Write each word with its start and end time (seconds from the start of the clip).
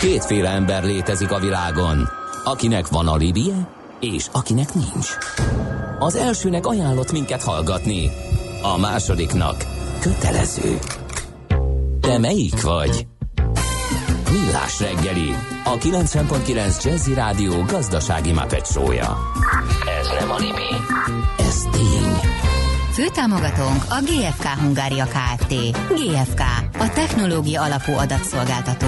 Kétféle 0.00 0.48
ember 0.48 0.84
létezik 0.84 1.30
a 1.30 1.38
világon, 1.38 2.08
akinek 2.44 2.88
van 2.88 3.08
alibije, 3.08 3.68
és 4.00 4.26
akinek 4.32 4.74
nincs. 4.74 5.08
Az 5.98 6.16
elsőnek 6.16 6.66
ajánlott 6.66 7.12
minket 7.12 7.42
hallgatni, 7.42 8.10
a 8.62 8.78
másodiknak 8.78 9.64
kötelező. 10.00 10.78
Te 12.00 12.18
melyik 12.18 12.62
vagy? 12.62 13.06
Millás 14.30 14.80
reggeli, 14.80 15.34
a 15.64 15.76
90.9 15.76 16.84
Jazzy 16.84 17.14
Rádió 17.14 17.62
gazdasági 17.62 18.32
mapetsója. 18.32 19.18
Ez 20.00 20.08
nem 20.20 20.30
animi, 20.30 20.70
ez 21.38 21.62
tény. 21.70 22.32
Főtámogatónk 22.92 23.84
a 23.88 24.00
GFK 24.00 24.46
Hungária 24.46 25.04
Kft. 25.04 25.54
GFK, 25.88 26.40
a 26.78 26.88
technológia 26.94 27.62
alapú 27.62 27.92
adatszolgáltató. 27.92 28.86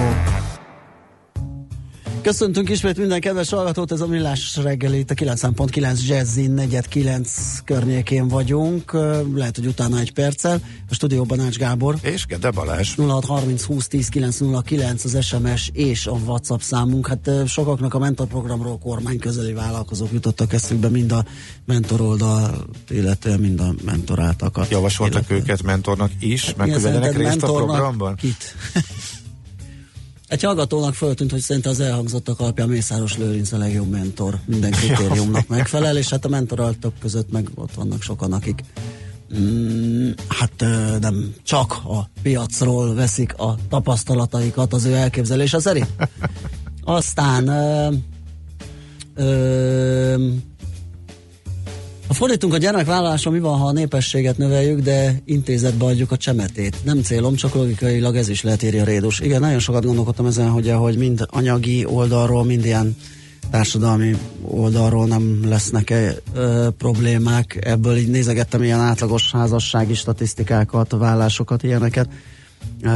Köszöntünk 2.23 2.69
ismét 2.69 2.97
minden 2.97 3.20
kedves 3.20 3.51
hallgatót, 3.51 3.92
ez 3.92 4.01
a 4.01 4.06
Millás 4.06 4.56
reggeli, 4.56 4.98
itt 4.98 5.11
a 5.11 5.15
9.9 5.15 6.06
Jazzin, 6.06 6.55
4.9 6.56 7.28
környékén 7.65 8.28
vagyunk, 8.28 8.92
lehet, 9.34 9.56
hogy 9.56 9.66
utána 9.66 9.98
egy 9.98 10.12
perccel. 10.12 10.61
A 10.88 10.95
stúdióban 10.95 11.41
Ács 11.41 11.56
Gábor. 11.56 11.97
És 12.02 12.27
Gede 12.27 12.51
Balázs. 12.51 12.95
0630 12.97 13.62
20 13.62 13.88
10 13.88 14.09
909 14.09 15.05
az 15.05 15.25
SMS 15.25 15.70
és 15.73 16.06
a 16.06 16.12
WhatsApp 16.12 16.61
számunk. 16.61 17.06
Hát 17.06 17.30
sokaknak 17.47 17.95
a 17.95 17.98
mentorprogramról 17.98 18.78
kormány 18.78 19.19
közeli 19.19 19.52
vállalkozók 19.52 20.12
jutottak 20.12 20.52
eszükbe, 20.52 20.89
mind 20.89 21.12
a 21.12 21.25
mentor 21.64 22.00
oldal, 22.00 22.64
illetve 22.89 23.37
mind 23.37 23.61
a 23.61 23.75
mentoráltakat. 23.84 24.70
Javasoltak 24.70 25.14
illetve. 25.14 25.34
őket 25.34 25.62
mentornak 25.62 26.11
is, 26.19 26.55
meg 26.56 26.73
hogy 26.73 27.16
részt 27.16 27.42
a 27.42 27.52
programban? 27.52 28.14
Kit? 28.14 28.55
Egy 30.30 30.43
hallgatónak 30.43 30.95
föltűnt, 30.95 31.30
hogy 31.30 31.41
szerint 31.41 31.66
az 31.66 31.80
elhangzottak 31.80 32.41
alapján 32.41 32.69
Mészáros 32.69 33.16
Lőrinc 33.16 33.52
a 33.52 33.59
legjobb 33.59 33.91
mentor. 33.91 34.39
Minden 34.47 34.70
kritériumnak 34.70 35.48
megfelel, 35.48 35.97
és 35.97 36.09
hát 36.09 36.25
a 36.25 36.28
mentoraltok 36.28 36.92
között 37.00 37.33
meg 37.33 37.48
ott 37.55 37.75
vannak 37.75 38.03
sokan, 38.03 38.33
akik 38.33 38.64
mm, 39.39 40.11
hát 40.28 40.64
nem 41.01 41.34
csak 41.42 41.73
a 41.73 42.08
piacról 42.23 42.95
veszik 42.95 43.34
a 43.39 43.56
tapasztalataikat 43.69 44.73
az 44.73 44.84
ő 44.84 44.95
elképzelése 44.95 45.61
szerint. 45.61 45.89
Aztán 46.84 47.48
ö, 47.48 47.92
ö, 49.14 50.27
a 52.11 52.14
fordítunk 52.14 52.55
a 52.55 52.56
gyermekvállalásra, 52.56 53.30
mi 53.30 53.39
van, 53.39 53.58
ha 53.58 53.66
a 53.66 53.72
népességet 53.72 54.36
növeljük, 54.36 54.80
de 54.80 55.22
intézetbe 55.25 55.84
adjuk 55.84 56.12
a 56.12 56.17
csemetét. 56.17 56.77
Nem 56.84 57.02
célom, 57.02 57.34
csak 57.34 57.55
logikailag 57.55 58.17
ez 58.17 58.28
is 58.28 58.42
lehet 58.42 58.62
írja 58.62 58.84
Rédus. 58.84 59.20
Igen, 59.20 59.41
nagyon 59.41 59.58
sokat 59.58 59.84
gondolkodtam 59.84 60.27
ezen, 60.27 60.48
hogy, 60.48 60.70
hogy 60.70 60.97
mind 60.97 61.27
anyagi 61.27 61.84
oldalról, 61.84 62.44
mind 62.44 62.64
ilyen 62.64 62.97
társadalmi 63.50 64.17
oldalról 64.42 65.06
nem 65.06 65.48
lesznek-e 65.48 66.14
ö, 66.34 66.69
problémák. 66.78 67.58
Ebből 67.61 67.97
így 67.97 68.08
nézegettem 68.08 68.62
ilyen 68.62 68.80
átlagos 68.80 69.33
házassági 69.33 69.95
statisztikákat, 69.95 70.95
vállásokat, 70.98 71.62
ilyeneket 71.62 72.08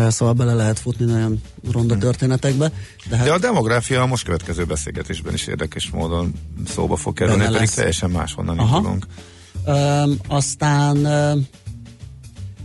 Szóval 0.09 0.35
bele 0.35 0.55
lehet 0.55 0.79
futni 0.79 1.05
nagyon 1.05 1.41
ronda 1.73 1.99
történetekbe. 1.99 2.73
De, 3.09 3.17
hát 3.17 3.27
de 3.27 3.33
a 3.33 3.39
demográfia 3.39 4.03
a 4.03 4.07
most 4.07 4.25
következő 4.25 4.65
beszélgetésben 4.65 5.35
is 5.35 5.47
érdekes 5.47 5.91
módon 5.91 6.33
szóba 6.67 6.97
fog 6.97 7.15
kerülni, 7.15 7.45
pedig 7.45 7.59
lesz. 7.59 7.75
teljesen 7.75 8.11
máshonnan 8.11 8.61
indulunk. 8.61 9.07
Um, 9.67 10.17
aztán 10.29 10.97
uh, 10.97 11.43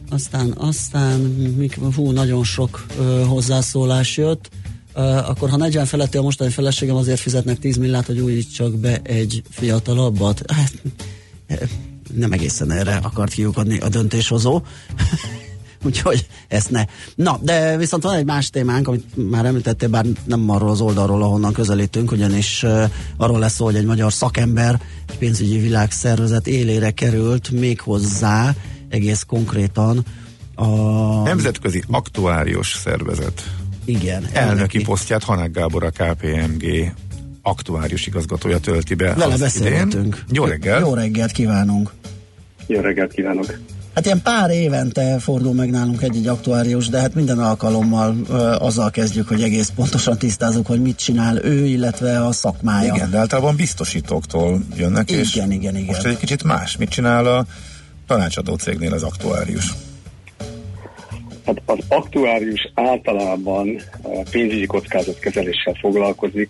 aztán, 0.10 0.54
aztán 0.58 1.20
mik, 1.58 1.80
hú, 1.96 2.12
nagyon 2.12 2.44
sok 2.44 2.86
uh, 2.98 3.26
hozzászólás 3.26 4.18
jött. 4.18 4.50
Uh, 4.96 5.30
akkor 5.30 5.50
ha 5.50 5.58
40 5.58 5.86
feletti 5.86 6.18
a 6.18 6.22
mostani 6.22 6.50
feleségem, 6.50 6.96
azért 6.96 7.20
fizetnek 7.20 7.60
10 7.60 7.78
millát, 7.78 8.06
hogy 8.06 8.20
újítsak 8.20 8.78
be 8.78 9.00
egy 9.04 9.44
fiatalabbat. 9.50 10.44
Hát, 10.52 10.72
nem 12.14 12.32
egészen 12.32 12.72
erre 12.72 12.96
akart 12.96 13.32
kiukadni 13.32 13.78
a 13.78 13.90
döntéshozó. 13.90 14.62
Úgyhogy 15.84 16.28
ezt 16.48 16.70
ne. 16.72 16.86
Na, 17.16 17.40
de 17.42 17.78
viszont 17.78 18.04
van 18.04 18.16
egy 18.16 18.26
más 18.26 18.50
témánk, 18.50 18.88
amit 18.88 19.30
már 19.30 19.46
említettél, 19.46 19.90
bár 19.90 20.06
nem 20.26 20.50
arról 20.50 20.70
az 20.70 20.82
oldalról, 20.82 21.24
ahonnan 21.24 21.54
közelítünk, 21.54 22.12
ugyanis 22.12 22.64
uh, 22.64 22.84
arról 23.18 23.40
lesz 23.40 23.54
szó, 23.54 23.66
hogy 23.66 23.76
egy 23.76 23.86
magyar 23.86 24.14
szakember, 24.14 24.82
egy 25.10 25.18
pénzügyi 25.18 25.58
világszervezet 25.58 26.48
élére 26.48 26.92
került 26.92 27.50
méghozzá 27.50 28.56
egész 28.90 29.24
konkrétan 29.28 30.06
a... 30.56 30.68
Nemzetközi 31.24 31.84
Aktuárius 31.88 32.74
Szervezet. 32.74 33.44
Igen. 33.86 34.14
Elnöki, 34.14 34.38
elnöki 34.38 34.82
posztját 34.82 35.24
Hanák 35.24 35.52
Gábor 35.52 35.84
a 35.84 35.90
KPMG 35.90 36.94
aktuárius 37.42 38.08
igazgatója 38.08 38.60
tölti 38.60 38.94
be. 38.94 39.14
Vele 39.14 39.38
beszélgetünk. 39.38 40.24
Jó 40.32 40.46
reggelt! 40.46 40.82
Jó 40.82 40.94
reggelt 40.94 41.32
kívánunk! 41.32 41.92
Jó 42.68 42.80
reggelt 42.80 43.12
kívánok! 43.14 43.60
Hát 44.00 44.08
ilyen 44.08 44.22
pár 44.22 44.50
évente 44.50 45.20
fordul 45.20 45.54
meg 45.54 45.70
nálunk 45.70 46.02
egy-egy 46.02 46.28
aktuárius, 46.28 46.90
de 46.90 47.00
hát 47.00 47.14
minden 47.14 47.40
alkalommal 47.40 48.16
ö, 48.30 48.56
azzal 48.60 48.90
kezdjük, 48.92 49.28
hogy 49.28 49.42
egész 49.42 49.70
pontosan 49.76 50.18
tisztázunk, 50.18 50.68
hogy 50.68 50.82
mit 50.82 50.98
csinál 50.98 51.44
ő, 51.44 51.66
illetve 51.66 52.26
a 52.26 52.32
szakmája. 52.32 52.94
Igen, 52.96 53.10
de 53.10 53.18
általában 53.18 53.56
biztosítóktól 53.56 54.60
jönnek, 54.78 55.10
igen, 55.10 55.22
és 55.22 55.36
igen, 55.36 55.52
igen, 55.52 55.76
igen. 55.76 55.86
most 55.86 56.06
egy 56.06 56.18
kicsit 56.18 56.44
más. 56.44 56.78
Mit 56.78 56.90
csinál 56.90 57.26
a 57.26 57.46
tanácsadó 58.08 58.56
cégnél 58.56 58.94
az 58.94 59.04
aktuárius? 59.04 59.74
Hát 61.46 61.62
az 61.66 61.80
aktuárius 61.88 62.72
általában 62.74 63.82
pénzügyi 64.32 64.66
kockázatkezeléssel 64.66 65.74
foglalkozik, 65.80 66.50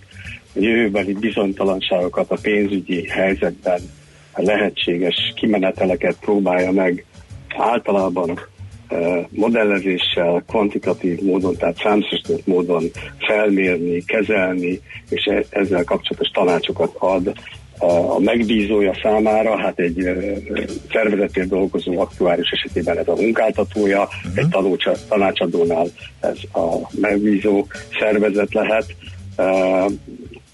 a 0.55 0.59
jövőbeli 0.59 1.13
bizonytalanságokat 1.13 2.31
a 2.31 2.37
pénzügyi 2.41 3.07
helyzetben 3.07 3.81
lehetséges 4.35 5.33
kimeneteleket 5.35 6.15
próbálja 6.19 6.71
meg 6.71 7.03
általában 7.57 8.39
modellezéssel, 9.29 10.43
kvantitatív 10.47 11.21
módon, 11.21 11.55
tehát 11.55 11.77
számszerűsített 11.77 12.47
módon 12.47 12.83
felmérni, 13.17 14.03
kezelni, 14.05 14.79
és 15.09 15.25
e- 15.25 15.45
ezzel 15.49 15.83
kapcsolatos 15.83 16.29
tanácsokat 16.29 16.95
ad 16.97 17.33
a 17.79 18.19
megbízója 18.19 18.93
számára, 19.01 19.57
hát 19.57 19.79
egy 19.79 20.09
szervezetén 20.91 21.47
dolgozó 21.47 21.99
aktuáris 21.99 22.49
esetében 22.49 22.97
ez 22.97 23.07
a 23.07 23.15
munkáltatója, 23.15 24.01
uh-huh. 24.01 24.31
egy 24.35 24.47
tanúcsa, 24.49 24.91
tanácsadónál 25.09 25.87
ez 26.19 26.37
a 26.53 26.89
megbízó 26.99 27.65
szervezet 27.99 28.53
lehet. 28.53 28.95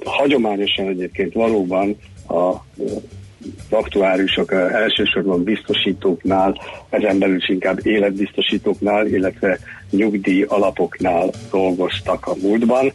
Hagyományosan 0.04 0.88
egyébként 0.88 1.34
valóban 1.34 1.98
a 2.28 2.54
aktuáriusok 3.70 4.52
elsősorban 4.54 5.44
biztosítóknál, 5.44 6.62
ezen 6.90 7.20
belül 7.20 7.36
is 7.36 7.50
inkább 7.50 7.86
életbiztosítóknál, 7.86 9.08
illetve 9.08 9.60
nyugdíj 9.90 10.44
alapoknál 10.48 11.30
dolgoztak 11.52 12.28
a 12.28 12.36
múltban. 12.42 12.94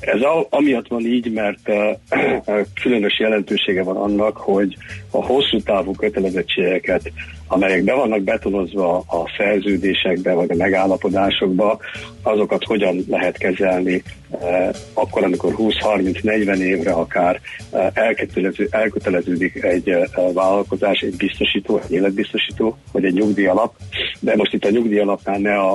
Ez 0.00 0.20
a, 0.20 0.46
amiatt 0.50 0.88
van 0.88 1.06
így, 1.06 1.32
mert 1.32 1.68
uh, 1.68 2.66
különös 2.82 3.18
jelentősége 3.18 3.82
van 3.82 3.96
annak, 3.96 4.36
hogy 4.36 4.76
a 5.10 5.24
hosszú 5.24 5.60
távú 5.62 5.92
kötelezettségeket, 5.92 7.12
amelyek 7.46 7.84
be 7.84 7.94
vannak 7.94 8.22
betonozva 8.22 8.96
a 8.96 9.30
szerződésekbe 9.36 10.32
vagy 10.32 10.50
a 10.50 10.56
megállapodásokba, 10.56 11.78
azokat 12.22 12.64
hogyan 12.64 13.04
lehet 13.08 13.38
kezelni 13.38 14.02
uh, 14.28 14.74
akkor, 14.92 15.24
amikor 15.24 15.54
20-30-40 15.58 16.56
évre 16.56 16.92
akár 16.92 17.40
uh, 17.70 17.86
elkötelező, 17.92 18.68
elköteleződik 18.70 19.64
egy 19.64 19.90
uh, 19.90 20.32
vállalkozás, 20.32 21.00
egy 21.00 21.16
biztosító, 21.16 21.80
egy 21.84 21.92
életbiztosító, 21.92 22.78
vagy 22.92 23.04
egy 23.04 23.14
nyugdíjalap. 23.14 23.74
De 24.20 24.36
most 24.36 24.52
itt 24.52 24.64
a 24.64 24.70
nyugdíjalapnál 24.70 25.38
ne 25.38 25.58
a, 25.58 25.72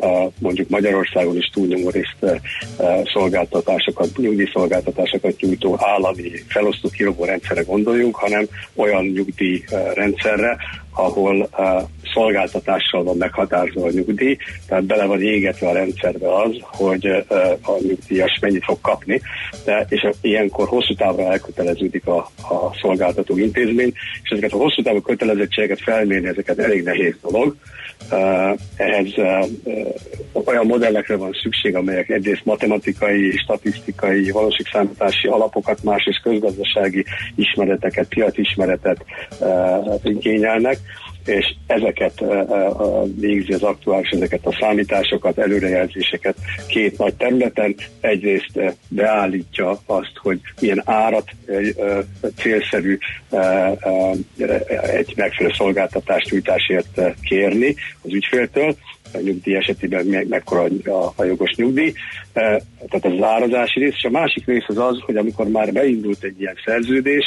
a 0.00 0.30
mondjuk 0.38 0.68
Magyarországon 0.68 1.36
is 1.36 1.50
túlnyomó 1.52 1.90
részt 1.90 2.42
szolgáltatásokat, 3.12 4.16
nyugdíjszolgáltatásokat 4.16 5.40
nyújtó 5.40 5.76
állami 5.80 6.30
felosztó 6.48 6.88
kirobó 6.88 7.24
rendszerre 7.24 7.62
gondoljunk, 7.62 8.16
hanem 8.16 8.46
olyan 8.74 9.04
nyugdíjrendszerre, 9.04 10.56
ahol 10.94 11.48
uh, 11.58 11.82
szolgáltatással 12.12 13.02
van 13.02 13.16
meghatározva 13.16 13.86
a 13.86 13.90
nyugdíj, 13.90 14.36
tehát 14.66 14.84
bele 14.84 15.04
van 15.04 15.22
égetve 15.22 15.68
a 15.68 15.72
rendszerbe 15.72 16.34
az, 16.34 16.50
hogy 16.60 17.06
uh, 17.06 17.18
a 17.62 17.72
nyugdíjas 17.80 18.38
mennyit 18.40 18.64
fog 18.64 18.80
kapni, 18.80 19.20
de, 19.64 19.86
és 19.88 20.08
ilyenkor 20.20 20.68
hosszú 20.68 20.94
távra 20.94 21.22
elköteleződik 21.22 22.06
a, 22.06 22.16
a 22.48 22.74
szolgáltató 22.80 23.38
intézmény, 23.38 23.92
és 24.22 24.30
ezeket 24.30 24.52
a 24.52 24.56
hosszú 24.56 24.82
távú 24.82 25.00
kötelezettségeket 25.00 25.80
felmérni, 25.80 26.28
ezeket 26.28 26.58
elég 26.58 26.82
nehéz 26.82 27.14
dolog, 27.22 27.56
ehhez 28.76 29.08
olyan 30.44 30.66
modellekre 30.66 31.16
van 31.16 31.32
szükség, 31.42 31.76
amelyek 31.76 32.08
egyrészt 32.08 32.44
matematikai, 32.44 33.36
statisztikai, 33.36 34.30
valóságszámítási 34.30 35.28
alapokat, 35.28 35.82
másrészt 35.82 36.22
közgazdasági 36.22 37.04
ismereteket, 37.36 38.08
piacismeretet 38.08 39.04
igényelnek 40.02 40.78
és 41.28 41.54
ezeket 41.66 42.24
végzi 43.14 43.52
az 43.52 43.62
aktuális, 43.62 44.08
ezeket 44.08 44.46
a 44.46 44.56
számításokat, 44.60 45.38
előrejelzéseket 45.38 46.36
két 46.66 46.98
nagy 46.98 47.14
területen. 47.14 47.74
Egyrészt 48.00 48.60
beállítja 48.88 49.80
azt, 49.86 50.12
hogy 50.14 50.40
milyen 50.60 50.82
árat 50.84 51.30
célszerű 52.36 52.98
egy 54.82 55.12
megfelelő 55.16 55.54
szolgáltatást 55.56 56.30
nyújtásért 56.30 57.00
kérni 57.22 57.74
az 58.02 58.12
ügyféltől, 58.12 58.76
a 59.12 59.18
nyugdíj 59.18 59.56
esetében 59.56 60.06
meg, 60.06 60.28
mekkora 60.28 60.62
a, 60.84 61.12
a 61.16 61.24
jogos 61.24 61.54
nyugdíj. 61.54 61.92
Tehát 62.32 63.04
ez 63.04 63.12
az 63.12 63.22
árazási 63.22 63.80
rész, 63.80 63.94
és 63.96 64.04
a 64.04 64.10
másik 64.10 64.46
rész 64.46 64.64
az 64.66 64.78
az, 64.78 65.00
hogy 65.00 65.16
amikor 65.16 65.48
már 65.48 65.72
beindult 65.72 66.22
egy 66.22 66.40
ilyen 66.40 66.56
szerződés, 66.64 67.24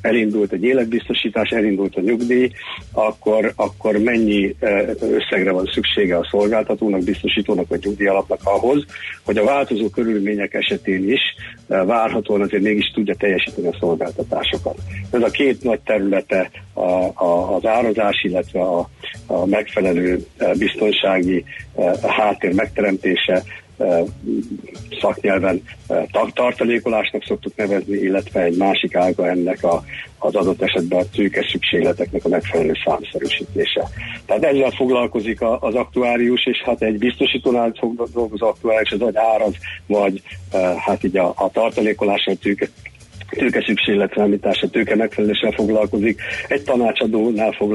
elindult 0.00 0.52
egy 0.52 0.64
életbiztosítás, 0.64 1.50
elindult 1.50 1.96
a 1.96 2.00
nyugdíj, 2.00 2.50
akkor, 2.92 3.52
akkor 3.56 3.96
mennyi 3.98 4.56
összegre 5.00 5.52
van 5.52 5.70
szüksége 5.74 6.16
a 6.16 6.28
szolgáltatónak, 6.30 7.02
biztosítónak 7.02 7.68
vagy 7.68 7.80
nyugdíjalapnak 7.84 8.40
ahhoz, 8.44 8.84
hogy 9.24 9.36
a 9.36 9.44
változó 9.44 9.88
körülmények 9.88 10.54
esetén 10.54 11.12
is 11.12 11.20
várhatóan 11.66 12.40
azért 12.40 12.62
mégis 12.62 12.90
tudja 12.94 13.14
teljesíteni 13.14 13.66
a 13.66 13.76
szolgáltatásokat. 13.80 14.76
Ez 15.10 15.22
a 15.22 15.30
két 15.30 15.62
nagy 15.62 15.80
területe 15.80 16.50
a, 16.72 17.24
a, 17.24 17.54
az 17.56 17.66
árazás, 17.66 18.22
illetve 18.22 18.60
a, 18.60 18.88
a 19.26 19.46
megfelelő 19.46 20.26
biztonsági 20.58 21.44
háttér 22.02 22.54
megteremtése 22.54 23.42
szaknyelven 25.00 25.62
tartalékolásnak 26.32 27.24
szoktuk 27.24 27.56
nevezni, 27.56 27.96
illetve 27.96 28.42
egy 28.42 28.56
másik 28.56 28.94
ága 28.94 29.28
ennek 29.28 29.64
a, 29.64 29.84
az 30.18 30.34
adott 30.34 30.62
esetben 30.62 30.98
a 30.98 31.08
tőke 31.14 31.46
szükségleteknek 31.50 32.24
a 32.24 32.28
megfelelő 32.28 32.72
számszerűsítése. 32.84 33.88
Tehát 34.26 34.44
ezzel 34.44 34.70
foglalkozik 34.70 35.40
a, 35.40 35.58
az 35.60 35.74
aktuárius, 35.74 36.46
és 36.46 36.62
hát 36.64 36.82
egy 36.82 36.98
biztosítónál 36.98 37.72
dolgozó 38.12 38.46
aktuárius 38.46 38.90
az 38.90 38.98
vagy 38.98 39.16
áraz, 39.16 39.54
vagy 39.86 40.22
hát 40.78 41.04
így 41.04 41.16
a, 41.16 41.32
a 41.36 41.50
tartalékolással, 41.52 42.34
tőke 42.34 42.68
tőke 43.36 43.64
szükségletszámítása, 43.66 44.68
tőke 44.68 44.96
megfeleléssel 44.96 45.50
foglalkozik. 45.50 46.20
Egy 46.48 46.62
tanácsadónál 46.62 47.52
fog, 47.52 47.70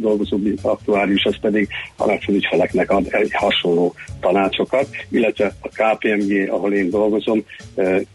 dolgozó 0.00 0.38
aktuárius, 0.62 1.24
az 1.24 1.36
pedig 1.40 1.68
a 1.96 2.06
megfelelő 2.06 2.38
ügyfeleknek 2.38 2.90
ad 2.90 3.06
egy 3.10 3.32
hasonló 3.32 3.94
tanácsokat, 4.20 4.86
illetve 5.10 5.52
a 5.60 5.68
KPMG, 5.68 6.48
ahol 6.50 6.72
én 6.72 6.90
dolgozom, 6.90 7.44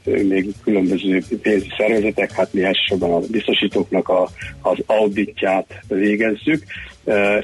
még 0.04 0.54
különböző 0.64 1.24
pénzügyi 1.42 1.72
szervezetek, 1.78 2.32
hát 2.32 2.54
mi 2.54 2.64
elsősorban 2.64 3.12
a 3.12 3.20
biztosítóknak 3.32 4.10
a, 4.10 4.30
az 4.62 4.78
auditját 4.86 5.80
végezzük, 5.88 6.64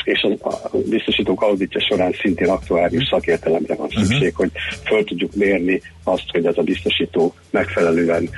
és 0.03 0.27
a 0.41 0.69
biztosítók 0.89 1.41
auditja 1.41 1.81
során 1.89 2.13
szintén 2.21 2.49
aktuális 2.49 3.07
szakértelemre 3.09 3.75
van 3.75 3.89
szükség, 3.89 4.31
uh-huh. 4.31 4.35
hogy 4.35 4.51
föl 4.85 5.03
tudjuk 5.03 5.35
mérni 5.35 5.81
azt, 6.03 6.23
hogy 6.27 6.45
ez 6.45 6.57
a 6.57 6.61
biztosító 6.61 7.33
megfelelően 7.49 8.29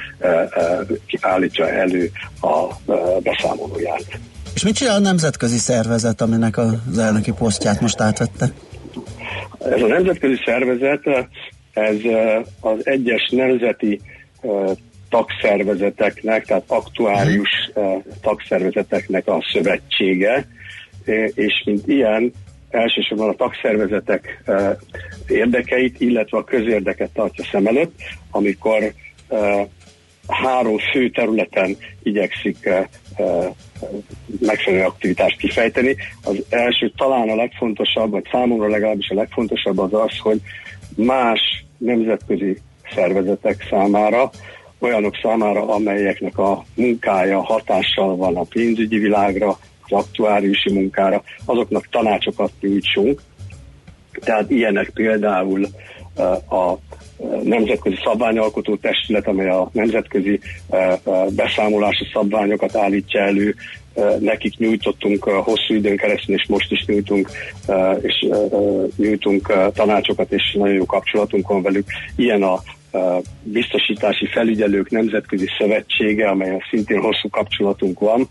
állítja 1.20 1.70
elő 1.70 2.12
a 2.42 2.92
beszámolóját. 3.20 4.20
És 4.56 4.64
mit 4.64 4.76
csinál 4.76 4.96
a 4.96 5.00
nemzetközi 5.00 5.58
szervezet, 5.58 6.22
aminek 6.22 6.58
az 6.58 6.98
elnöki 6.98 7.32
posztját 7.32 7.82
most 7.82 8.00
átvette? 8.00 8.46
Ez 9.60 9.82
a 9.82 9.88
nemzetközi 9.88 10.42
szervezet, 10.46 11.02
ez 11.74 11.98
az 12.60 12.80
egyes 12.84 13.30
nemzeti 13.32 14.02
tagszervezeteknek, 15.10 16.46
tehát 16.46 16.64
aktuárius 16.68 17.50
uh, 17.74 18.04
tagszervezeteknek 18.22 19.28
a 19.28 19.44
szövetsége, 19.54 20.48
és 21.34 21.64
mint 21.66 21.88
ilyen 21.88 22.32
elsősorban 22.70 23.30
a 23.30 23.34
tagszervezetek 23.34 24.44
érdekeit, 25.28 26.00
illetve 26.00 26.38
a 26.38 26.44
közérdeket 26.44 27.10
tartja 27.14 27.44
szem 27.52 27.68
előtt, 27.68 27.94
amikor 28.32 28.94
három 30.28 30.78
fő 30.78 31.10
területen 31.10 31.78
igyekszik 32.04 32.70
megfelelő 34.40 34.84
aktivitást 34.84 35.38
kifejteni. 35.38 35.96
Az 36.24 36.46
első 36.50 36.92
talán 36.98 37.30
a 37.30 37.36
legfontosabb, 37.36 38.12
vagy 38.12 38.28
számomra 38.32 38.68
legalábbis 38.68 39.10
a 39.10 39.16
legfontosabb 39.16 39.80
az 39.80 39.94
az, 39.94 40.18
hogy 40.20 40.42
más 40.96 41.66
nemzetközi 41.78 42.58
szervezetek 42.94 43.68
számára, 43.70 44.30
olyanok 44.80 45.16
számára, 45.22 45.68
amelyeknek 45.68 46.38
a 46.38 46.64
munkája 46.76 47.42
hatással 47.42 48.16
van 48.16 48.36
a 48.36 48.44
pénzügyi 48.44 48.98
világra, 48.98 49.60
az 49.88 49.98
aktuáriusi 49.98 50.74
munkára, 50.74 51.24
azoknak 51.46 51.88
tanácsokat 51.90 52.52
nyújtsunk. 52.60 53.22
Tehát 54.12 54.50
ilyenek 54.50 54.90
például 54.90 55.62
uh, 56.16 56.54
a 56.54 56.80
uh, 57.18 57.44
Nemzetközi 57.44 57.96
Szabványalkotó 58.04 58.76
Testület, 58.76 59.28
amely 59.28 59.50
a 59.50 59.70
nemzetközi 59.72 60.40
uh, 60.68 61.32
beszámolási 61.36 62.06
szabványokat 62.14 62.76
állítja 62.76 63.22
elő, 63.22 63.56
nekik 64.20 64.58
nyújtottunk 64.58 65.24
hosszú 65.24 65.74
időn 65.74 65.98
keresztül, 65.98 66.36
és 66.36 66.46
most 66.48 66.72
is 66.72 66.86
nyújtunk, 66.86 67.30
és 68.02 68.28
nyújtunk 68.98 69.54
tanácsokat, 69.74 70.32
és 70.32 70.56
nagyon 70.58 70.76
jó 70.76 70.86
kapcsolatunk 70.86 71.48
van 71.48 71.62
velük. 71.62 71.88
Ilyen 72.16 72.44
a 72.44 72.62
biztosítási 73.44 74.26
felügyelők 74.26 74.90
nemzetközi 74.90 75.48
szövetsége, 75.58 76.30
amelyen 76.30 76.62
szintén 76.70 77.00
hosszú 77.00 77.30
kapcsolatunk 77.30 78.00
van, 78.00 78.28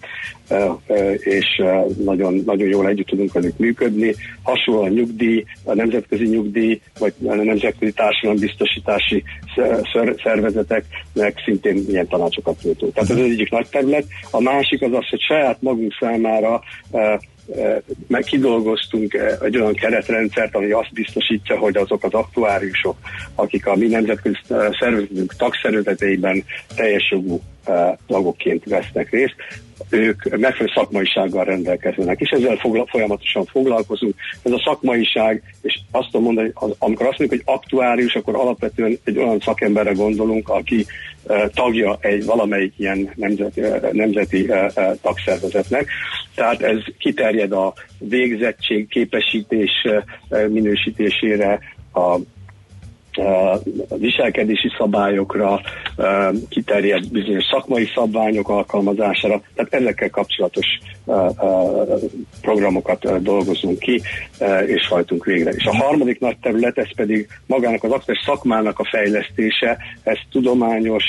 és 1.19 1.62
nagyon, 2.05 2.43
nagyon 2.46 2.69
jól 2.69 2.88
együtt 2.88 3.06
tudunk 3.06 3.32
velük 3.32 3.58
működni. 3.58 4.14
Hasonló 4.43 4.82
a 4.82 4.88
nyugdíj, 4.88 5.44
a 5.64 5.75
nemzetközi 5.75 6.26
nyugdíj, 6.26 6.81
vagy 6.99 7.12
a 7.26 7.34
nemzetközi 7.34 7.93
társadalombiztosítási 7.93 9.22
szervezeteknek 10.22 11.43
szintén 11.44 11.84
ilyen 11.88 12.08
tanácsokat 12.08 12.62
nyújtunk. 12.62 12.93
Tehát 12.93 13.11
ez 13.11 13.16
az 13.16 13.22
egyik 13.22 13.50
nagy 13.50 13.69
terület. 13.69 14.05
A 14.31 14.40
másik 14.40 14.82
az 14.82 14.93
az, 14.93 15.08
hogy 15.08 15.20
saját 15.20 15.62
magunk 15.62 15.96
számára 16.00 16.62
meg 18.06 18.23
kidolgoztunk 18.23 19.12
egy 19.43 19.56
olyan 19.56 19.75
keretrendszert, 19.75 20.55
ami 20.55 20.70
azt 20.70 20.93
biztosítja, 20.93 21.58
hogy 21.58 21.76
azok 21.76 22.05
az 22.05 22.12
aktuáriusok, 22.12 22.96
akik 23.35 23.67
a 23.67 23.76
mi 23.76 23.87
nemzetközi 23.87 24.37
szervezetünk 24.81 25.35
tagszervezeteiben 25.37 26.44
teljes 26.76 27.11
jogú 27.11 27.41
tagokként 28.06 28.64
vesznek 28.64 29.11
részt, 29.11 29.34
ők 29.90 30.22
megfelelő 30.37 30.72
szakmaisággal 30.75 31.44
rendelkeznek, 31.44 32.20
és 32.20 32.31
ezzel 32.31 32.56
fogla, 32.56 32.87
folyamatosan 32.87 33.44
foglalkozunk. 33.44 34.14
Ez 34.43 34.52
a 34.52 34.62
szakmaiság, 34.64 35.43
és 35.62 35.81
azt 35.90 36.11
tudom 36.11 36.22
mondani, 36.26 36.50
az, 36.55 36.75
amikor 36.78 37.06
azt 37.06 37.19
mondjuk, 37.19 37.43
hogy 37.44 37.55
aktuárius, 37.55 38.14
akkor 38.14 38.34
alapvetően 38.34 38.99
egy 39.05 39.19
olyan 39.19 39.40
szakemberre 39.40 39.93
gondolunk, 39.93 40.49
aki 40.49 40.87
uh, 41.22 41.50
tagja 41.54 41.97
egy 42.00 42.25
valamelyik 42.25 42.73
ilyen 42.76 43.12
nemzeti, 43.14 43.61
uh, 43.61 43.92
nemzeti 43.92 44.40
uh, 44.40 44.73
tagszervezetnek. 45.02 45.88
Tehát 46.35 46.62
ez 46.62 46.78
kiterjed 46.99 47.52
a 47.52 47.75
végzettség, 47.99 48.88
képesítés 48.88 49.71
minősítésére, 50.49 51.59
a 51.92 52.18
viselkedési 53.97 54.68
szabályokra, 54.78 55.61
kiterjed 56.49 57.09
bizonyos 57.11 57.44
szakmai 57.50 57.88
szabványok 57.94 58.49
alkalmazására, 58.49 59.42
tehát 59.54 59.75
ezekkel 59.75 60.11
kapcsolatos 60.11 60.66
programokat 62.40 63.23
dolgozunk 63.23 63.78
ki, 63.78 64.00
és 64.66 64.88
hajtunk 64.88 65.25
végre. 65.25 65.50
És 65.50 65.64
a 65.64 65.76
harmadik 65.76 66.21
nagy 66.21 66.38
terület, 66.38 66.78
ez 66.78 66.94
pedig 66.97 67.28
magának 67.47 67.85
az 67.85 67.90
aktuális 67.90 68.23
szakmának 68.25 68.78
a 68.78 68.88
fejlesztése, 68.90 69.78
ez 70.02 70.18
tudományos 70.30 71.04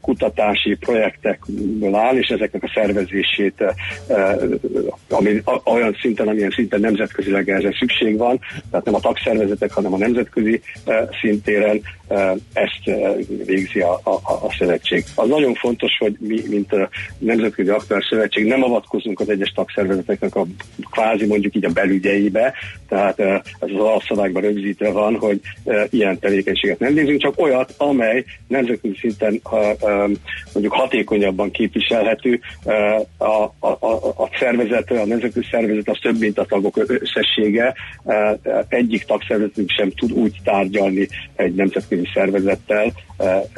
kutatási 0.00 0.76
projektekből 0.80 1.94
áll, 1.94 2.16
és 2.16 2.28
ezeknek 2.28 2.62
a 2.62 2.70
szervezését 2.74 3.64
ami, 5.10 5.42
olyan 5.64 5.96
szinten, 6.00 6.28
amilyen 6.28 6.50
szinten 6.50 6.80
nemzetközileg 6.80 7.48
erre 7.48 7.74
szükség 7.78 8.16
van, 8.18 8.40
tehát 8.70 8.84
nem 8.84 8.94
a 8.94 9.00
tagszervezetek, 9.00 9.72
hanem 9.72 9.92
a 9.92 9.98
nemzetközi 9.98 10.61
szintéren 11.18 11.82
ezt 12.52 12.98
végzi 13.46 13.80
a, 13.80 14.00
a, 14.02 14.10
a 14.46 14.54
szövetség. 14.58 15.04
Az 15.14 15.28
nagyon 15.28 15.54
fontos, 15.54 15.90
hogy 15.98 16.16
mi, 16.18 16.40
mint 16.48 16.72
a 16.72 16.88
Nemzetközi 17.18 17.68
Aktuális 17.68 18.06
Szövetség 18.06 18.46
nem 18.46 18.62
avatkozunk 18.62 19.20
az 19.20 19.28
egyes 19.28 19.52
tagszervezeteknek 19.54 20.34
a 20.34 20.46
kvázi 20.90 21.26
mondjuk 21.26 21.54
így 21.54 21.64
a 21.64 21.70
belügyeibe, 21.70 22.52
tehát 22.88 23.20
ez 23.20 23.38
az 23.58 23.80
alapszabályban 23.80 24.42
rögzítve 24.42 24.90
van, 24.90 25.16
hogy 25.16 25.40
ilyen 25.90 26.18
tevékenységet 26.18 26.78
nem 26.78 26.92
nézünk, 26.92 27.20
csak 27.20 27.40
olyat, 27.40 27.74
amely 27.76 28.24
nemzetközi 28.48 28.94
szinten 29.00 29.40
mondjuk 30.52 30.72
hatékonyabban 30.72 31.50
képviselhető. 31.50 32.40
A, 33.18 33.24
a, 33.58 33.76
a, 33.80 33.94
a 34.16 34.28
szervezet, 34.38 34.90
a 34.90 35.06
nemzetközi 35.06 35.46
szervezet 35.50 35.88
az 35.88 35.98
több, 36.02 36.18
mint 36.18 36.38
a 36.38 36.44
tagok 36.44 36.76
összessége. 36.86 37.74
Egyik 38.68 39.04
tagszervezetünk 39.04 39.70
sem 39.70 39.90
tud 39.90 40.12
úgy 40.12 40.36
tárgyalni 40.44 41.08
egy 41.36 41.54
nemzetközi 41.54 42.01
szervezettel, 42.14 42.92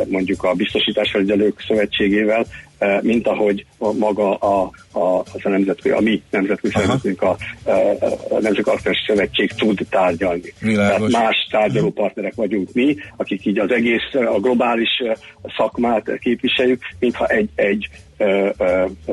mondjuk 0.08 0.42
a 0.42 0.54
biztosításfelügyelők 0.54 1.64
szövetségével, 1.66 2.46
mint 3.00 3.26
ahogy 3.26 3.66
maga 3.78 4.34
a, 4.34 4.70
a, 4.92 5.18
az 5.18 5.40
a 5.42 5.48
nemzetközi, 5.48 5.94
a 5.94 6.00
mi 6.00 6.22
nemzetközi 6.30 6.72
szervezetünk, 6.76 7.22
a, 7.22 7.36
a 8.30 8.40
Nemzetközi 8.40 8.96
Szövetség 9.06 9.52
tud 9.52 9.86
tárgyalni. 9.90 10.52
Világos. 10.60 11.10
Tehát 11.10 11.24
más 11.24 11.46
tárgyaló 11.50 11.90
partnerek 11.90 12.34
vagyunk 12.34 12.72
mi, 12.72 12.96
akik 13.16 13.46
így 13.46 13.58
az 13.58 13.70
egész 13.70 14.14
a 14.34 14.40
globális 14.40 15.02
szakmát 15.56 16.18
képviseljük, 16.18 16.82
mintha 16.98 17.26
egy, 17.26 17.48
egy 17.54 17.88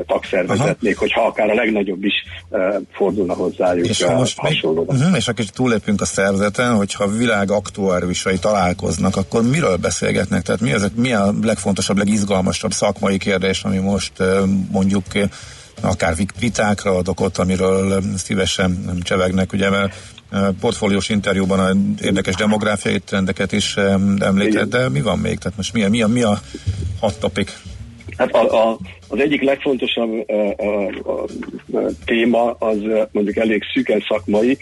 tagszervezetnék, 0.06 0.98
hogyha 0.98 1.26
akár 1.26 1.50
a 1.50 1.54
legnagyobb 1.54 2.04
is 2.04 2.14
fordulna 2.92 3.34
hozzájuk 3.34 3.88
és 3.88 4.00
uh, 4.00 4.14
most 4.14 4.38
hasonlóan. 4.38 4.96
Uh-huh, 4.96 5.16
és 5.16 5.28
akkor 5.28 5.44
túlépünk 5.44 6.00
a 6.00 6.04
szervezeten, 6.04 6.74
hogyha 6.74 7.04
a 7.04 7.08
világ 7.08 7.50
aktuárisai 7.50 8.38
találkoznak, 8.38 9.16
akkor 9.16 9.42
miről 9.42 9.76
beszélgetnek? 9.76 10.42
Tehát 10.42 10.60
mi, 10.60 10.72
ezek, 10.72 10.94
mi 10.94 11.12
a 11.12 11.34
legfontosabb, 11.42 11.98
legizgalmasabb 11.98 12.72
szakmai 12.72 13.18
kérdés, 13.18 13.64
ami 13.64 13.78
most 13.78 14.12
mondjuk 14.70 15.04
akár 15.80 16.14
vitákra 16.38 16.96
adok 16.96 17.20
ott, 17.20 17.38
amiről 17.38 18.02
szívesen 18.16 18.98
csevegnek, 19.02 19.52
ugye, 19.52 19.70
mert 19.70 19.94
portfóliós 20.60 21.08
interjúban 21.08 21.58
a 21.58 21.72
érdekes 22.04 22.34
demográfiai 22.34 22.98
trendeket 22.98 23.52
is 23.52 23.76
említett, 24.18 24.68
de 24.68 24.88
mi 24.88 25.00
van 25.00 25.18
még? 25.18 25.38
Tehát 25.38 25.56
most 25.56 25.72
mi 25.72 25.82
a, 25.82 25.88
mi 25.88 26.02
a, 26.02 26.06
mi 26.06 26.22
a 26.22 26.40
hot 27.00 27.18
topic? 27.18 27.60
Hát 28.16 28.34
a, 28.34 28.70
a, 28.70 28.78
az 29.08 29.18
egyik 29.20 29.42
legfontosabb 29.42 30.28
a, 30.28 30.54
a, 30.56 30.86
a, 31.02 31.22
a 31.72 31.88
téma 32.04 32.50
az 32.50 32.78
mondjuk 33.12 33.36
elég 33.36 33.62
szűken 33.74 34.04
szakmai, 34.08 34.58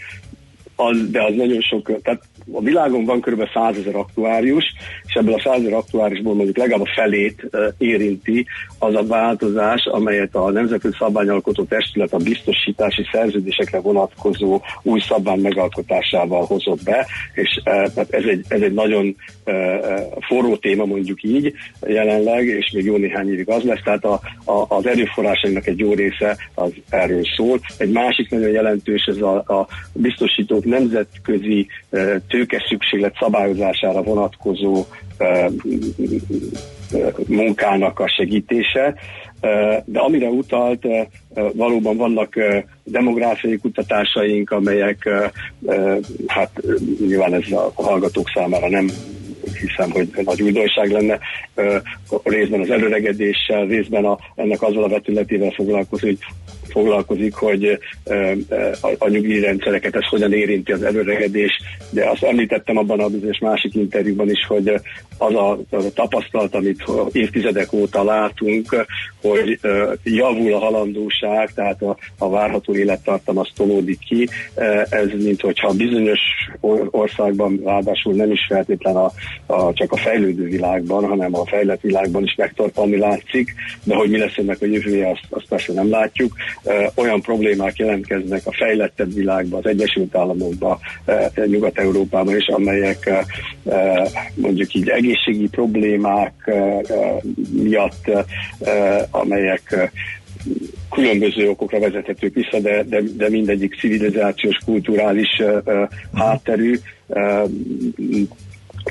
az, 0.75 1.09
de 1.11 1.23
az 1.23 1.33
nagyon 1.35 1.61
sok, 1.61 2.01
tehát 2.01 2.21
a 2.51 2.61
világon 2.61 3.05
van 3.05 3.21
kb. 3.21 3.47
100 3.53 3.77
ezer 3.77 3.95
aktuárius, 3.95 4.63
és 5.07 5.13
ebből 5.13 5.33
a 5.33 5.41
100 5.43 5.59
ezer 5.59 5.73
aktuáriusból 5.73 6.33
mondjuk 6.33 6.57
legalább 6.57 6.81
a 6.81 6.91
felét 6.95 7.49
érinti 7.77 8.45
az 8.79 8.95
a 8.95 9.05
változás, 9.05 9.85
amelyet 9.85 10.35
a 10.35 10.51
Nemzetközi 10.51 10.95
Szabványalkotó 10.99 11.63
Testület 11.63 12.13
a 12.13 12.17
biztosítási 12.17 13.07
szerződésekre 13.11 13.79
vonatkozó 13.79 14.61
új 14.81 14.99
szabvány 14.99 15.39
megalkotásával 15.39 16.45
hozott 16.45 16.83
be, 16.83 17.07
és 17.33 17.61
tehát 17.63 18.13
ez 18.13 18.23
egy, 18.23 18.45
ez 18.47 18.61
egy 18.61 18.73
nagyon 18.73 19.15
forró 20.19 20.55
téma 20.55 20.85
mondjuk 20.85 21.23
így 21.23 21.53
jelenleg, 21.87 22.45
és 22.45 22.71
még 22.73 22.85
jó 22.85 22.97
néhány 22.97 23.31
évig 23.31 23.49
az 23.49 23.63
lesz, 23.63 23.81
tehát 23.83 24.05
a, 24.05 24.19
a, 24.45 24.65
az 24.67 24.85
erőforrásainak 24.85 25.67
egy 25.67 25.79
jó 25.79 25.93
része 25.93 26.37
az 26.53 26.71
erről 26.89 27.23
szól. 27.35 27.59
Egy 27.77 27.91
másik 27.91 28.29
nagyon 28.29 28.49
jelentős, 28.49 29.05
ez 29.05 29.17
a, 29.17 29.35
a 29.35 29.67
biztosítók 29.93 30.65
nemzetközi 30.65 31.67
tőke 32.31 32.65
szükséglet 32.69 33.15
szabályozására 33.19 34.01
vonatkozó 34.01 34.85
munkának 37.27 37.99
a 37.99 38.07
segítése, 38.07 38.95
de 39.85 39.99
amire 39.99 40.27
utalt, 40.27 40.87
valóban 41.53 41.97
vannak 41.97 42.35
demográfiai 42.83 43.57
kutatásaink, 43.57 44.51
amelyek 44.51 45.09
hát 46.27 46.61
nyilván 46.99 47.33
ez 47.33 47.51
a 47.51 47.71
hallgatók 47.75 48.29
számára 48.33 48.69
nem 48.69 48.89
hiszem, 49.59 49.91
hogy 49.91 50.09
nagy 50.25 50.41
újdonság 50.41 50.91
lenne, 50.91 51.19
részben 52.23 52.59
az 52.59 52.69
előregedéssel, 52.69 53.65
részben 53.65 54.05
a, 54.05 54.17
ennek 54.35 54.61
azzal 54.61 54.83
a 54.83 54.89
vetületével 54.89 55.51
foglalkozni, 55.51 56.07
hogy 56.07 56.19
foglalkozik, 56.71 57.33
hogy 57.33 57.79
a, 58.97 59.09
nyugdíjrendszereket 59.09 59.95
ez 59.95 60.07
hogyan 60.09 60.33
érinti 60.33 60.71
az 60.71 60.83
előregedés, 60.83 61.51
de 61.89 62.09
azt 62.09 62.23
említettem 62.23 62.77
abban 62.77 62.99
a 62.99 63.07
bizonyos 63.07 63.39
másik 63.39 63.75
interjúban 63.75 64.29
is, 64.29 64.45
hogy 64.47 64.73
az 65.17 65.33
a, 65.33 65.59
az 65.69 65.85
a 65.85 65.93
tapasztalat, 65.93 66.55
amit 66.55 66.83
évtizedek 67.11 67.73
óta 67.73 68.03
látunk, 68.03 68.85
hogy 69.21 69.59
javul 70.03 70.53
a 70.53 70.59
halandóság, 70.59 71.53
tehát 71.53 71.81
a, 71.81 71.97
a 72.17 72.29
várható 72.29 72.75
élettartam 72.75 73.37
az 73.37 73.47
tolódik 73.55 73.99
ki, 73.99 74.29
ez 74.89 75.07
mint 75.23 75.41
hogyha 75.41 75.73
bizonyos 75.73 76.19
országban, 76.89 77.61
ráadásul 77.63 78.13
nem 78.13 78.31
is 78.31 78.45
feltétlen 78.49 78.95
a, 78.95 79.11
a, 79.45 79.73
csak 79.73 79.91
a 79.91 79.97
fejlődő 79.97 80.43
világban, 80.43 81.07
hanem 81.07 81.35
a 81.35 81.45
fejlett 81.45 81.81
világban 81.81 82.23
is 82.23 82.35
megtartani 82.35 82.97
látszik, 82.97 83.53
de 83.83 83.95
hogy 83.95 84.09
mi 84.09 84.17
lesz 84.17 84.37
ennek 84.37 84.61
a 84.61 84.65
jövője, 84.65 85.09
azt, 85.09 85.25
azt 85.29 85.47
persze 85.49 85.73
nem 85.73 85.89
látjuk 85.89 86.33
olyan 86.95 87.21
problémák 87.21 87.77
jelentkeznek 87.77 88.41
a 88.45 88.53
fejlettebb 88.53 89.13
világban, 89.13 89.59
az 89.59 89.69
Egyesült 89.69 90.15
Államokban, 90.15 90.77
Nyugat-Európában 91.45 92.35
is, 92.35 92.47
amelyek 92.47 93.25
mondjuk 94.35 94.73
így 94.73 94.89
egészségi 94.89 95.47
problémák 95.47 96.51
miatt, 97.51 98.11
amelyek 99.11 99.91
különböző 100.91 101.49
okokra 101.49 101.79
vezethetők 101.79 102.33
vissza, 102.33 102.59
de, 102.59 102.83
de, 102.83 103.01
de 103.17 103.29
mindegyik 103.29 103.79
civilizációs, 103.79 104.57
kulturális 104.65 105.39
uh, 105.39 105.87
hátterű. 106.13 106.75
Uh, 107.07 107.49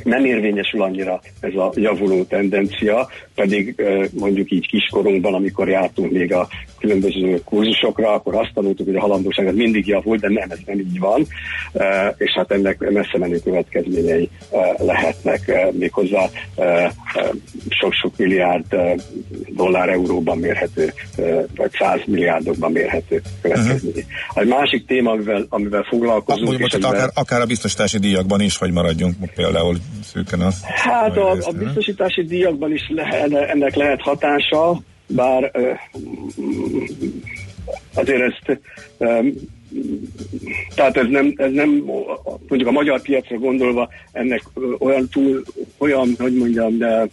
nem 0.05 0.25
érvényesül 0.25 0.83
annyira 0.83 1.21
ez 1.41 1.55
a 1.55 1.73
javuló 1.75 2.23
tendencia, 2.23 3.09
pedig 3.35 3.83
mondjuk 4.13 4.51
így 4.51 4.67
kiskorunkban, 4.67 5.35
amikor 5.35 5.69
jártunk 5.69 6.13
még 6.13 6.33
a 6.33 6.49
különböző 6.79 7.41
kurzusokra, 7.45 8.13
akkor 8.13 8.35
azt 8.35 8.51
tanultuk, 8.55 8.87
hogy 8.87 8.97
a 8.97 9.01
halandóság 9.01 9.47
az 9.47 9.55
mindig 9.55 9.87
javul, 9.87 10.17
de 10.17 10.29
nem, 10.29 10.51
ez 10.51 10.59
nem 10.67 10.79
így 10.79 10.99
van, 10.99 11.27
és 12.17 12.33
hát 12.35 12.51
ennek 12.51 12.79
messze 12.79 13.19
menő 13.19 13.39
következményei 13.45 14.29
lehetnek 14.79 15.71
méghozzá 15.73 16.31
sok-sok 17.69 18.17
milliárd 18.17 18.77
dollár 19.49 19.89
euróban 19.89 20.39
mérhető, 20.39 20.93
vagy 21.57 21.71
száz 21.79 22.01
milliárdokban 22.07 22.73
mérhető 22.73 23.23
következményei. 23.43 24.05
Uh-huh. 24.07 24.43
Egy 24.43 24.49
másik 24.49 24.87
téma, 24.87 25.11
amivel, 25.11 25.47
amivel 25.49 25.83
foglalkozunk... 25.89 26.49
Mondjuk, 26.49 26.73
és 26.73 26.85
akár, 26.85 27.11
akár 27.15 27.41
a 27.41 27.47
biztosítási 27.47 27.99
díjakban 27.99 28.41
is, 28.41 28.57
hogy 28.57 28.71
maradjunk 28.73 29.15
például 29.35 29.77
szűken 30.03 30.41
az. 30.41 30.65
Hát 30.65 31.17
a, 31.17 31.31
a 31.31 31.53
biztosítási 31.53 32.23
díjakban 32.25 32.73
is 32.73 32.91
lehet, 32.95 33.33
ennek 33.33 33.75
lehet 33.75 34.01
hatása, 34.01 34.81
bár 35.07 35.51
azért 37.95 38.21
ezt 38.21 38.61
tehát 40.75 40.97
ez 40.97 41.07
nem, 41.09 41.33
ez 41.37 41.53
nem, 41.53 41.71
mondjuk 42.49 42.69
a 42.69 42.73
magyar 42.73 43.03
piacra 43.03 43.39
gondolva 43.39 43.89
ennek 44.13 44.43
olyan 44.79 45.09
túl, 45.09 45.43
olyan, 45.79 46.15
hogy 46.19 46.35
mondjam, 46.35 46.79
de 46.79 47.09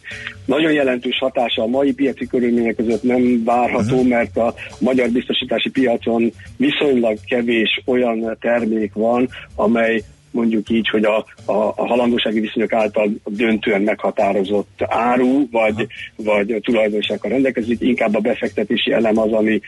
nagyon 0.45 0.71
jelentős 0.71 1.17
hatása 1.19 1.61
a 1.61 1.67
mai 1.67 1.93
piaci 1.93 2.27
körülmények 2.27 2.75
között 2.75 3.03
nem 3.03 3.43
várható, 3.43 3.95
uh-huh. 3.95 4.07
mert 4.07 4.37
a 4.37 4.53
magyar 4.79 5.09
biztosítási 5.09 5.69
piacon 5.69 6.31
viszonylag 6.57 7.17
kevés 7.27 7.81
olyan 7.85 8.37
termék 8.39 8.93
van, 8.93 9.29
amely 9.55 10.03
mondjuk 10.37 10.69
így, 10.69 10.89
hogy 10.89 11.03
a, 11.03 11.17
a, 11.45 11.73
a 11.75 11.87
halandósági 11.87 12.39
viszonyok 12.39 12.73
által 12.73 13.09
döntően 13.25 13.81
meghatározott 13.81 14.83
áru, 14.87 15.49
vagy, 15.51 15.87
vagy 16.15 16.59
tulajdonsággal 16.61 17.31
rendelkezik, 17.31 17.81
inkább 17.81 18.15
a 18.15 18.19
befektetési 18.19 18.91
elem 18.91 19.17
az, 19.17 19.31
ami 19.31 19.61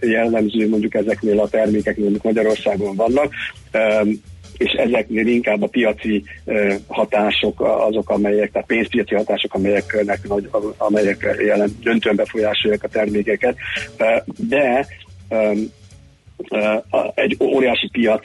jellemző 0.00 0.68
mondjuk 0.68 0.94
ezeknél 0.94 1.40
a 1.40 1.48
termékeknél, 1.48 2.06
amik 2.06 2.22
Magyarországon 2.22 2.96
vannak 2.96 3.32
és 4.58 4.72
ezeknél 4.72 5.26
inkább 5.26 5.62
a 5.62 5.66
piaci 5.66 6.24
hatások 6.86 7.60
azok, 7.60 8.10
amelyek, 8.10 8.50
tehát 8.52 8.66
pénzpiaci 8.66 9.14
hatások, 9.14 9.54
amelyeknek 9.54 10.28
nagy, 10.28 10.48
amelyek 10.76 11.36
jelen, 11.46 11.76
döntően 11.82 12.16
befolyásolják 12.16 12.82
a 12.82 12.88
termékeket. 12.88 13.56
De 14.36 14.86
egy 17.14 17.36
óriási 17.40 17.88
piac, 17.92 18.22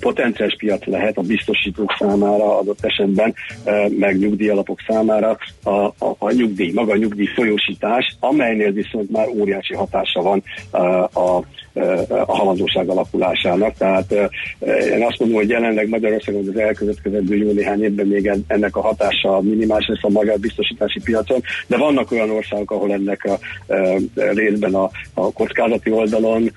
potenciális 0.00 0.56
piac 0.58 0.86
lehet 0.86 1.16
a 1.18 1.22
biztosítók 1.22 1.94
számára 1.98 2.58
adott 2.58 2.84
esetben, 2.84 3.34
meg 3.98 4.18
nyugdíjalapok 4.18 4.80
számára 4.86 5.38
a, 5.62 5.70
a, 5.70 5.94
a 6.18 6.32
nyugdíj, 6.32 6.72
maga 6.72 6.92
a 6.92 6.96
nyugdíj 6.96 7.26
folyósítás, 7.26 8.16
amelynél 8.20 8.72
viszont 8.72 9.10
már 9.10 9.28
óriási 9.28 9.74
hatása 9.74 10.22
van 10.22 10.42
a 10.70 11.24
a 11.24 11.44
halandóság 12.26 12.88
alakulásának. 12.88 13.76
Tehát 13.76 14.12
én 14.90 15.02
azt 15.02 15.18
mondom, 15.18 15.38
hogy 15.38 15.48
jelenleg 15.48 15.88
Magyarországon 15.88 16.48
az 16.48 16.58
elkövetkezendő 16.58 17.36
jó 17.36 17.52
néhány 17.52 17.82
évben 17.82 18.06
még 18.06 18.30
ennek 18.46 18.76
a 18.76 18.80
hatása 18.80 19.40
minimális 19.40 19.86
lesz 19.86 20.02
a 20.02 20.08
magyar 20.08 20.38
biztosítási 20.38 21.00
piacon, 21.04 21.42
de 21.66 21.76
vannak 21.76 22.10
olyan 22.10 22.30
országok, 22.30 22.70
ahol 22.70 22.92
ennek 22.92 23.24
a 23.24 23.38
részben 24.14 24.74
a, 24.74 24.90
a 25.14 25.32
kockázati 25.32 25.90
oldalon 25.90 26.52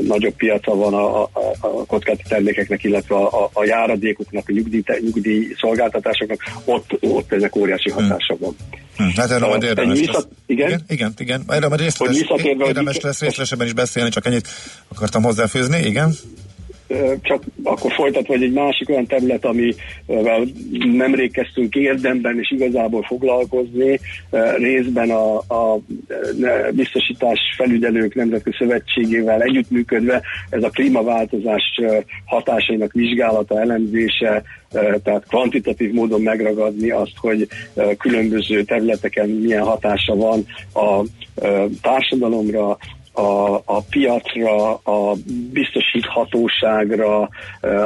nagyobb 0.00 0.34
piaca 0.36 0.74
van 0.74 0.94
a, 0.94 1.22
a, 1.22 1.30
a 1.60 1.68
kockázati 1.86 2.24
termékeknek, 2.28 2.84
illetve 2.84 3.14
a, 3.14 3.44
a, 3.44 3.50
a 3.52 3.64
járadékoknak, 3.64 4.44
a 4.48 4.52
nyugdíj, 4.52 4.82
nyugdíj 5.00 5.54
szolgáltatásoknak, 5.60 6.40
ott, 6.64 6.98
ott 7.00 7.32
ennek 7.32 7.56
óriási 7.56 7.90
hatása 7.90 8.36
van. 8.38 8.56
Hm, 8.96 9.04
hát 9.16 9.30
erről 9.30 9.48
majd 9.48 9.62
érdemes 9.62 9.98
vissza... 9.98 10.12
lesz. 10.12 10.26
Igen? 10.46 10.66
igen? 10.68 10.82
Igen, 10.88 11.12
igen. 11.16 11.42
Erről 11.48 11.68
majd 11.68 11.80
részletes, 11.80 12.24
érdemes 12.66 13.00
lesz 13.00 13.22
részletesebben 13.56 13.66
is 13.66 13.72
beszélni, 13.72 14.10
csak 14.10 14.26
ennyit 14.26 14.48
akartam 14.88 15.22
hozzáfőzni, 15.22 15.78
igen? 15.78 16.14
csak 17.22 17.42
akkor 17.62 17.92
folytatva, 17.92 18.34
vagy 18.34 18.42
egy 18.42 18.52
másik 18.52 18.88
olyan 18.88 19.06
terület, 19.06 19.44
amivel 19.44 20.46
nemrég 20.96 21.32
kezdtünk 21.32 21.74
érdemben 21.74 22.38
és 22.38 22.50
igazából 22.50 23.02
foglalkozni, 23.02 24.00
részben 24.56 25.10
a, 25.10 25.36
a 25.36 25.78
biztosítás 26.72 27.38
felügyelők 27.56 28.14
nemzetközi 28.14 28.56
szövetségével 28.58 29.42
együttműködve, 29.42 30.22
ez 30.50 30.62
a 30.62 30.70
klímaváltozás 30.70 31.80
hatásainak 32.24 32.92
vizsgálata, 32.92 33.60
elemzése, 33.60 34.42
tehát 35.02 35.26
kvantitatív 35.28 35.92
módon 35.92 36.20
megragadni 36.20 36.90
azt, 36.90 37.16
hogy 37.16 37.48
különböző 37.98 38.62
területeken 38.62 39.28
milyen 39.28 39.62
hatása 39.62 40.14
van 40.14 40.46
a 40.74 41.04
társadalomra, 41.82 42.78
a, 43.16 43.62
a 43.64 43.82
piacra, 43.90 44.74
a 44.74 45.14
biztosíthatóságra, 45.52 47.28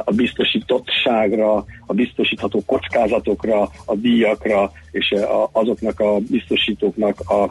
a 0.04 0.12
biztosítottságra, 0.12 1.64
a 1.90 1.94
biztosítható 1.94 2.62
kockázatokra, 2.66 3.70
a 3.84 3.94
díjakra 3.94 4.72
és 4.90 5.14
azoknak 5.52 6.00
a 6.00 6.18
biztosítóknak 6.18 7.20
a 7.20 7.50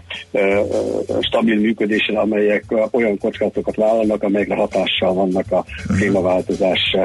stabil 1.22 1.60
működésre, 1.60 2.20
amelyek 2.20 2.64
olyan 2.92 3.18
kockázatokat 3.18 3.76
vállalnak, 3.76 4.24
amelyekre 4.24 4.56
hatással 4.56 5.14
vannak 5.14 5.52
a 5.52 5.66
mhm. 5.88 5.98
klímaváltozás 5.98 6.96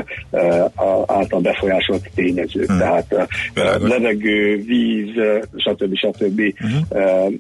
által 1.07 1.41
befolyásolt 1.41 2.11
tényezők. 2.15 2.67
Hmm. 2.67 2.79
Tehát 2.79 3.29
levegő, 3.81 4.63
víz, 4.67 5.11
stb. 5.57 5.97
stb. 5.97 6.41
Uh-huh. 6.41 7.33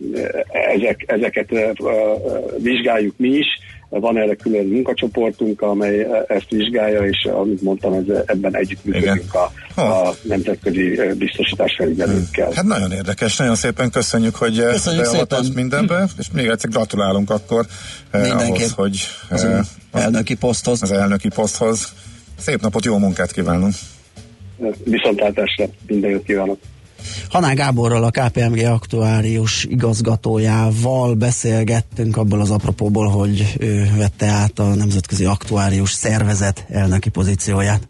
Ezek, 0.75 1.05
ezeket 1.07 1.49
vizsgáljuk 2.59 3.15
mi 3.17 3.29
is, 3.29 3.47
van 3.89 4.19
erre 4.19 4.35
külön 4.35 4.67
munkacsoportunk, 4.67 5.63
amely 5.63 6.07
ezt 6.27 6.51
vizsgálja, 6.51 7.07
és 7.07 7.25
amit 7.25 7.63
mondtam, 7.63 7.93
ez, 7.93 8.23
ebben 8.27 8.57
együttműködünk 8.57 9.35
a, 9.35 9.81
a 9.81 10.15
nemzetközi 10.23 11.01
biztosítás 11.19 11.75
felügyelőkkel. 11.79 12.53
Hát 12.55 12.65
nagyon 12.65 12.93
érdekes, 12.93 13.37
nagyon 13.37 13.55
szépen 13.55 13.91
köszönjük, 13.91 14.35
hogy 14.35 14.65
beavatott 14.97 15.55
mindenbe, 15.55 16.09
és 16.19 16.27
még 16.33 16.47
egyszer 16.47 16.71
gratulálunk 16.71 17.31
akkor 17.31 17.67
ahhoz, 18.11 18.73
hogy 18.73 19.09
az 19.31 19.47
elnöki 19.93 20.35
poszthoz. 20.35 20.83
Az 20.83 20.91
elnöki 20.91 21.29
poszthoz. 21.29 21.93
Szép 22.39 22.61
napot, 22.61 22.85
jó 22.85 22.99
munkát 22.99 23.33
kívánunk! 23.33 23.75
Viszontlátásra, 24.85 25.67
minden 25.87 26.11
jót 26.11 26.25
kívánok! 26.25 26.59
Haná 27.29 27.53
Gáborral, 27.53 28.05
a 28.05 28.11
KPMG 28.11 28.59
aktuárius 28.59 29.65
igazgatójával 29.65 31.15
beszélgettünk 31.15 32.17
abból 32.17 32.41
az 32.41 32.51
apropóból, 32.51 33.09
hogy 33.09 33.55
ő 33.59 33.91
vette 33.97 34.27
át 34.27 34.59
a 34.59 34.75
Nemzetközi 34.75 35.25
Aktuárius 35.25 35.93
Szervezet 35.93 36.67
elnöki 36.69 37.09
pozícióját. 37.09 37.89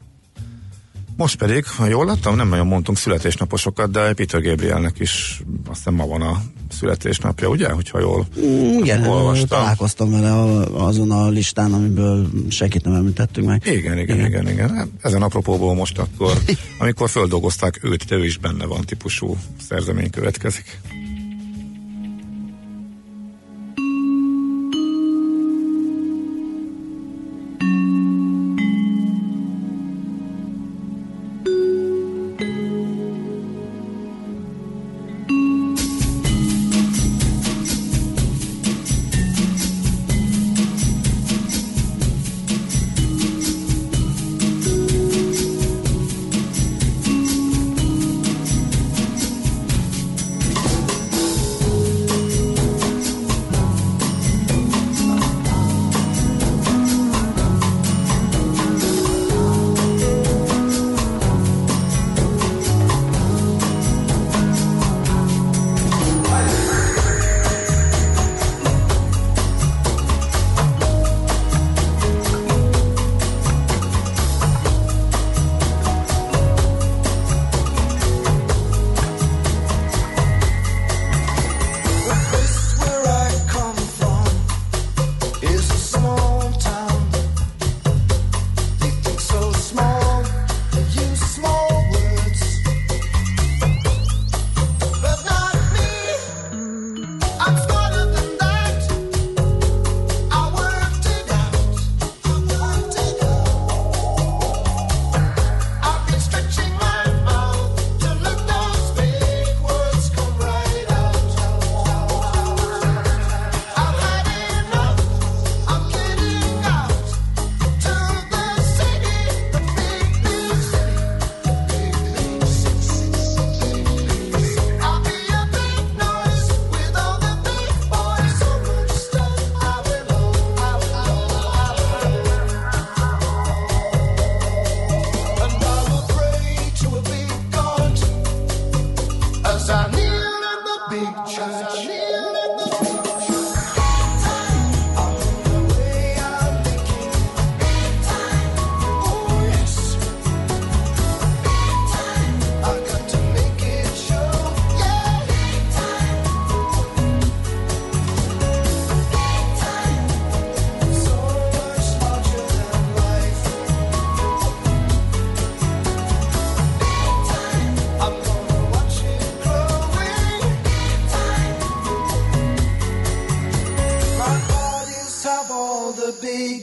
Most 1.16 1.36
pedig, 1.36 1.66
ha 1.66 1.86
jól 1.86 2.06
láttam, 2.06 2.36
nem 2.36 2.48
nagyon 2.48 2.66
mondtunk 2.66 2.98
születésnaposokat, 2.98 3.90
de 3.90 4.12
Peter 4.12 4.42
Gabrielnek 4.42 4.98
is 4.98 5.42
azt 5.66 5.76
hiszem 5.76 5.94
ma 5.94 6.06
van 6.06 6.22
a 6.22 6.42
születésnapja, 6.74 7.48
ugye? 7.48 7.70
Hogyha 7.70 8.00
jól 8.00 8.26
mm, 8.40 8.78
Igen, 8.78 9.06
olvastam. 9.06 9.48
találkoztam 9.48 10.10
vele 10.10 10.32
azon 10.72 11.10
a 11.10 11.28
listán, 11.28 11.72
amiből 11.72 12.28
senkit 12.48 12.84
nem 12.84 12.94
említettünk 12.94 13.46
meg. 13.46 13.62
Igen, 13.66 13.98
igen, 13.98 14.16
igen, 14.16 14.26
igen. 14.26 14.48
igen. 14.48 14.74
Hát 14.74 14.88
ezen 15.00 15.22
apropóból 15.22 15.74
most 15.74 15.98
akkor, 15.98 16.38
amikor 16.78 17.08
földolgozták 17.08 17.80
őt, 17.82 18.04
de 18.04 18.16
ő 18.16 18.24
is 18.24 18.36
benne 18.36 18.66
van 18.66 18.84
típusú 18.84 19.36
szerzemény 19.68 20.10
következik. 20.10 20.80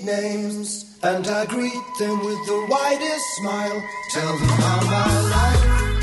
names, 0.04 0.98
and 1.04 1.26
I 1.28 1.46
greet 1.46 1.86
them 2.00 2.24
with 2.26 2.46
the 2.46 2.68
widest 2.70 3.26
smile. 3.38 3.84
Tell 4.12 4.38
them 4.38 4.48
how 4.48 4.82
my 4.86 5.30
life. 5.30 6.01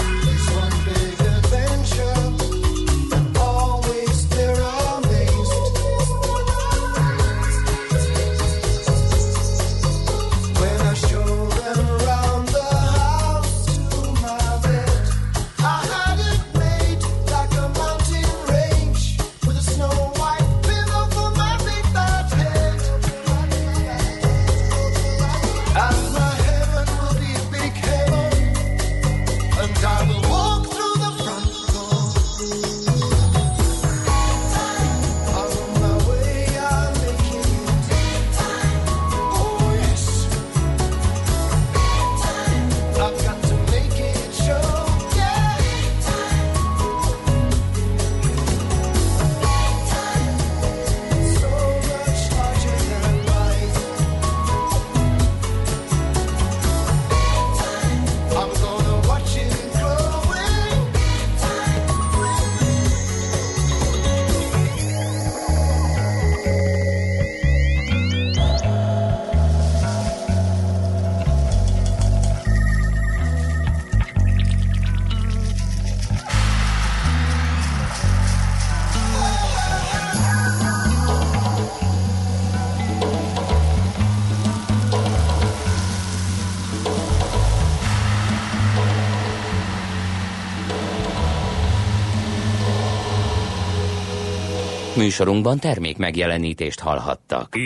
Műsorunkban 94.99 95.59
termék 95.59 95.97
megjelenítést 95.97 96.81
hallhattak. 96.81 97.57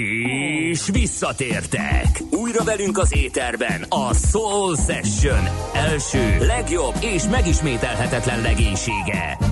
És 0.71 0.88
visszatértek! 0.92 2.23
Újra 2.31 2.64
velünk 2.64 2.99
az 2.99 3.16
éterben 3.16 3.85
a 3.88 4.14
Soul 4.14 4.77
Session 4.77 5.49
első, 5.75 6.37
legjobb 6.47 6.95
és 7.01 7.23
megismételhetetlen 7.31 8.40
legénysége. 8.40 9.51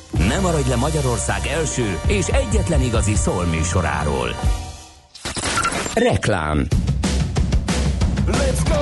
Ne 0.11 0.39
maradj 0.39 0.69
le 0.69 0.75
Magyarország 0.75 1.47
első 1.47 1.99
és 2.07 2.27
egyetlen 2.27 2.81
igazi 2.81 3.15
szól 3.15 3.45
műsoráról. 3.45 4.35
Reklám 5.93 6.67
Let's 8.27 8.61
go! 8.69 8.81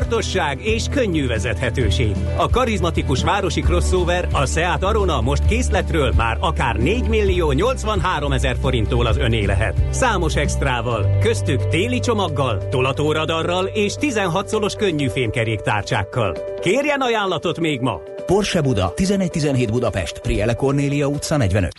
sportosság 0.01 0.65
és 0.65 0.85
könnyű 0.91 1.27
vezethetőség. 1.27 2.15
A 2.37 2.49
karizmatikus 2.49 3.23
városi 3.23 3.61
crossover, 3.61 4.27
a 4.31 4.45
Seat 4.45 4.83
Arona 4.83 5.21
most 5.21 5.45
készletről 5.45 6.13
már 6.17 6.37
akár 6.39 6.75
4 6.75 7.07
millió 7.07 7.51
83 7.51 8.31
ezer 8.31 8.55
forinttól 8.61 9.05
az 9.05 9.17
öné 9.17 9.45
lehet. 9.45 9.75
Számos 9.89 10.35
extrával, 10.35 11.17
köztük 11.19 11.67
téli 11.67 11.99
csomaggal, 11.99 12.67
tolatóradarral 12.69 13.65
és 13.65 13.93
16 13.93 14.47
szolos 14.47 14.73
könnyű 14.73 15.07
fémkeréktárcsákkal. 15.07 16.37
Kérjen 16.61 17.01
ajánlatot 17.01 17.59
még 17.59 17.79
ma! 17.79 17.99
Porsche 18.25 18.61
Buda, 18.61 18.93
1117 18.95 19.71
Budapest, 19.71 20.19
Priele 20.19 20.53
Kornélia 20.53 21.07
utca 21.07 21.37
45. 21.37 21.73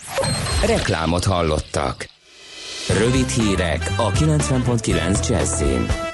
Reklámot 0.66 1.24
hallottak. 1.24 2.08
Rövid 2.98 3.28
hírek 3.28 3.92
a 3.96 4.10
90.9 4.10 5.28
Jazzin. 5.28 6.11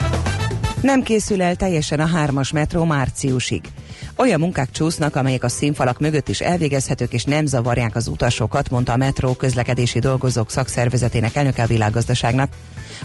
Nem 0.80 1.02
készül 1.02 1.42
el 1.42 1.56
teljesen 1.56 2.00
a 2.00 2.06
hármas 2.06 2.52
metró 2.52 2.84
márciusig. 2.84 3.62
Olyan 4.16 4.40
munkák 4.40 4.70
csúsznak, 4.70 5.16
amelyek 5.16 5.44
a 5.44 5.48
színfalak 5.48 6.00
mögött 6.00 6.28
is 6.28 6.40
elvégezhetők 6.40 7.12
és 7.12 7.24
nem 7.24 7.46
zavarják 7.46 7.96
az 7.96 8.06
utasokat, 8.06 8.70
mondta 8.70 8.92
a 8.92 8.96
metró 8.96 9.32
közlekedési 9.32 9.98
dolgozók 9.98 10.50
szakszervezetének 10.50 11.34
elnöke 11.36 11.62
a 11.62 11.66
világgazdaságnak. 11.66 12.52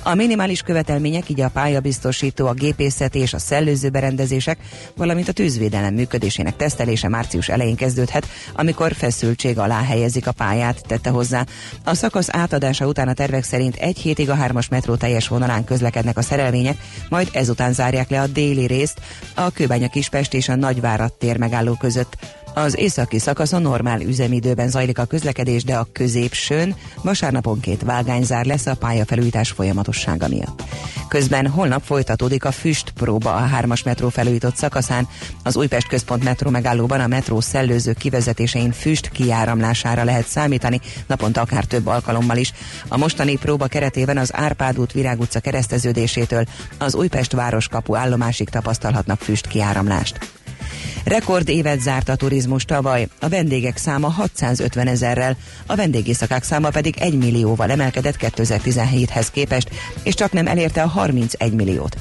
A 0.04 0.14
minimális 0.14 0.62
követelmények, 0.62 1.30
így 1.30 1.42
a 1.42 1.50
pályabiztosító, 1.50 2.48
a 2.48 2.54
gépészeti 2.54 3.20
és 3.20 3.34
a 3.34 3.40
szellőző 3.40 3.90
berendezések, 3.90 4.58
valamint 4.96 5.28
a 5.28 5.32
tűzvédelem 5.32 5.94
működésének 5.94 6.56
tesztelése 6.56 7.08
március 7.08 7.50
elején 7.50 7.76
kezdődhet, 7.76 8.28
amikor 8.54 8.94
feszültség 8.94 9.58
alá 9.58 9.84
helyezik 9.84 10.28
a 10.28 10.32
pályát, 10.32 10.84
tette 10.88 11.10
hozzá. 11.10 11.46
A 11.84 11.94
szakasz 11.94 12.30
átadása 12.32 12.88
után 12.88 13.08
a 13.08 13.14
tervek 13.14 13.44
szerint 13.44 13.76
egy 13.76 13.98
hétig 13.98 14.30
a 14.30 14.36
hármas 14.36 14.68
metró 14.68 14.96
teljes 14.96 15.28
vonalán 15.28 15.64
közlekednek 15.64 16.18
a 16.18 16.22
szerelvények, 16.22 16.78
majd 17.10 17.30
ezután 17.32 17.74
zárják 17.74 18.10
le 18.10 18.22
a 18.22 18.28
déli 18.28 18.66
részt, 18.66 19.02
a 19.34 19.52
Kőbánya 19.52 19.88
Kispest 19.90 20.34
és 20.34 20.50
a 20.50 20.56
Nagyvárad 20.56 21.14
tér 21.14 21.38
megálló 21.38 21.74
között. 21.74 22.18
Az 22.54 22.78
északi 22.78 23.20
szakaszon 23.20 23.62
normál 23.62 24.02
üzemidőben 24.02 24.70
zajlik 24.70 25.00
a 25.00 25.06
közlekedés, 25.06 25.64
de 25.64 25.76
a 25.76 25.88
középsőn 25.94 26.76
vasárnaponként 27.02 27.82
vágányzár 27.82 28.46
lesz 28.46 28.66
a 28.66 28.76
pályafelújítás 28.76 29.52
folyamatossága 29.52 30.28
miatt. 30.28 30.64
Közben 31.08 31.48
holnap 31.48 31.84
folytatódik 31.84 32.46
a 32.46 32.52
füstpróba 32.52 33.34
a 33.34 33.40
hármas 33.40 33.84
metró 33.84 34.10
felújított 34.10 34.56
szakaszán. 34.56 35.08
Az 35.44 35.56
Újpest 35.56 35.88
központ 35.88 36.24
metró 36.24 36.50
megállóban 36.50 37.00
a 37.00 37.08
metró 37.08 37.40
szellőző 37.40 37.94
kivezetésein 37.94 38.72
füst 38.72 39.10
kiáramlására 39.10 40.04
lehet 40.04 40.28
számítani, 40.28 40.82
naponta 41.08 41.42
akár 41.42 41.66
több 41.66 41.88
alkalommal 41.88 42.38
is. 42.38 42.54
A 42.88 42.98
mostani 42.98 43.36
próba 43.36 43.68
keretében 43.68 44.18
az 44.18 44.36
Árpád 44.36 44.80
út 44.80 44.92
Virág 44.92 45.20
utca 45.20 45.40
kereszteződésétől 45.40 46.46
az 46.78 46.96
Újpest 46.96 47.32
városkapu 47.32 47.96
állomásig 47.96 48.50
tapasztalhatnak 48.50 49.20
füst 49.20 49.48
kiáramlást. 49.48 50.43
Rekord 51.04 51.50
évet 51.50 51.82
zárt 51.82 52.10
a 52.10 52.16
turizmus 52.16 52.66
tavaly, 52.66 53.08
a 53.20 53.30
vendégek 53.30 53.78
száma 53.78 54.10
650 54.10 54.88
ezerrel, 54.88 55.38
a 55.66 55.76
vendégészakák 55.76 56.44
száma 56.44 56.70
pedig 56.70 56.96
1 57.00 57.18
millióval 57.18 57.72
emelkedett 57.72 58.18
2017-hez 58.20 59.28
képest, 59.32 59.70
és 60.04 60.14
csak 60.14 60.32
nem 60.32 60.48
elérte 60.48 60.82
a 60.82 60.88
31 60.88 61.54
milliót. 61.54 61.96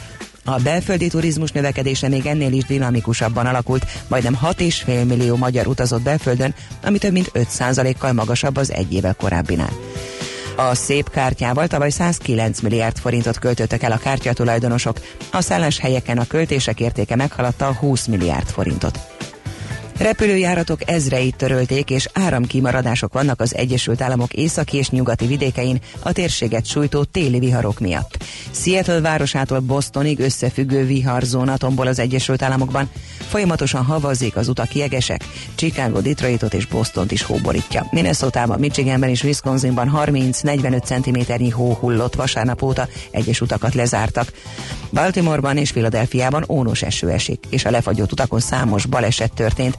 A 0.44 0.58
belföldi 0.58 1.08
turizmus 1.08 1.50
növekedése 1.50 2.08
még 2.08 2.26
ennél 2.26 2.52
is 2.52 2.64
dinamikusabban 2.64 3.46
alakult, 3.46 3.86
majdnem 4.08 4.38
6,5 4.42 5.06
millió 5.06 5.36
magyar 5.36 5.66
utazott 5.66 6.02
belföldön, 6.02 6.54
ami 6.82 6.98
több 6.98 7.12
mint 7.12 7.30
5%-kal 7.34 8.12
magasabb 8.12 8.56
az 8.56 8.72
egy 8.72 8.92
évvel 8.92 9.14
korábbinál. 9.14 9.72
A 10.56 10.74
szép 10.74 11.10
kártyával 11.10 11.66
tavaly 11.66 11.90
109 11.90 12.60
milliárd 12.60 12.98
forintot 12.98 13.38
költöttek 13.38 13.82
el 13.82 13.92
a 13.92 13.96
kártyatulajdonosok, 13.98 14.96
a 15.32 15.40
szálláshelyeken 15.40 16.18
a 16.18 16.26
költések 16.26 16.80
értéke 16.80 17.16
meghaladta 17.16 17.66
a 17.66 17.74
20 17.74 18.06
milliárd 18.06 18.46
forintot. 18.46 19.11
Repülőjáratok 20.02 20.90
ezreit 20.90 21.36
törölték, 21.36 21.90
és 21.90 22.08
áramkimaradások 22.12 23.12
vannak 23.12 23.40
az 23.40 23.54
Egyesült 23.54 24.00
Államok 24.00 24.32
északi 24.32 24.76
és 24.76 24.90
nyugati 24.90 25.26
vidékein 25.26 25.80
a 26.02 26.12
térséget 26.12 26.66
sújtó 26.66 27.04
téli 27.04 27.38
viharok 27.38 27.80
miatt. 27.80 28.24
Seattle 28.50 29.00
városától 29.00 29.60
Bostonig 29.60 30.20
összefüggő 30.20 30.84
viharzóna 30.86 31.56
tombol 31.56 31.86
az 31.86 31.98
Egyesült 31.98 32.42
Államokban. 32.42 32.90
Folyamatosan 33.28 33.84
havazik 33.84 34.36
az 34.36 34.48
utak 34.48 34.74
jegesek. 34.74 35.24
Chicago, 35.54 36.00
Detroitot 36.00 36.54
és 36.54 36.66
Bostont 36.66 37.12
is 37.12 37.22
hóborítja. 37.22 37.86
Minnesota-ban, 37.90 38.58
Michiganben 38.58 39.10
és 39.10 39.22
Wisconsinban 39.22 39.92
30-45 40.06 40.82
cm 40.82 41.52
hó 41.52 41.72
hullott 41.72 42.14
vasárnap 42.14 42.62
óta, 42.62 42.88
egyes 43.10 43.40
utakat 43.40 43.74
lezártak. 43.74 44.32
Baltimoreban 44.92 45.56
és 45.56 45.72
Philadelphiában 45.72 46.44
ónos 46.48 46.82
eső 46.82 47.10
esik, 47.10 47.44
és 47.48 47.64
a 47.64 47.70
lefagyott 47.70 48.12
utakon 48.12 48.40
számos 48.40 48.86
baleset 48.86 49.32
történt. 49.32 49.76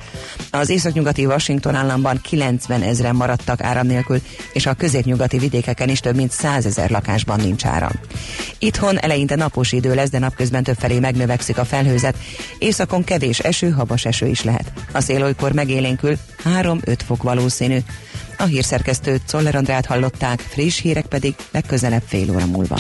Az 0.52 0.70
északnyugati 0.70 1.26
Washington 1.26 1.76
államban 1.76 2.20
90 2.22 2.82
ezeren 2.82 3.16
maradtak 3.16 3.62
áram 3.62 3.88
nélkül, 3.88 4.22
és 4.54 4.66
a 4.66 4.74
középnyugati 4.74 5.38
vidékeken 5.38 5.90
is 5.90 6.00
több 6.00 6.16
mint 6.16 6.32
100 6.32 6.66
ezer 6.66 6.90
lakásban 6.90 7.40
nincs 7.40 7.66
áram. 7.66 7.92
Itthon 8.60 8.98
eleinte 8.98 9.36
napos 9.36 9.72
idő 9.72 9.96
lesz, 9.96 10.10
de 10.10 10.20
napközben 10.20 10.64
többfelé 10.64 11.00
megnövekszik 11.00 11.58
a 11.58 11.66
felhőzet. 11.66 12.18
Északon 12.58 13.04
kevés 13.04 13.40
eső, 13.40 13.70
habas 13.70 14.06
eső 14.06 14.28
is 14.28 14.44
lehet. 14.44 14.72
A 14.92 15.02
szél 15.02 15.24
olykor 15.24 15.52
megélénkül 15.52 16.18
3-5 16.60 16.98
fok 17.06 17.24
valószínű. 17.24 17.78
A 18.38 18.44
hírszerkesztőt 18.44 19.22
Czoller 19.26 19.56
Andrát 19.56 19.86
hallották, 19.86 20.40
friss 20.40 20.82
hírek 20.82 21.06
pedig 21.06 21.36
legközelebb 21.52 22.04
fél 22.08 22.32
óra 22.32 22.46
múlva. 22.46 22.80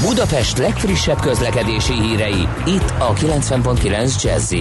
Budapest 0.00 0.58
legfrissebb 0.58 1.20
közlekedési 1.20 1.92
hírei, 1.92 2.48
itt 2.66 2.94
a 2.98 3.12
90.9 3.12 4.22
jazz 4.22 4.52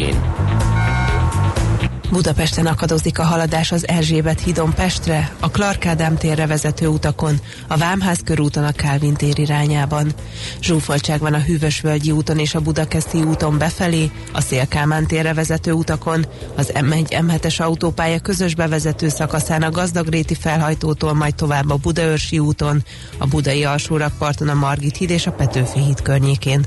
Budapesten 2.13 2.65
akadozik 2.65 3.19
a 3.19 3.23
haladás 3.23 3.71
az 3.71 3.87
Erzsébet 3.87 4.39
hídon 4.39 4.73
Pestre, 4.73 5.35
a 5.39 5.49
Clark 5.49 5.85
Ádám 5.85 6.17
térre 6.17 6.47
vezető 6.47 6.87
utakon, 6.87 7.39
a 7.67 7.77
Vámház 7.77 8.19
körúton 8.25 8.63
a 8.63 8.71
Kálvin 8.71 9.13
tér 9.13 9.39
irányában. 9.39 10.13
Zsúfoltság 10.61 11.19
van 11.19 11.33
a 11.33 11.39
Hűvösvölgyi 11.39 12.11
úton 12.11 12.39
és 12.39 12.55
a 12.55 12.59
Budakeszi 12.59 13.21
úton 13.21 13.57
befelé, 13.57 14.11
a 14.31 14.41
Szélkámán 14.41 15.07
térre 15.07 15.33
vezető 15.33 15.71
utakon, 15.71 16.25
az 16.55 16.71
M1 16.73 17.05
M7-es 17.09 17.61
autópálya 17.61 18.19
közös 18.19 18.55
bevezető 18.55 19.09
szakaszán 19.09 19.63
a 19.63 19.71
Gazdagréti 19.71 20.35
felhajtótól 20.35 21.13
majd 21.13 21.35
tovább 21.35 21.69
a 21.69 21.75
Budaörsi 21.75 22.39
úton, 22.39 22.83
a 23.17 23.27
Budai 23.27 23.63
alsórakparton 23.63 24.49
a 24.49 24.53
Margit 24.53 24.97
híd 24.97 25.09
és 25.09 25.27
a 25.27 25.31
Petőfi 25.31 25.79
híd 25.79 26.01
környékén. 26.01 26.65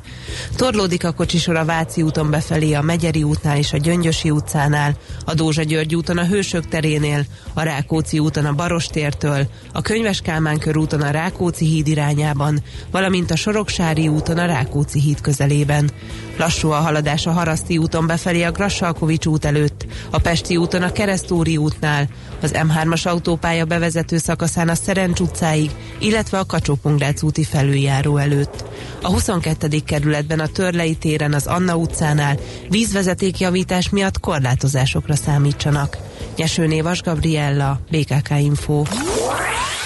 Torlódik 0.57 1.05
a 1.05 1.13
kocsisor 1.13 1.57
a 1.57 1.65
Váci 1.65 2.03
úton 2.03 2.31
befelé 2.31 2.73
a 2.73 2.83
Megyeri 2.83 3.23
útnál 3.23 3.57
és 3.57 3.73
a 3.73 3.77
Gyöngyösi 3.77 4.31
utcánál, 4.31 4.97
a 5.25 5.35
Dózsa 5.37 5.63
György 5.63 5.95
úton 5.95 6.19
a 6.19 6.27
Hősök 6.27 6.69
terénél, 6.69 7.25
a 7.55 7.63
Rákóczi 7.63 8.19
úton 8.19 8.45
a 8.45 8.53
Barostértől, 8.53 9.47
a 9.73 9.83
Könyves 9.83 10.21
Kálmán 10.21 10.59
körúton 10.59 11.01
a 11.01 11.11
Rákóczi 11.11 11.67
híd 11.67 11.87
irányában, 11.87 12.63
valamint 12.91 13.31
a 13.31 13.37
Soroksári 13.37 14.09
úton 14.09 14.39
a 14.39 14.47
Rákóczi 14.47 15.01
híd 15.01 15.21
közelében. 15.21 15.91
Lassú 16.37 16.71
a 16.71 16.77
haladás 16.77 17.27
a 17.27 17.31
Haraszti 17.31 17.79
úton 17.79 18.07
befelé 18.07 18.43
a 18.43 18.51
Grassalkovics 18.51 19.27
út 19.27 19.45
előtt, 19.45 19.87
a 20.11 20.19
Pesti 20.19 20.57
úton 20.57 20.83
a 20.83 20.93
Keresztúri 20.93 21.57
útnál, 21.57 22.09
az 22.43 22.51
M3-as 22.55 23.07
autópálya 23.07 23.65
bevezető 23.65 24.19
szakaszán 24.19 24.69
a 24.69 24.75
Szerencs 24.75 25.21
utcáig, 25.21 25.71
illetve 25.99 26.39
a 26.39 26.45
kacsó 26.45 26.79
úti 27.21 27.45
felüljáró 27.45 28.17
előtt. 28.17 28.65
A 29.03 29.09
22. 29.09 29.69
kerületben 29.85 30.41
a 30.41 30.47
Törlei 30.47 30.95
téren 30.95 31.33
az 31.33 31.47
Anna 31.47 31.77
utcánál 31.77 32.39
vízvezetékjavítás 32.69 33.89
miatt 33.89 34.21
korlátozásokra 34.21 35.15
számítsanak. 35.15 35.99
Nyesőné 36.37 36.81
Vas 36.81 37.03
Gabriella, 37.03 37.81
BKK 37.91 38.31
Info. 38.39 38.83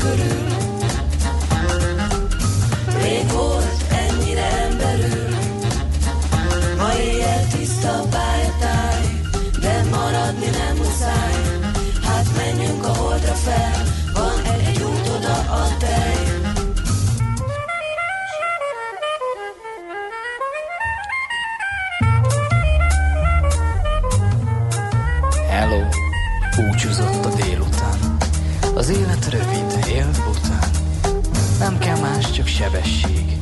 Could 0.00 0.49
sebesség. 32.60 33.38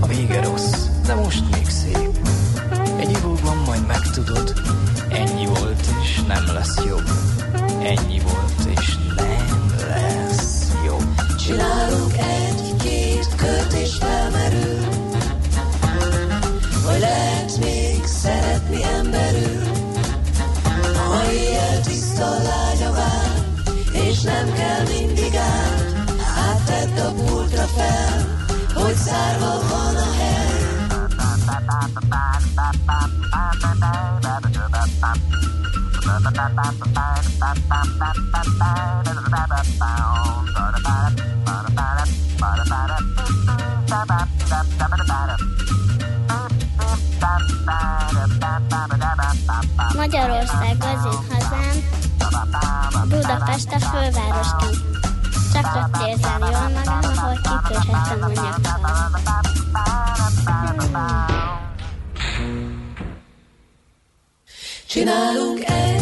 A 0.00 0.06
vége 0.06 0.42
rossz, 0.42 0.86
de 1.06 1.14
most 1.14 1.44
még 1.50 1.68
szép. 1.68 2.28
Egy 2.98 3.10
ivóban 3.10 3.56
majd 3.66 3.86
megtudod, 3.86 4.52
ennyi 5.08 5.46
volt 5.46 5.86
és 6.02 6.20
nem 6.26 6.44
lesz 6.54 6.84
jobb. 6.86 7.08
Ennyi 7.82 8.20
volt 8.20 8.78
és 8.78 8.96
nem 9.16 9.72
lesz 9.88 10.72
jobb. 10.86 11.36
Csinálunk 11.38 12.12
egy-két 12.16 13.34
kört 13.36 13.72
és 13.72 13.94
felmerül, 13.94 14.84
hogy 16.86 17.00
lehet 17.00 17.58
még 17.60 18.04
szeretni 18.04 18.84
emberül. 18.84 19.62
Ha 21.08 21.32
ilyen 21.32 21.82
tiszta 21.82 22.28
lánya 22.30 22.92
vár, 22.92 23.44
és 23.92 24.20
nem 24.20 24.52
kell 24.52 24.82
mindig 24.98 25.34
át, 25.34 26.04
hát 26.34 26.60
tedd 26.66 27.04
a 27.04 27.12
pultra 27.12 27.66
fel. 27.66 28.37
Magyarország 49.96 50.76
az 50.80 51.04
én 51.04 51.20
hazám, 51.30 51.76
Budapest 53.08 53.72
a 53.72 53.78
fővárosként. 53.78 54.98
Csak 55.52 55.74
ott 55.74 56.06
érzem 56.06 56.37
Csinálunk 64.86 65.64
egy-két 65.64 65.97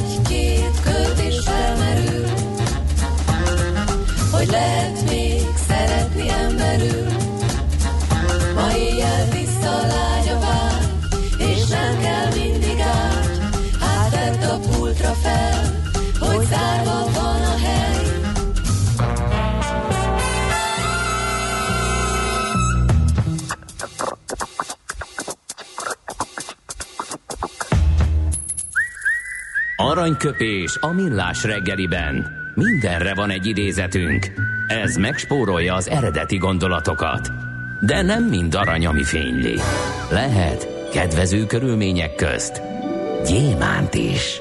Aranyköpés 30.07 30.77
a 30.81 30.93
millás 30.93 31.45
reggeliben. 31.45 32.27
Mindenre 32.55 33.15
van 33.15 33.31
egy 33.31 33.47
idézetünk. 33.47 34.33
Ez 34.67 34.97
megspórolja 34.97 35.75
az 35.75 35.89
eredeti 35.89 36.37
gondolatokat. 36.37 37.31
De 37.81 38.03
nem 38.03 38.25
mind 38.25 38.55
arany, 38.55 38.87
ami 38.87 39.05
fényli. 39.05 39.55
Lehet 40.11 40.89
kedvező 40.93 41.47
körülmények 41.47 42.15
közt 42.15 42.63
gyémánt 43.25 43.95
is. 43.95 44.41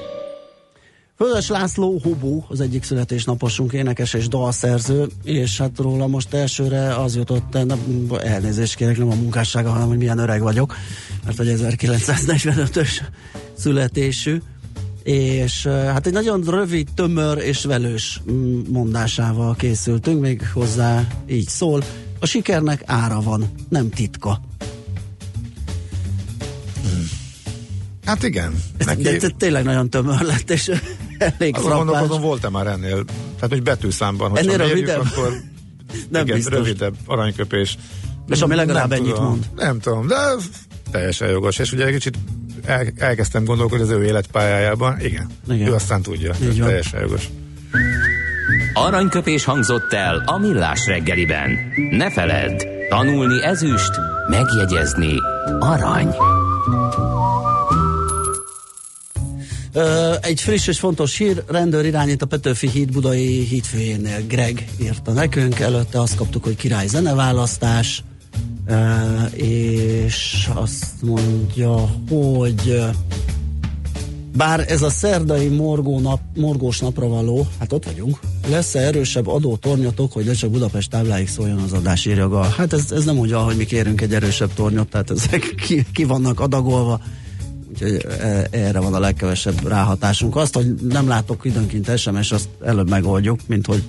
Fölös 1.16 1.48
László 1.48 2.00
Hubó, 2.02 2.44
az 2.48 2.60
egyik 2.60 2.84
születésnaposunk, 2.84 3.72
énekes 3.72 4.14
és 4.14 4.28
dalszerző, 4.28 5.06
és 5.22 5.58
hát 5.58 5.78
róla 5.78 6.06
most 6.06 6.34
elsőre 6.34 6.94
az 6.94 7.16
jutott, 7.16 7.52
nem, 7.52 7.80
elnézést 8.22 8.74
kérek, 8.74 8.98
nem 8.98 9.10
a 9.10 9.14
munkássága, 9.14 9.70
hanem 9.70 9.88
hogy 9.88 9.98
milyen 9.98 10.18
öreg 10.18 10.40
vagyok, 10.40 10.76
mert 11.24 11.36
hogy 11.36 11.54
1945-ös 11.58 13.00
születésű, 13.56 14.40
és 15.06 15.66
hát 15.66 16.06
egy 16.06 16.12
nagyon 16.12 16.42
rövid, 16.42 16.88
tömör 16.94 17.38
és 17.38 17.64
velős 17.64 18.22
mm, 18.30 18.60
mondásával 18.68 19.54
készültünk, 19.54 20.20
még 20.20 20.50
hozzá 20.52 21.06
így 21.26 21.48
szól, 21.48 21.84
a 22.20 22.26
sikernek 22.26 22.82
ára 22.86 23.20
van, 23.20 23.50
nem 23.68 23.90
titka. 23.90 24.40
Hát 28.04 28.22
igen. 28.22 28.62
Neki... 28.78 29.02
De, 29.02 29.16
de 29.16 29.28
tényleg 29.28 29.64
nagyon 29.64 29.90
tömör 29.90 30.20
lett, 30.20 30.50
és 30.50 30.70
elég 31.18 31.56
Azon 31.56 31.76
gondolkozom, 31.76 32.20
volt-e 32.20 32.48
már 32.48 32.66
ennél, 32.66 33.04
tehát 33.34 33.50
hogy 33.50 33.62
betűszámban, 33.62 34.30
hogy 34.30 34.38
ennél 34.38 34.56
rövidebb? 34.56 35.00
akkor 35.00 35.28
nem 36.08 36.22
igen, 36.22 36.36
biztos. 36.36 36.52
rövidebb 36.52 36.94
aranyköpés. 37.06 37.78
És 38.28 38.40
ami 38.40 38.54
legalább 38.54 38.88
nem 38.88 38.98
ennyit 38.98 39.14
tudom, 39.14 39.28
mond. 39.28 39.48
Nem 39.56 39.80
tudom, 39.80 40.06
de 40.06 40.16
teljesen 40.90 41.28
jogos, 41.28 41.58
és 41.58 41.72
ugye 41.72 41.86
egy 41.86 41.92
kicsit 41.92 42.18
el, 42.64 42.86
elkezdtem 42.96 43.44
gondolkodni 43.44 43.84
az 43.84 43.90
ő 43.90 44.04
életpályájában, 44.04 45.00
igen, 45.00 45.26
igen. 45.50 45.68
ő 45.68 45.74
aztán 45.74 46.02
tudja, 46.02 46.32
Így 46.42 46.58
van. 46.58 46.66
teljesen 46.66 47.00
jogos. 47.00 47.28
Aranyköpés 48.72 49.44
hangzott 49.44 49.92
el 49.92 50.22
a 50.26 50.38
millás 50.38 50.86
reggeliben. 50.86 51.50
Ne 51.90 52.10
feledd, 52.10 52.62
tanulni 52.88 53.42
ezüst, 53.44 53.90
megjegyezni 54.30 55.14
arany. 55.58 56.14
Egy 60.20 60.40
friss 60.40 60.66
és 60.66 60.78
fontos 60.78 61.16
hír, 61.16 61.42
rendőr 61.48 61.84
irányít 61.84 62.22
a 62.22 62.26
Petőfi 62.26 62.68
híd 62.68 62.92
budai 62.92 63.44
hídfőjénél. 63.44 64.26
Greg 64.28 64.64
írta 64.80 65.12
nekünk, 65.12 65.58
előtte 65.60 66.00
azt 66.00 66.16
kaptuk, 66.16 66.44
hogy 66.44 66.56
király 66.56 66.86
zeneválasztás, 66.86 68.02
és 69.34 70.48
azt 70.54 71.02
mondja, 71.02 71.74
hogy 72.08 72.84
Bár 74.36 74.64
ez 74.68 74.82
a 74.82 74.90
szerdai 74.90 75.48
morgó 75.48 76.00
nap, 76.00 76.20
morgós 76.34 76.80
napra 76.80 77.08
való, 77.08 77.46
hát 77.58 77.72
ott 77.72 77.84
vagyunk, 77.84 78.18
lesz-e 78.48 78.78
erősebb 78.78 79.26
adótornyotok, 79.26 80.12
hogy 80.12 80.32
csak 80.32 80.50
Budapest 80.50 80.90
tábláig 80.90 81.28
szóljon 81.28 81.58
az 81.58 81.72
adás, 81.72 82.06
írja. 82.06 82.42
Hát 82.42 82.72
ez, 82.72 82.92
ez 82.92 83.04
nem 83.04 83.14
mondja, 83.14 83.38
hogy 83.38 83.56
mi 83.56 83.64
kérünk 83.64 84.00
egy 84.00 84.14
erősebb 84.14 84.54
tornyot, 84.54 84.88
tehát 84.88 85.10
ezek 85.10 85.54
ki, 85.66 85.86
ki 85.92 86.04
vannak 86.04 86.40
adagolva, 86.40 87.00
úgyhogy 87.70 88.06
erre 88.50 88.80
van 88.80 88.94
a 88.94 88.98
legkevesebb 88.98 89.68
ráhatásunk. 89.68 90.36
Azt, 90.36 90.54
hogy 90.54 90.74
nem 90.74 91.08
látok 91.08 91.44
időnként 91.44 91.98
SMS, 91.98 92.32
azt 92.32 92.48
előbb 92.64 92.88
megoldjuk, 92.88 93.40
mint 93.46 93.66
hogy 93.66 93.82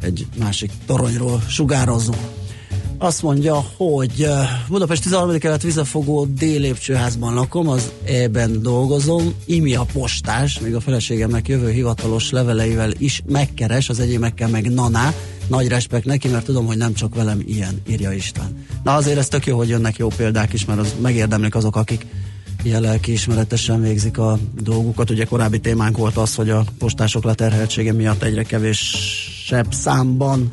egy 0.00 0.26
másik 0.38 0.70
toronyról 0.86 1.42
sugározzunk. 1.48 2.41
Azt 3.02 3.22
mondja, 3.22 3.64
hogy 3.76 4.26
Budapest 4.68 5.02
13. 5.02 5.38
kelet 5.38 5.62
vizefogó 5.62 6.24
délépcsőházban 6.24 7.34
lakom, 7.34 7.68
az 7.68 7.90
E-ben 8.04 8.62
dolgozom, 8.62 9.34
imi 9.44 9.74
a 9.74 9.86
postás, 9.92 10.58
még 10.60 10.74
a 10.74 10.80
feleségemnek 10.80 11.48
jövő 11.48 11.70
hivatalos 11.70 12.30
leveleivel 12.30 12.90
is 12.98 13.22
megkeres, 13.26 13.88
az 13.88 14.00
enyémekkel 14.00 14.48
meg 14.48 14.72
naná. 14.72 15.12
Nagy 15.46 15.68
respekt 15.68 16.04
neki, 16.04 16.28
mert 16.28 16.44
tudom, 16.44 16.66
hogy 16.66 16.76
nem 16.76 16.94
csak 16.94 17.14
velem 17.14 17.42
ilyen, 17.46 17.82
írja 17.88 18.12
István. 18.12 18.66
Na 18.82 18.94
azért 18.94 19.18
ez 19.18 19.28
tök 19.28 19.46
jó, 19.46 19.56
hogy 19.56 19.68
jönnek 19.68 19.96
jó 19.96 20.08
példák 20.08 20.52
is, 20.52 20.64
mert 20.64 20.80
az 20.80 20.94
megérdemlik 21.00 21.54
azok, 21.54 21.76
akik 21.76 22.06
ilyen 22.62 22.80
lelkiismeretesen 22.80 23.80
végzik 23.80 24.18
a 24.18 24.38
dolgukat. 24.62 25.10
Ugye 25.10 25.24
korábbi 25.24 25.60
témánk 25.60 25.96
volt 25.96 26.16
az, 26.16 26.34
hogy 26.34 26.50
a 26.50 26.64
postások 26.78 27.24
leterheltsége 27.24 27.92
miatt 27.92 28.22
egyre 28.22 28.42
kevésebb 28.42 29.72
számban 29.72 30.52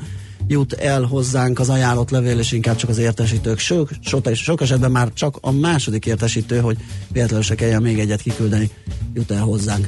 jut 0.49 0.73
el 0.73 1.03
hozzánk 1.03 1.59
az 1.59 1.69
ajánlott 1.69 2.09
levél, 2.09 2.39
és 2.39 2.51
inkább 2.51 2.75
csak 2.75 2.89
az 2.89 2.97
értesítők. 2.97 3.59
Sok, 3.59 3.89
sok, 3.99 4.33
sok 4.33 4.61
esetben 4.61 4.91
már 4.91 5.13
csak 5.13 5.37
a 5.41 5.51
második 5.51 6.05
értesítő, 6.05 6.59
hogy 6.59 6.77
véletlenül 7.11 7.45
se 7.45 7.55
kelljen 7.55 7.81
még 7.81 7.99
egyet 7.99 8.21
kiküldeni, 8.21 8.69
jut 9.13 9.31
el 9.31 9.41
hozzánk. 9.41 9.87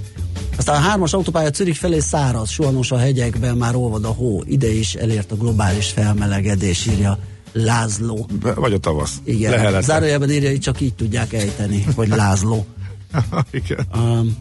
Aztán 0.58 0.76
a 0.76 0.80
hármas 0.80 1.14
autópálya 1.14 1.50
Zürich 1.54 1.80
felé 1.80 2.00
száraz, 2.00 2.50
suhanos 2.50 2.92
a 2.92 2.98
hegyekben, 2.98 3.58
már 3.58 3.76
olvad 3.76 4.06
a 4.06 4.08
hó. 4.08 4.44
Ide 4.46 4.74
is 4.74 4.94
elért 4.94 5.32
a 5.32 5.36
globális 5.36 5.88
felmelegedés, 5.88 6.86
írja 6.86 7.20
Lázló. 7.54 8.28
Vagy 8.56 8.74
a 8.74 8.78
tavasz. 8.78 9.16
Igen. 9.24 9.52
Lehelete. 9.52 9.82
Zárójelben 9.82 10.32
írja, 10.32 10.50
hogy 10.50 10.60
csak 10.60 10.82
így 10.82 10.94
tudják 10.94 11.34
ejteni, 11.34 11.86
hogy 11.96 12.08
Lázló. 12.08 12.66
Igen. 13.52 13.88
Um, 13.96 14.38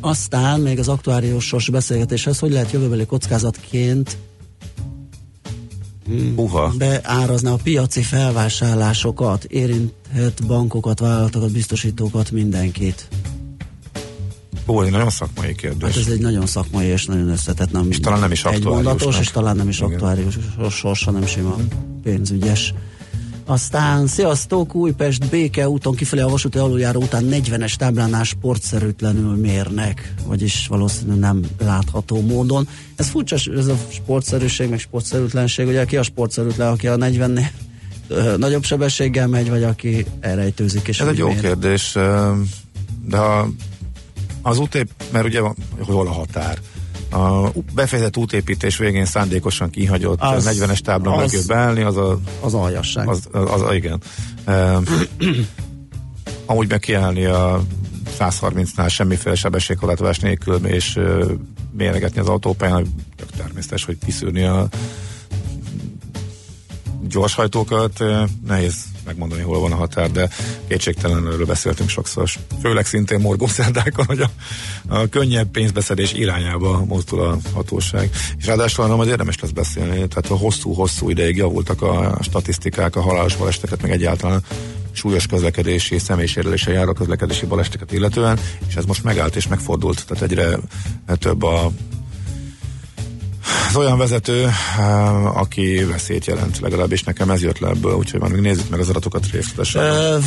aztán 0.00 0.60
még 0.60 0.78
az 0.78 0.88
aktuáriusos 0.88 1.70
beszélgetéshez, 1.70 2.38
hogy 2.38 2.52
lehet 2.52 2.70
jövőbeli 2.70 3.06
kockázatként 3.06 4.16
Uha. 6.36 6.72
beárazni 6.78 7.48
a 7.48 7.58
piaci 7.62 8.02
felvásárlásokat, 8.02 9.44
érinthet 9.44 10.46
bankokat, 10.46 10.98
vállalatokat, 11.00 11.52
biztosítókat, 11.52 12.30
mindenkit. 12.30 13.08
Ó, 14.66 14.82
egy 14.82 14.90
nagyon 14.90 15.10
szakmai 15.10 15.54
kérdés. 15.54 15.88
Hát 15.94 16.06
ez 16.06 16.12
egy 16.12 16.20
nagyon 16.20 16.46
szakmai 16.46 16.86
és 16.86 17.06
nagyon 17.06 17.28
összetett, 17.28 17.70
nem 17.72 17.86
És 17.90 18.00
talán 18.00 18.20
nem 18.20 18.30
is 18.32 18.44
egy 18.44 18.54
aktuáriusnak. 18.54 18.84
mondatos, 18.84 19.18
és 19.20 19.30
talán 19.30 19.56
nem 19.56 19.68
is 19.68 19.76
Igen. 19.78 19.90
aktuárius 19.92 20.38
sorsa, 20.70 21.10
nem 21.10 21.26
sima 21.26 21.56
pénzügyes. 22.02 22.74
Aztán 23.50 24.06
sziasztok, 24.06 24.74
Újpest 24.74 25.30
Béke 25.30 25.68
úton 25.68 25.94
kifelé 25.94 26.20
a 26.20 26.28
vasúti 26.28 26.58
aluljáró 26.58 27.00
után 27.00 27.24
40-es 27.30 27.74
táblánál 27.74 28.24
sportszerűtlenül 28.24 29.36
mérnek, 29.36 30.14
vagyis 30.26 30.66
valószínűleg 30.66 31.18
nem 31.18 31.44
látható 31.58 32.20
módon. 32.20 32.68
Ez 32.96 33.08
furcsa, 33.08 33.36
ez 33.56 33.66
a 33.66 33.76
sportszerűség, 33.88 34.68
meg 34.68 34.78
sportszerűtlenség, 34.78 35.66
ugye 35.66 35.84
ki 35.84 35.96
a 35.96 36.02
sportszerűtlen, 36.02 36.68
aki 36.68 36.86
a 36.88 36.96
40 36.96 37.50
ö, 38.08 38.36
nagyobb 38.36 38.64
sebességgel 38.64 39.26
megy, 39.26 39.48
vagy 39.50 39.62
aki 39.62 40.06
elrejtőzik 40.20 40.88
és 40.88 41.00
Ez 41.00 41.06
egy 41.06 41.18
jó 41.18 41.28
mér. 41.28 41.40
kérdés, 41.40 41.92
de 43.06 43.18
az 44.42 44.58
útép, 44.58 44.90
mert 45.12 45.24
ugye 45.24 45.40
van- 45.40 45.56
hol 45.80 46.06
a 46.06 46.12
határ. 46.12 46.58
A 47.10 47.48
befejezett 47.74 48.16
útépítés 48.16 48.76
végén 48.76 49.04
szándékosan 49.04 49.70
kihagyott 49.70 50.20
Az- 50.20 50.46
az, 50.46 50.58
40-es 50.58 50.78
tábla 50.78 51.12
az- 51.12 51.32
mögött 51.32 51.46
beállni, 51.46 51.82
az 51.82 51.96
a... 51.96 52.18
Az 52.40 52.54
aljasság. 52.54 53.08
Az, 53.08 53.28
az, 53.32 53.62
az 53.62 53.74
igen. 53.74 54.00
Uh, 54.46 54.82
amúgy 56.46 56.68
meg 56.68 56.78
kiállni 56.78 57.24
a 57.24 57.62
130-nál 58.18 58.90
semmiféle 58.90 59.34
sebességkorlátozás 59.34 60.18
nélkül, 60.18 60.66
és 60.66 60.96
uh, 60.96 61.30
méregetni 61.72 62.20
az 62.20 62.28
autópályán, 62.28 62.86
tök 63.16 63.30
természetes, 63.30 63.84
hogy 63.84 63.98
kiszűrni 64.04 64.42
a 64.42 64.68
gyorshajtókat, 67.10 68.00
eh, 68.00 68.22
nehéz 68.46 68.74
megmondani, 69.04 69.42
hol 69.42 69.60
van 69.60 69.72
a 69.72 69.76
határ, 69.76 70.10
de 70.10 70.28
kétségtelen 70.68 71.26
erről 71.26 71.46
beszéltünk 71.46 71.88
sokszor, 71.88 72.28
főleg 72.60 72.86
szintén 72.86 73.20
morgószerdákon, 73.20 74.04
hogy 74.04 74.20
a, 74.20 74.30
a 74.88 75.08
könnyebb 75.08 75.50
pénzbeszedés 75.50 76.12
irányába 76.12 76.84
mozdul 76.84 77.20
a 77.20 77.36
hatóság. 77.54 78.10
És 78.38 78.46
ráadásul 78.46 78.84
arra 78.84 78.96
majd 78.96 79.08
érdemes 79.08 79.40
lesz 79.40 79.50
beszélni, 79.50 79.94
tehát 79.94 80.30
a 80.30 80.36
hosszú-hosszú 80.36 81.08
ideig 81.08 81.36
javultak 81.36 81.82
a 81.82 82.18
statisztikák, 82.20 82.96
a 82.96 83.00
halálos 83.00 83.36
baleseteket, 83.36 83.82
meg 83.82 83.90
egyáltalán 83.90 84.42
súlyos 84.92 85.26
közlekedési, 85.26 85.98
személysérülése 85.98 86.72
járó 86.72 86.92
közlekedési 86.92 87.46
balesteteket 87.46 87.92
illetően, 87.92 88.38
és 88.68 88.74
ez 88.74 88.84
most 88.84 89.04
megállt 89.04 89.36
és 89.36 89.48
megfordult, 89.48 90.06
tehát 90.06 90.22
egyre 90.22 90.58
több 91.18 91.42
a 91.42 91.70
az 93.70 93.76
olyan 93.76 93.98
vezető, 93.98 94.44
eh, 94.78 95.38
aki 95.38 95.84
veszélyt 95.84 96.24
jelent, 96.24 96.58
legalábbis 96.60 97.02
nekem 97.02 97.30
ez 97.30 97.42
jött 97.42 97.58
le 97.58 97.68
ebből, 97.68 97.94
úgyhogy 97.94 98.20
már 98.20 98.30
még 98.30 98.40
nézzük 98.40 98.70
meg 98.70 98.80
az 98.80 98.88
adatokat 98.88 99.30
részletesen. 99.30 99.82
Ö, 99.82 100.18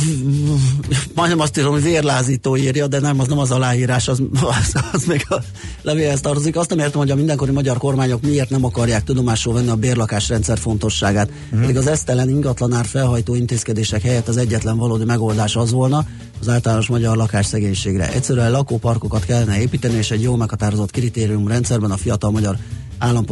majdnem 1.14 1.40
azt 1.40 1.58
írom, 1.58 1.72
hogy 1.72 1.82
vérlázító 1.82 2.56
írja, 2.56 2.86
de 2.86 3.00
nem, 3.00 3.20
az 3.20 3.26
nem 3.26 3.38
az 3.38 3.50
aláírás, 3.50 4.08
az, 4.08 4.22
az, 4.40 4.82
az 4.92 5.04
még 5.04 5.26
a 5.28 5.34
levélhez 5.82 6.20
tartozik. 6.20 6.56
Azt 6.56 6.68
nem 6.68 6.78
értem, 6.78 7.00
hogy 7.00 7.10
a 7.10 7.14
mindenkori 7.14 7.50
magyar 7.50 7.78
kormányok 7.78 8.22
miért 8.22 8.50
nem 8.50 8.64
akarják 8.64 9.04
tudomásul 9.04 9.52
venni 9.52 9.68
a 9.68 9.76
bérlakásrendszer 9.76 10.58
fontosságát. 10.58 11.30
Mm. 11.56 11.60
Pedig 11.60 11.76
az 11.76 11.86
esztelen 11.86 12.28
ingatlanár 12.28 12.84
felhajtó 12.84 13.34
intézkedések 13.34 14.02
helyett 14.02 14.28
az 14.28 14.36
egyetlen 14.36 14.76
valódi 14.76 15.04
megoldás 15.04 15.56
az 15.56 15.70
volna, 15.70 16.06
az 16.40 16.48
általános 16.48 16.86
magyar 16.86 17.16
lakásszegénységre. 17.16 18.12
Egyszerűen 18.12 18.50
lakóparkokat 18.50 19.24
kellene 19.24 19.60
építeni, 19.60 19.96
és 19.96 20.10
egy 20.10 20.22
jó 20.22 20.36
meghatározott 20.36 20.90
kritériumrendszerben 20.90 21.90
a 21.90 21.96
fiatal 21.96 22.30
magyar 22.30 22.56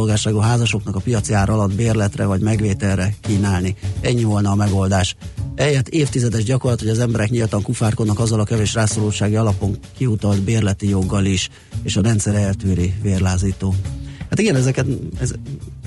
állampolgárságú 0.03 0.39
házasoknak 0.39 0.97
a 0.97 1.01
piaci 1.01 1.33
ár 1.33 1.51
alatt 1.51 1.75
bérletre 1.75 2.25
vagy 2.27 2.41
megvételre 2.41 3.15
kínálni. 3.21 3.77
Ennyi 4.01 4.25
volna 4.25 4.51
a 4.51 4.55
megoldás. 4.55 5.17
Eljött 5.55 5.89
évtizedes 5.89 6.45
gyakorlat, 6.45 6.81
hogy 6.81 6.89
az 6.89 6.99
emberek 6.99 7.31
nyíltan 7.31 7.63
kufárkodnak 7.63 8.19
azzal 8.19 8.41
a 8.41 8.45
kevés 8.45 8.75
rászorultsági 8.75 9.37
alapon 9.37 9.79
kiutalt 9.97 10.43
bérleti 10.43 10.89
joggal 10.89 11.25
is, 11.25 11.49
és 11.83 11.97
a 11.97 12.03
rendszer 12.03 12.35
eltűri 12.35 12.95
vérlázító. 13.03 13.75
Hát 14.31 14.39
igen, 14.39 14.57
ezeket, 14.57 14.87
ez, 15.21 15.33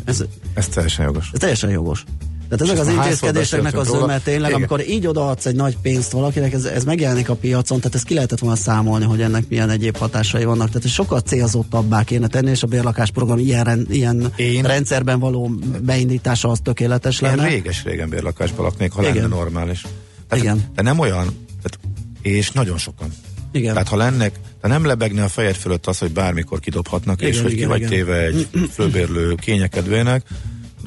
ez, 0.05 0.23
Ez 0.53 0.67
teljesen 0.67 1.05
jogos. 1.05 1.29
ez 1.33 1.39
teljesen 1.39 1.69
jogos. 1.69 2.03
Tehát 2.49 2.61
ezek 2.61 2.79
az 2.79 2.87
intézkedéseknek 2.87 3.77
az 3.77 3.87
zöme 3.87 4.19
tényleg, 4.19 4.49
Igen. 4.49 4.53
amikor 4.53 4.87
így 4.89 5.07
odaadsz 5.07 5.45
egy 5.45 5.55
nagy 5.55 5.77
pénzt 5.81 6.11
valakinek, 6.11 6.53
ez, 6.53 6.65
ez 6.65 6.83
megjelenik 6.83 7.29
a 7.29 7.35
piacon, 7.35 7.77
tehát 7.77 7.95
ezt 7.95 8.03
ki 8.05 8.13
lehetett 8.13 8.39
volna 8.39 8.55
számolni, 8.55 9.05
hogy 9.05 9.21
ennek 9.21 9.47
milyen 9.49 9.69
egyéb 9.69 9.97
hatásai 9.97 10.45
vannak. 10.45 10.69
Tehát 10.69 10.87
sokkal 10.87 11.19
célzottabbá 11.19 12.03
kéne 12.03 12.27
tenni, 12.27 12.49
és 12.49 12.63
a 12.63 12.67
bérlakásprogram 12.67 13.37
ilyen, 13.39 13.85
ilyen 13.89 14.31
Én- 14.35 14.63
rendszerben 14.63 15.19
való 15.19 15.51
beindítása 15.81 16.49
az 16.49 16.59
tökéletes 16.63 17.21
Én 17.21 17.29
lenne. 17.29 17.47
réges-régen 17.47 18.09
bérlakásban 18.09 18.65
laknék, 18.65 18.91
ha 18.91 19.01
Igen. 19.01 19.15
lenne 19.15 19.27
normális. 19.27 19.81
Tehát, 20.27 20.43
Igen. 20.43 20.63
De 20.75 20.81
nem 20.81 20.99
olyan, 20.99 21.23
tehát, 21.61 21.79
és 22.21 22.51
nagyon 22.51 22.77
sokan. 22.77 23.07
Igen. 23.51 23.73
Tehát 23.73 23.87
ha 23.87 23.95
lennek, 23.95 24.39
de 24.61 24.67
nem 24.67 24.85
lebegne 24.85 25.23
a 25.23 25.27
fejed 25.27 25.55
fölött 25.55 25.87
az, 25.87 25.97
hogy 25.97 26.11
bármikor 26.11 26.59
kidobhatnak, 26.59 27.21
Igen, 27.21 27.33
és 27.33 27.41
hogy 27.41 27.49
ki 27.49 27.55
igen, 27.55 27.69
vagy 27.69 27.77
igen. 27.77 27.89
téve 27.89 28.17
egy 28.25 28.47
fölbérlő 28.75 29.35
kényekedvének, 29.35 30.23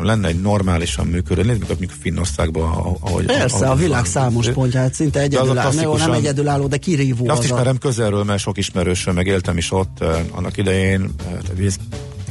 lenne 0.02 0.28
egy 0.28 0.40
normálisan 0.40 1.06
működő, 1.06 1.42
nézd 1.42 1.58
meg 1.58 1.68
mondjuk 1.68 1.90
Finnországban, 2.00 2.62
ahogy... 3.00 3.24
Persze, 3.24 3.56
ahogy 3.56 3.68
a 3.68 3.74
világ 3.74 4.02
van. 4.02 4.10
számos 4.10 4.50
pontja, 4.50 4.80
hát 4.80 4.94
szinte 4.94 5.28
De 5.28 5.40
az 5.40 5.48
a 5.48 5.68
egyedülálló, 5.68 5.96
nem 5.96 6.12
egyedülálló, 6.12 6.66
de 6.66 6.76
kirívó 6.76 7.28
Azt 7.28 7.38
az 7.38 7.44
a... 7.44 7.48
ismerem 7.48 7.78
közelről, 7.78 8.24
mert 8.24 8.40
sok 8.40 8.58
ismerősöm, 8.58 9.14
meg 9.14 9.26
éltem 9.26 9.56
is 9.56 9.72
ott 9.72 10.00
eh, 10.00 10.20
annak 10.30 10.56
idején, 10.56 11.00
eh, 11.02 11.24
tehát 11.24 11.60
ez 11.64 11.76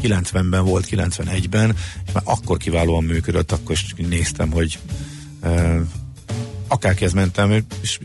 90-ben 0.03 0.65
volt, 0.65 0.87
91-ben, 0.91 1.75
és 2.05 2.13
már 2.13 2.23
akkor 2.25 2.57
kiválóan 2.57 3.03
működött, 3.03 3.51
akkor 3.51 3.71
is 3.71 3.93
néztem, 4.09 4.51
hogy 4.51 4.79
eh, 5.41 5.79
akárkihez 6.67 7.13
mentem, 7.13 7.65
és 7.81 7.99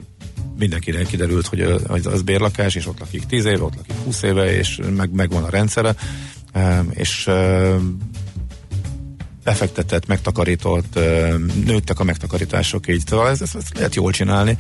mindenkinek 0.58 1.06
kiderült, 1.06 1.46
hogy 1.46 1.60
ö, 1.60 1.78
hogy 1.86 2.06
az 2.06 2.22
bérlakás, 2.22 2.74
és 2.74 2.86
ott 2.86 2.98
lakik 2.98 3.26
10 3.26 3.44
éve, 3.44 3.62
ott 3.62 3.74
lakik 3.76 3.94
20 4.04 4.22
éve, 4.22 4.56
és 4.56 4.80
meg, 4.96 5.10
megvan 5.10 5.44
a 5.44 5.50
rendszere, 5.50 5.94
eh, 6.52 6.78
és 6.90 7.26
eh, 7.26 7.74
befektetett, 9.45 10.07
megtakarított, 10.07 10.99
nőttek 11.64 12.01
a 12.01 12.05
megtakarítások 12.05 12.88
így, 12.88 13.07
szóval 13.07 13.28
ez, 13.28 13.43
ezt, 13.43 13.57
ezt 13.57 13.74
lehet 13.74 13.95
jól 13.95 14.12
csinálni. 14.12 14.59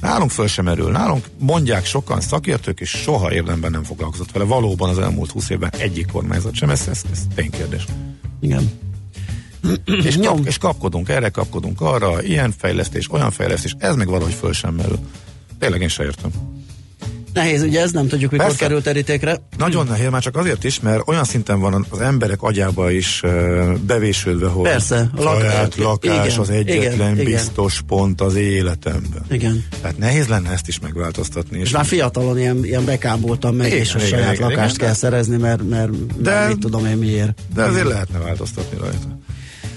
Nálunk 0.00 0.30
föl 0.30 0.46
sem 0.46 0.64
merül. 0.64 0.90
Nálunk 0.90 1.26
mondják 1.38 1.84
sokan 1.84 2.20
szakértők, 2.20 2.80
és 2.80 2.90
soha 2.90 3.32
érdemben 3.32 3.70
nem 3.70 3.82
foglalkozott 3.82 4.32
vele. 4.32 4.44
Valóban 4.44 4.88
az 4.88 4.98
elmúlt 4.98 5.30
20 5.30 5.50
évben 5.50 5.70
egyik 5.78 6.06
kormányzat 6.12 6.54
sem, 6.54 6.70
ez, 6.70 6.88
ez, 6.88 7.02
ez 7.12 7.18
ténykérdés. 7.34 7.84
Igen. 8.40 8.70
és, 10.04 10.16
kap, 10.16 10.46
és 10.46 10.58
kapkodunk 10.58 11.08
erre, 11.08 11.28
kapkodunk 11.28 11.80
arra, 11.80 12.22
ilyen 12.22 12.54
fejlesztés, 12.58 13.10
olyan 13.10 13.30
fejlesztés, 13.30 13.74
ez 13.78 13.96
meg 13.96 14.08
valahogy 14.08 14.34
föl 14.34 14.52
sem 14.52 14.74
merül. 14.74 14.98
Tényleg 15.58 15.80
én 15.80 15.88
se 15.88 16.04
értem. 16.04 16.30
Nehéz, 17.34 17.62
ugye 17.62 17.80
ez 17.80 17.92
nem 17.92 18.08
tudjuk, 18.08 18.30
mikor 18.30 18.46
Persze. 18.46 18.60
került 18.62 18.82
terítékre. 18.84 19.40
Nagyon 19.58 19.86
nehéz, 19.86 20.10
már 20.10 20.22
csak 20.22 20.36
azért 20.36 20.64
is, 20.64 20.80
mert 20.80 21.08
olyan 21.08 21.24
szinten 21.24 21.60
van 21.60 21.86
az 21.90 22.00
emberek 22.00 22.42
agyába 22.42 22.90
is 22.90 23.22
bevésődve, 23.86 24.46
hogy 24.48 24.62
Persze, 24.62 25.10
lak- 25.16 25.40
saját 25.40 25.76
lakás 25.76 26.26
igen, 26.26 26.38
az 26.38 26.50
egyetlen 26.50 26.92
igen, 26.92 27.12
igen. 27.12 27.24
biztos 27.24 27.80
pont 27.86 28.20
az 28.20 28.34
életemben. 28.34 29.24
Igen. 29.30 29.64
Tehát 29.80 29.98
nehéz 29.98 30.26
lenne 30.26 30.50
ezt 30.50 30.68
is 30.68 30.78
megváltoztatni. 30.80 31.58
És 31.58 31.70
már 31.70 31.84
fiatalon 31.84 32.38
ilyen, 32.38 32.64
ilyen 32.64 32.84
bekámboltam 32.84 33.56
meg, 33.56 33.66
Igen, 33.66 33.78
és 33.78 33.94
a 33.94 33.96
igen, 33.98 34.08
saját 34.08 34.34
igen, 34.34 34.48
lakást 34.48 34.74
igen, 34.74 34.86
kell 34.86 34.94
szerezni, 34.96 35.36
mert, 35.36 35.68
mert, 35.68 36.20
De- 36.22 36.30
mert 36.30 36.48
mit 36.48 36.58
tudom 36.58 36.86
én 36.86 36.96
miért. 36.96 37.40
De 37.54 37.62
azért 37.62 37.86
lehetne 37.88 38.18
változtatni 38.18 38.78
rajta. 38.78 39.18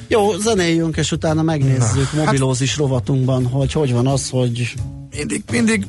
Jó, 0.08 0.38
zenéljünk, 0.38 0.98
és 0.98 1.12
utána 1.12 1.42
megnézzük 1.42 2.12
Na, 2.12 2.18
hát- 2.18 2.26
mobilózis 2.26 2.78
rovatunkban, 2.78 3.46
hogy 3.46 3.72
hogy 3.72 3.92
van 3.94 4.08
az, 4.08 4.30
hogy 4.30 4.74
Mindig, 5.18 5.44
mindig, 5.52 5.86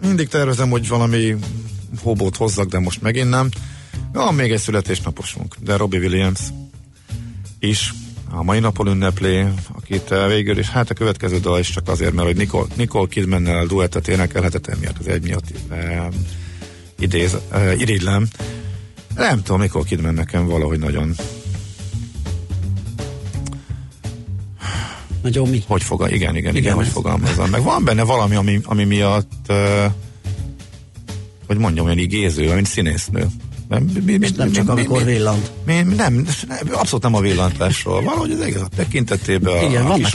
mindig 0.00 0.28
tervezem, 0.28 0.70
hogy 0.70 0.88
valami 0.88 1.36
hobót 2.02 2.36
hozzak, 2.36 2.68
de 2.68 2.78
most 2.78 3.02
megint 3.02 3.28
nem. 3.28 3.48
Van 4.12 4.34
még 4.34 4.52
egy 4.52 4.60
születésnaposunk, 4.60 5.56
de 5.58 5.76
Robbie 5.76 6.00
Williams 6.00 6.40
is 7.58 7.92
a 8.30 8.42
mai 8.42 8.58
napon 8.58 8.86
ünnepli, 8.86 9.44
akit 9.76 10.10
eh, 10.10 10.26
végül 10.26 10.58
is, 10.58 10.68
hát 10.68 10.90
a 10.90 10.94
következő 10.94 11.40
dal 11.40 11.58
is 11.58 11.70
csak 11.70 11.88
azért, 11.88 12.12
mert 12.12 12.26
hogy 12.26 12.36
Nicole, 12.36 12.66
Nicole 12.74 13.08
Kidmannel 13.08 13.66
duettet 13.66 14.08
énekelhetett, 14.08 14.66
emiatt 14.66 14.98
az 14.98 15.08
egy 15.08 15.22
miatt 15.22 15.44
eh, 15.68 16.06
idéz, 16.98 17.36
eh, 17.50 17.80
irigylem. 17.80 18.28
Nem 19.14 19.42
tudom, 19.42 19.60
Nicole 19.60 19.84
Kidman 19.84 20.14
nekem 20.14 20.46
valahogy 20.46 20.78
nagyon 20.78 21.14
nagyon 25.22 25.48
mi? 25.48 25.62
Hogy 25.66 25.82
fogal, 25.82 26.08
igen, 26.08 26.20
igen, 26.20 26.36
igen, 26.36 26.54
Igen, 26.56 26.74
hogy 26.74 26.86
fogalmazom. 26.86 27.50
Meg 27.50 27.62
van 27.62 27.84
benne 27.84 28.02
valami, 28.02 28.34
ami, 28.34 28.60
ami 28.64 28.84
miatt, 28.84 29.32
uh, 29.48 29.56
hogy 31.46 31.56
mondjam, 31.58 31.84
olyan 31.86 31.98
igéző, 31.98 32.54
mint 32.54 32.66
színésznő. 32.66 33.26
Nem, 33.68 33.82
mi, 33.82 34.16
mi, 34.16 34.24
és 34.26 34.32
nem 34.32 34.52
csak 34.52 34.64
mi- 34.64 34.70
amikor 34.70 35.04
mi- 35.04 35.12
villant. 35.12 35.50
mi, 35.66 35.72
nem, 35.72 36.14
nem, 36.48 36.58
abszolút 36.72 37.02
nem 37.02 37.14
a 37.14 37.20
villantásról. 37.20 38.02
Valahogy 38.02 38.30
az 38.30 38.40
egész 38.40 38.60
a 38.60 38.68
tekintetében, 38.76 39.58
a, 39.58 39.62
Igen, 39.62 39.84
a 39.86 39.88
hogyne, 39.88 40.10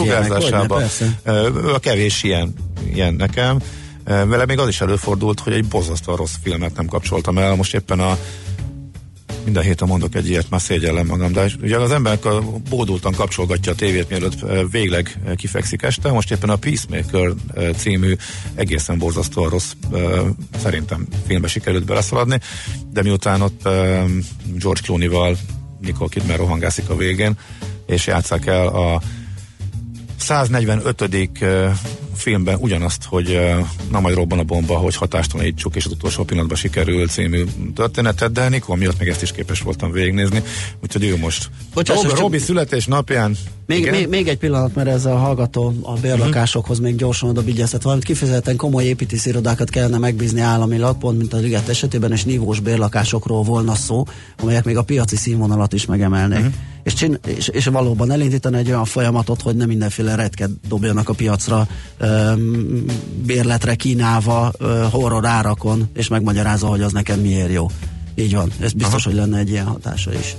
Ö, 1.24 1.74
A 1.74 1.80
kevés 1.80 2.24
ilyen, 2.24 2.54
ilyen 2.94 3.14
nekem. 3.14 3.60
Vele 4.06 4.46
még 4.46 4.60
az 4.60 4.68
is 4.68 4.82
előfordult, 4.82 5.40
hogy 5.40 5.54
egy 5.54 5.66
bozasztóan 5.66 6.18
rossz 6.18 6.34
filmet 6.44 6.76
nem 6.76 6.86
kapcsoltam 6.86 7.38
el. 7.38 7.56
Most 7.56 7.74
éppen 7.74 8.00
a 8.00 8.18
minden 9.46 9.64
héten 9.64 9.88
mondok 9.88 10.16
egy 10.16 10.30
ilyet, 10.30 10.50
már 10.50 10.62
szégyellem 10.62 11.06
magam, 11.06 11.32
de 11.32 11.52
ugye 11.62 11.78
az 11.78 11.92
ember 11.92 12.20
bódultan 12.70 13.14
kapcsolgatja 13.14 13.72
a 13.72 13.76
tévét, 13.76 14.10
mielőtt 14.10 14.70
végleg 14.72 15.20
kifekszik 15.36 15.82
este. 15.82 16.12
Most 16.12 16.32
éppen 16.32 16.50
a 16.50 16.56
Peacemaker 16.56 17.34
című 17.76 18.16
egészen 18.56 18.98
borzasztóan 18.98 19.50
rossz, 19.50 19.72
szerintem 20.58 21.08
filmbe 21.28 21.48
sikerült 21.48 21.86
beleszaladni, 21.86 22.40
de 22.92 23.02
miután 23.02 23.42
ott 23.42 23.62
George 24.56 24.82
Clooney-val 24.84 25.38
Nicole 25.82 26.10
Kidman 26.10 26.38
rohangászik 26.38 26.90
a 26.90 26.96
végén, 26.96 27.34
és 27.86 28.08
játsszák 28.08 28.46
el 28.46 28.68
a 28.68 29.02
145. 30.26 31.02
ö, 31.40 31.68
filmben 32.16 32.58
ugyanazt, 32.60 33.04
hogy 33.04 33.40
na 33.92 34.00
majd 34.00 34.16
robban 34.16 34.40
a 34.40 34.44
bomba, 34.44 34.78
hogy 34.78 34.96
hatástalanítsuk, 34.96 35.76
és 35.76 35.86
az 35.86 35.92
utolsó 35.92 36.24
pillanatban 36.24 36.58
sikerül 36.58 37.08
című 37.08 37.44
történetet, 37.76 38.32
de 38.32 38.50
Nikol 38.50 38.76
miatt 38.76 39.00
még 39.00 39.08
ezt 39.08 39.22
is 39.22 39.32
képes 39.32 39.62
voltam 39.62 39.92
végignézni, 39.92 40.44
úgyhogy 40.84 41.04
ő 41.04 41.18
most. 41.18 41.50
Bocsáss, 41.74 42.04
Robi, 42.04 42.20
Robi 42.20 42.38
születésnapján 42.38 43.38
Még, 43.66 43.80
igen? 43.80 43.94
még, 43.94 44.08
még 44.08 44.28
egy 44.28 44.38
pillanat, 44.38 44.76
mert 44.76 44.88
ez 44.88 45.06
a 45.06 45.16
hallgató 45.16 45.74
a 45.82 45.94
bérlakásokhoz 45.94 46.80
még 46.80 46.96
gyorsan 46.96 47.30
oda 47.30 47.42
vigyáztat 47.42 47.84
valamit. 47.84 48.04
Kifejezetten 48.04 48.56
komoly 48.56 48.84
építési 48.84 49.30
irodákat 49.30 49.70
kellene 49.70 49.98
megbízni 49.98 50.42
államilag, 50.42 50.98
pont 50.98 51.18
mint 51.18 51.34
a 51.34 51.38
Liget 51.38 51.70
esetében, 51.70 52.12
és 52.12 52.24
nívós 52.24 52.60
bérlakásokról 52.60 53.44
volna 53.44 53.76
szó, 53.76 54.04
amelyek 54.42 54.64
még 54.64 54.78
a 54.78 54.84
piaci 54.84 55.16
színvonalat 55.16 55.74
is 55.74 55.86
megemelnék. 55.86 56.38
Uh-huh. 56.38 56.54
És, 56.86 56.94
csin- 56.94 57.26
és, 57.28 57.48
és 57.48 57.66
valóban 57.66 58.12
elindítani 58.12 58.58
egy 58.58 58.68
olyan 58.68 58.86
folyamatot, 58.86 59.42
hogy 59.42 59.56
nem 59.56 59.68
mindenféle 59.68 60.16
retket 60.16 60.50
dobjanak 60.68 61.10
a 61.10 61.14
piacra, 61.14 61.68
öm, 61.98 62.86
bérletre 63.26 63.76
kínálva, 63.76 64.52
ö, 64.58 64.86
horror 64.92 65.26
árakon, 65.26 65.90
és 65.94 66.08
megmagyarázza, 66.08 66.68
hogy 66.68 66.82
az 66.82 66.92
neked 66.92 67.22
miért 67.22 67.52
jó. 67.52 67.68
Így 68.16 68.36
van. 68.36 68.52
Ez 68.60 68.74
biztos, 68.74 69.06
Aha. 69.06 69.10
hogy 69.10 69.14
lenne 69.20 69.38
egy 69.38 69.50
ilyen 69.50 69.66
hatása 69.66 70.14
is. 70.14 70.36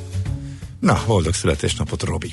Na, 0.80 1.02
boldog 1.06 1.34
születésnapot, 1.34 2.02
Robi! 2.02 2.32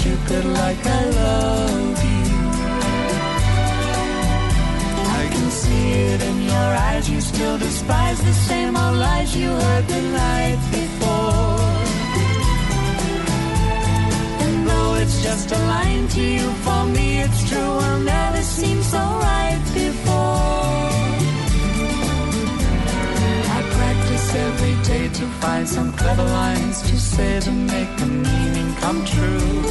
stupid 0.00 0.44
like 0.60 0.82
I 0.86 1.02
love 1.22 1.98
you. 2.12 2.36
I 5.20 5.24
can 5.34 5.48
see 5.50 5.84
it 6.12 6.20
in 6.30 6.36
your 6.52 6.70
eyes, 6.88 7.04
you 7.10 7.20
still 7.20 7.58
despise 7.58 8.18
the 8.30 8.32
same 8.48 8.76
old 8.82 8.96
lies 8.96 9.36
you 9.36 9.50
heard 9.64 9.86
the 9.94 10.02
night 10.22 10.60
before. 10.78 11.60
And 14.44 14.56
though 14.68 14.94
it's 15.02 15.18
just 15.22 15.48
a 15.58 15.60
line 15.74 16.08
to 16.16 16.22
you, 16.36 16.46
for 16.64 16.82
me 16.96 17.06
it's 17.24 17.40
true, 17.50 17.74
I'll 17.86 18.04
never 18.16 18.42
seem 18.58 18.78
so 18.82 19.02
right 19.28 19.62
before. 19.82 20.88
I 23.56 23.58
practice 23.76 24.26
every 24.48 24.76
day 24.90 25.04
to 25.18 25.24
find 25.42 25.68
some 25.68 25.92
clever 25.92 26.26
lines 26.40 26.80
to 26.88 26.96
say 26.98 27.40
to 27.40 27.52
make 27.52 27.92
the 27.98 28.06
meaning 28.06 28.39
come 28.80 29.04
true. 29.04 29.62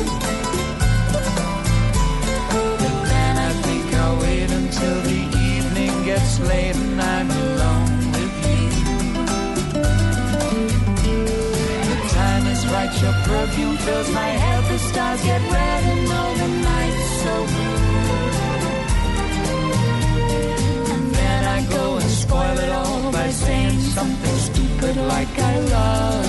But 2.81 2.95
then 3.11 3.33
I 3.49 3.51
think 3.65 3.85
I'll 4.01 4.17
wait 4.21 4.49
until 4.61 4.97
the 5.11 5.21
evening 5.51 5.93
gets 6.05 6.39
late 6.51 6.75
and 6.75 7.01
I'm 7.01 7.29
alone 7.43 7.97
with 8.15 8.35
you. 8.49 8.69
The 11.89 11.97
time 12.19 12.45
is 12.53 12.61
right, 12.73 12.93
your 13.01 13.15
perfume 13.29 13.77
fills 13.85 14.09
my 14.21 14.31
head, 14.43 14.63
the 14.71 14.79
stars 14.89 15.21
get 15.23 15.41
red 15.57 15.83
and 15.93 16.11
all 16.17 16.33
the 16.43 16.49
nights 16.71 17.07
so 17.23 17.33
blue. 17.53 17.79
And 20.93 21.05
then 21.19 21.41
I 21.57 21.59
go 21.77 21.85
and 22.01 22.09
spoil 22.23 22.57
it 22.65 22.71
all 22.81 23.11
by 23.11 23.29
saying 23.31 23.79
something 23.97 24.37
stupid 24.49 24.95
like 25.13 25.33
I 25.51 25.59
love 25.77 26.28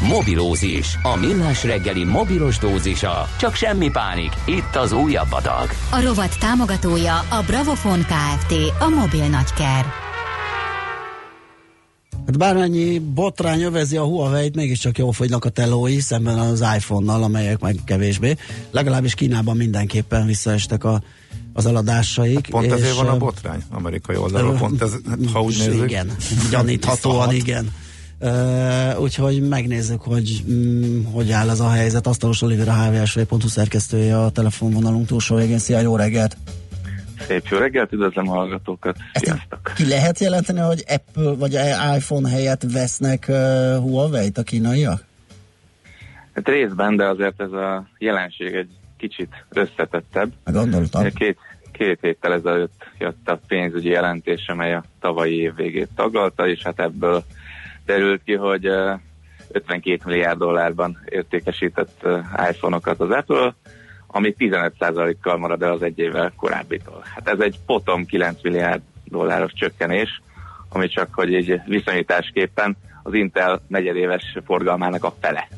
Mobilózis, 0.00 0.98
a 1.02 1.16
millás 1.16 1.64
reggeli 1.64 2.04
mobilos 2.04 2.58
dózisa. 2.58 3.28
Csak 3.38 3.54
semmi 3.54 3.90
pánik, 3.90 4.32
itt 4.44 4.76
az 4.76 4.92
újabb 4.92 5.32
adag. 5.32 5.68
A 5.90 6.00
rovat 6.02 6.38
támogatója 6.38 7.18
a 7.18 7.42
Bravofon 7.46 7.98
Kft. 7.98 8.52
A 8.80 8.88
mobil 8.88 9.26
nagyker. 9.28 9.84
Hát 12.26 12.38
bármennyi 12.38 12.98
botrány 12.98 13.62
övezi 13.62 13.96
a 13.96 14.04
Huawei-t, 14.04 14.54
mégiscsak 14.54 14.98
jól 14.98 15.12
fogynak 15.12 15.44
a 15.44 15.48
telói 15.48 16.00
szemben 16.00 16.38
az 16.38 16.60
iPhone-nal, 16.76 17.22
amelyek 17.22 17.60
meg 17.60 17.76
kevésbé. 17.84 18.36
Legalábbis 18.70 19.14
Kínában 19.14 19.56
mindenképpen 19.56 20.26
visszaestek 20.26 20.84
a, 20.84 21.02
az 21.52 21.66
eladásaik. 21.66 22.48
Pont 22.50 22.72
ezért 22.72 22.96
van 22.96 23.08
a 23.08 23.16
botrány 23.16 23.62
amerikai 23.70 24.16
oldalról, 24.16 24.54
pont 24.54 24.82
ez, 24.82 24.92
ha 25.32 25.42
úgy 25.42 25.56
nézzük. 25.66 25.90
Igen, 25.90 26.16
gyaníthatóan 26.50 27.32
igen. 27.34 27.72
Uh, 28.20 29.00
úgyhogy 29.00 29.48
megnézzük, 29.48 30.02
hogy 30.02 30.44
mm, 30.50 31.04
hogy 31.04 31.30
áll 31.30 31.50
ez 31.50 31.60
a 31.60 31.70
helyzet. 31.70 32.06
Asztalos 32.06 32.42
Oliver 32.42 32.68
a 32.68 32.72
hvsv.hu 32.72 33.48
szerkesztője 33.48 34.18
a 34.18 34.30
telefonvonalunk 34.30 35.06
túlsó 35.06 35.36
végén. 35.36 35.58
Szia, 35.58 35.80
jó 35.80 35.96
reggelt! 35.96 36.36
Szép 37.26 37.46
jó 37.46 37.58
reggelt, 37.58 37.92
üdvözlöm 37.92 38.28
a 38.28 38.34
hallgatókat. 38.34 38.96
Sziasztok! 39.12 39.72
Ki 39.74 39.88
lehet 39.88 40.18
jelenteni, 40.18 40.58
hogy 40.58 40.84
Apple 40.88 41.34
vagy 41.34 41.58
iPhone 41.96 42.28
helyett 42.28 42.62
vesznek 42.72 43.26
uh, 43.28 43.36
Huawei-t 43.76 44.38
a 44.38 44.42
kínaiak? 44.42 45.04
Hát 46.32 46.48
részben, 46.48 46.96
de 46.96 47.04
azért 47.04 47.40
ez 47.40 47.52
a 47.52 47.88
jelenség 47.98 48.54
egy 48.54 48.70
kicsit 48.96 49.44
összetettebb. 49.48 50.32
Gondoltam. 50.44 51.12
Két, 51.12 51.38
két 51.72 51.98
héttel 52.00 52.32
ezelőtt 52.32 52.90
jött 52.98 53.28
a 53.28 53.40
pénzügyi 53.46 53.88
jelentés, 53.88 54.46
amely 54.46 54.74
a 54.74 54.84
tavalyi 55.00 55.36
év 55.36 55.54
végét 55.54 55.88
taglalta, 55.94 56.48
és 56.48 56.62
hát 56.62 56.80
ebből 56.80 57.24
derült 57.88 58.22
ki, 58.24 58.34
hogy 58.34 58.66
52 59.52 59.98
milliárd 60.04 60.38
dollárban 60.38 60.98
értékesített 61.04 62.06
iPhone-okat 62.50 63.00
az 63.00 63.10
Apple, 63.10 63.54
ami 64.06 64.34
15%-kal 64.38 65.36
marad 65.36 65.62
el 65.62 65.72
az 65.72 65.82
egy 65.82 65.98
évvel 65.98 66.32
korábbitól. 66.36 67.02
Hát 67.14 67.28
ez 67.28 67.40
egy 67.40 67.58
potom 67.66 68.04
9 68.04 68.42
milliárd 68.42 68.82
dolláros 69.04 69.52
csökkenés, 69.52 70.22
ami 70.68 70.88
csak, 70.88 71.14
hogy 71.14 71.34
egy 71.34 71.60
viszonyításképpen 71.66 72.76
az 73.02 73.14
Intel 73.14 73.60
negyedéves 73.66 74.36
forgalmának 74.44 75.04
a 75.04 75.14
fele. 75.20 75.48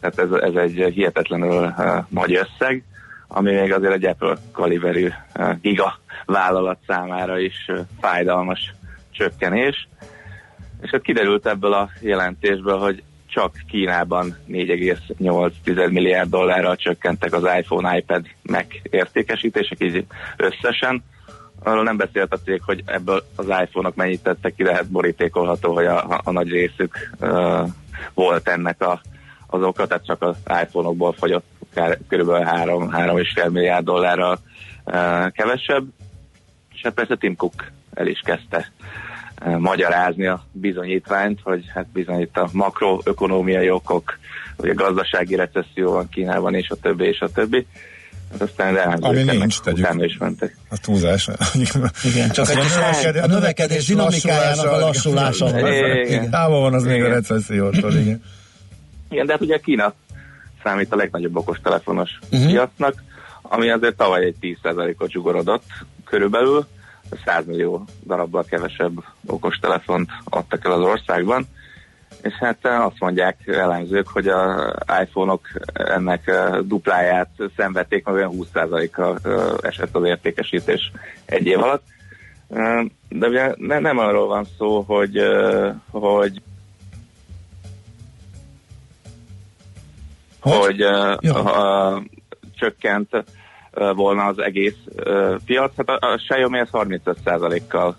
Tehát 0.00 0.18
ez, 0.18 0.40
ez 0.40 0.54
egy 0.54 0.92
hihetetlenül 0.94 1.64
uh, 1.64 2.04
nagy 2.08 2.34
összeg, 2.34 2.84
ami 3.28 3.52
még 3.52 3.72
azért 3.72 3.92
egy 3.92 4.06
Apple 4.06 4.36
kaliberű 4.52 5.08
uh, 5.38 5.60
giga 5.60 5.98
vállalat 6.26 6.78
számára 6.86 7.38
is 7.38 7.64
uh, 7.68 7.78
fájdalmas 8.00 8.74
csökkenés. 9.10 9.88
És 10.82 10.90
hát 10.90 11.02
kiderült 11.02 11.46
ebből 11.46 11.72
a 11.72 11.90
jelentésből, 12.00 12.78
hogy 12.78 13.02
csak 13.36 13.54
Kínában 13.68 14.36
4,8 14.48 15.90
milliárd 15.90 16.30
dollárral 16.30 16.76
csökkentek 16.76 17.32
az 17.32 17.48
iPhone, 17.58 17.96
iPad 17.96 18.26
Mac 18.42 18.66
értékesítések, 18.82 19.80
így 19.80 20.06
összesen. 20.36 21.04
Arról 21.62 21.82
nem 21.82 21.96
beszélt 21.96 22.32
a 22.32 22.38
cég, 22.38 22.62
hogy 22.62 22.82
ebből 22.86 23.24
az 23.36 23.44
iPhone-ok 23.44 23.94
mennyit 23.94 24.22
tettek 24.22 24.54
ki, 24.54 24.62
lehet 24.62 24.90
borítékolható, 24.90 25.74
hogy 25.74 25.86
a, 25.86 26.20
a, 26.24 26.30
nagy 26.30 26.48
részük 26.48 27.10
uh, 27.20 27.68
volt 28.14 28.48
ennek 28.48 28.82
a, 28.82 29.00
az 29.46 29.62
oka, 29.62 29.86
tehát 29.86 30.06
csak 30.06 30.22
az 30.22 30.36
iPhone-okból 30.62 31.12
fogyott 31.12 31.46
kb. 32.08 32.30
3-3,5 32.30 33.50
milliárd 33.50 33.84
dollárral 33.84 34.38
uh, 34.84 35.30
kevesebb. 35.30 35.86
És 36.74 36.80
hát 36.82 36.94
persze 36.94 37.16
Tim 37.16 37.36
Cook 37.36 37.70
el 37.94 38.06
is 38.06 38.20
kezdte 38.24 38.72
magyarázni 39.58 40.26
a 40.26 40.44
bizonyítványt, 40.52 41.40
hogy 41.42 41.64
hát 41.74 41.86
bizony 41.92 42.20
itt 42.20 42.36
a 42.36 42.48
makroökonómiai 42.52 43.70
okok, 43.70 44.18
vagy 44.56 44.68
a 44.68 44.74
gazdasági 44.74 45.34
recesszió 45.34 45.92
van 45.92 46.08
Kínában, 46.08 46.54
és 46.54 46.68
a 46.68 46.76
többi, 46.76 47.04
és 47.04 47.20
a 47.20 47.28
többi. 47.28 47.66
Hát 48.30 48.40
aztán 48.40 48.76
Ami 48.76 49.22
nincs, 49.22 49.60
tegyük. 49.60 50.04
is 50.04 50.16
mentek. 50.18 50.56
A 50.70 50.78
túlzás. 50.78 51.28
Igen, 52.12 52.30
csak 52.30 52.48
egy 52.48 52.56
növekedés, 52.56 53.22
a 53.22 53.26
növekedés 53.26 53.86
dinamikájának 53.86 54.66
a 54.66 54.78
lassulása 54.78 55.50
van. 55.50 55.72
Igen. 56.04 56.30
Távol 56.30 56.60
van 56.60 56.74
az 56.74 56.84
még 56.84 57.02
a 57.02 57.08
recessziótól, 57.08 57.92
igen. 57.92 58.22
Igen, 59.10 59.26
de 59.26 59.32
hát 59.32 59.40
ugye 59.40 59.58
Kína 59.58 59.94
számít 60.62 60.92
a 60.92 60.96
legnagyobb 60.96 61.36
okostelefonos 61.36 62.10
uh-huh. 62.30 62.50
piacnak, 62.50 63.02
ami 63.42 63.70
azért 63.70 63.96
tavaly 63.96 64.24
egy 64.24 64.58
10%-ot 64.62 65.10
zsugorodott 65.10 65.64
körülbelül, 66.04 66.66
100 67.24 67.46
millió 67.46 67.84
darabbal 68.06 68.44
kevesebb 68.44 69.04
okostelefont 69.26 70.10
adtak 70.24 70.64
el 70.64 70.72
az 70.72 70.80
országban, 70.80 71.46
és 72.22 72.32
hát 72.32 72.58
eh, 72.62 72.84
azt 72.84 72.98
mondják 72.98 73.46
ellenzők, 73.46 74.08
hogy 74.08 74.28
a 74.28 74.74
iPhone-ok 75.02 75.48
ennek 75.72 76.26
eh, 76.26 76.58
dupláját 76.60 77.30
szenvedték, 77.56 78.04
meg 78.04 78.14
olyan 78.14 78.32
20%-kal 78.34 79.18
eh, 79.24 79.32
esett 79.60 79.94
az 79.96 80.04
értékesítés 80.04 80.92
egy 81.24 81.46
év 81.46 81.62
alatt. 81.62 81.82
De 83.08 83.26
ugye 83.26 83.54
nem 83.56 83.98
arról 83.98 84.26
van 84.26 84.46
szó, 84.58 84.80
hogy, 84.80 85.20
hogy 85.90 86.42
hogy, 90.40 90.82
hogy 91.20 91.26
a, 91.28 92.02
csökkent 92.54 93.24
volna 93.94 94.24
az 94.24 94.38
egész 94.38 94.76
piac. 95.44 95.76
Hát 95.76 95.88
a, 95.88 95.98
a 96.12 96.16
Xiaomi 96.16 96.58
ez 96.58 96.68
35%-kal 96.72 97.96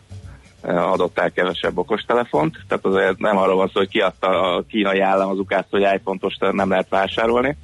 adott 0.62 1.20
el 1.20 1.32
kevesebb 1.32 1.78
okostelefont, 1.78 2.58
tehát 2.68 2.86
azért 2.86 3.18
nem 3.18 3.38
arról 3.38 3.56
van 3.56 3.68
szó, 3.68 3.80
hogy 3.80 3.90
kiadta 3.90 4.28
a 4.28 4.64
kínai 4.70 5.00
állam 5.00 5.30
az 5.30 5.40
ukázt, 5.40 5.68
hogy 5.70 5.82
iPhone-os 5.82 6.38
nem 6.40 6.70
lehet 6.70 6.90
vásárolni. 6.90 7.58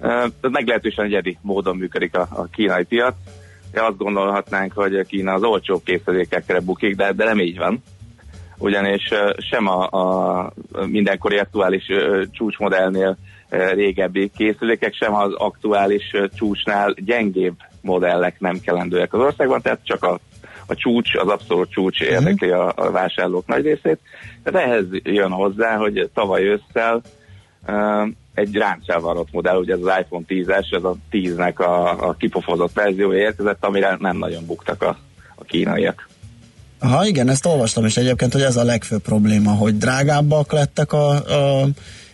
Tehát 0.00 0.50
meglehetősen 0.50 1.04
egyedi 1.04 1.38
módon 1.42 1.76
működik 1.76 2.16
a, 2.16 2.48
kínai 2.52 2.84
piac. 2.84 3.14
Ja, 3.72 3.86
azt 3.86 3.96
gondolhatnánk, 3.96 4.72
hogy 4.72 5.06
Kína 5.06 5.32
az 5.32 5.42
olcsó 5.42 5.82
készülékekre 5.84 6.60
bukik, 6.60 6.96
de, 6.96 7.12
de 7.12 7.24
nem 7.24 7.40
így 7.40 7.58
van. 7.58 7.82
Ugyanis 8.58 9.08
sem 9.36 9.68
a, 9.68 9.86
a 9.90 10.52
mindenkori 10.86 11.38
aktuális 11.38 11.86
csúcsmodellnél 12.30 13.16
régebbi 13.50 14.30
készülékek, 14.36 14.94
sem 14.94 15.14
az 15.14 15.32
aktuális 15.32 16.16
csúcsnál 16.34 16.94
gyengébb 17.04 17.54
modellek 17.80 18.40
nem 18.40 18.60
kellendőek 18.60 19.14
az 19.14 19.20
országban, 19.20 19.62
tehát 19.62 19.80
csak 19.82 20.04
a, 20.04 20.20
a 20.66 20.74
csúcs, 20.74 21.14
az 21.14 21.28
abszolút 21.28 21.70
csúcs 21.70 22.00
mhm. 22.00 22.10
érdekli 22.10 22.50
a, 22.50 22.72
a 22.76 22.90
vásárlók 22.90 23.46
nagy 23.46 23.62
részét. 23.62 23.98
Tehát 24.42 24.68
ehhez 24.68 24.84
jön 25.02 25.30
hozzá, 25.30 25.76
hogy 25.76 26.10
tavaly 26.14 26.42
ősszel 26.42 27.02
uh, 27.66 28.08
egy 28.34 28.54
ráncselvarott 28.54 29.32
modell, 29.32 29.56
ugye 29.56 29.72
ez 29.72 29.80
az 29.82 29.92
iPhone 30.00 30.24
10-es, 30.28 30.74
ez 30.74 30.84
a 30.84 30.96
10-nek 31.10 31.56
a, 31.56 32.08
a 32.08 32.14
kipofozott 32.18 32.72
verziója 32.72 33.18
érkezett, 33.18 33.64
amire 33.64 33.96
nem 33.98 34.16
nagyon 34.16 34.46
buktak 34.46 34.82
a, 34.82 34.98
a 35.34 35.44
kínaiak. 35.44 36.08
Aha, 36.78 37.06
igen, 37.06 37.28
ezt 37.28 37.46
olvastam 37.46 37.84
is 37.84 37.96
egyébként, 37.96 38.32
hogy 38.32 38.42
ez 38.42 38.56
a 38.56 38.64
legfőbb 38.64 39.02
probléma, 39.02 39.50
hogy 39.50 39.76
drágábbak 39.76 40.52
lettek 40.52 40.92
a, 40.92 41.10
a 41.10 41.66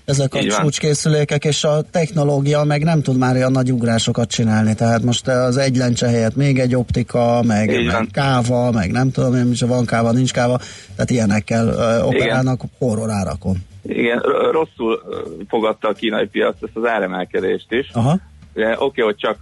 ezek 0.07 0.35
a 0.35 0.43
csúcskészülékek, 0.43 1.45
és 1.45 1.65
a 1.65 1.83
technológia 1.91 2.65
meg 2.65 2.85
nem 2.85 3.03
tud 3.03 3.19
már 3.19 3.35
olyan 3.35 3.53
nagy 3.53 3.73
ugrásokat 3.73 4.31
csinálni, 4.31 4.75
tehát 4.75 5.03
most 5.03 5.29
az 5.29 5.57
egy 5.57 5.77
lencse 5.77 6.07
helyett 6.09 6.37
még 6.37 6.59
egy 6.59 6.75
optika, 6.75 7.43
meg, 7.47 7.85
meg 7.85 8.07
káva, 8.13 8.71
meg 8.71 8.91
nem 8.91 9.11
tudom 9.11 9.35
én, 9.35 9.47
hogy 9.47 9.69
van 9.69 9.85
káva, 9.85 10.13
nincs 10.13 10.33
káva, 10.33 10.59
tehát 10.95 11.11
ilyenekkel 11.11 11.67
uh, 11.67 12.07
operálnak 12.07 12.61
horror 12.79 13.11
árakon. 13.11 13.57
Igen, 13.83 14.21
rosszul 14.51 15.03
fogadta 15.49 15.89
a 15.89 15.93
kínai 15.93 16.27
piac 16.27 16.57
ezt 16.63 16.77
az 16.77 16.85
áremelkedést 16.85 17.73
is. 17.73 17.91
Aha. 17.93 18.19
Oké, 18.57 18.75
okay, 18.79 19.05
hogy 19.05 19.17
csak 19.17 19.39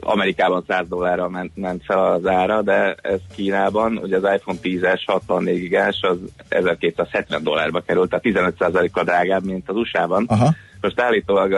Amerikában 0.00 0.64
100 0.68 0.88
dollárra 0.88 1.28
ment, 1.28 1.56
ment 1.56 1.84
fel 1.84 2.12
az 2.12 2.26
ára, 2.26 2.62
de 2.62 2.94
ez 3.02 3.20
Kínában, 3.34 3.96
ugye 3.96 4.16
az 4.16 4.28
iPhone 4.34 4.58
10-es 4.62 5.02
64 5.06 5.60
gigás 5.60 6.00
az 6.00 6.16
1270 6.48 7.42
dollárba 7.42 7.80
került, 7.80 8.10
tehát 8.10 8.52
15%-kal 8.54 9.04
drágább, 9.04 9.44
mint 9.44 9.68
az 9.68 9.76
USA-ban. 9.76 10.24
Aha. 10.28 10.54
Most 10.80 11.00
állítólag 11.00 11.52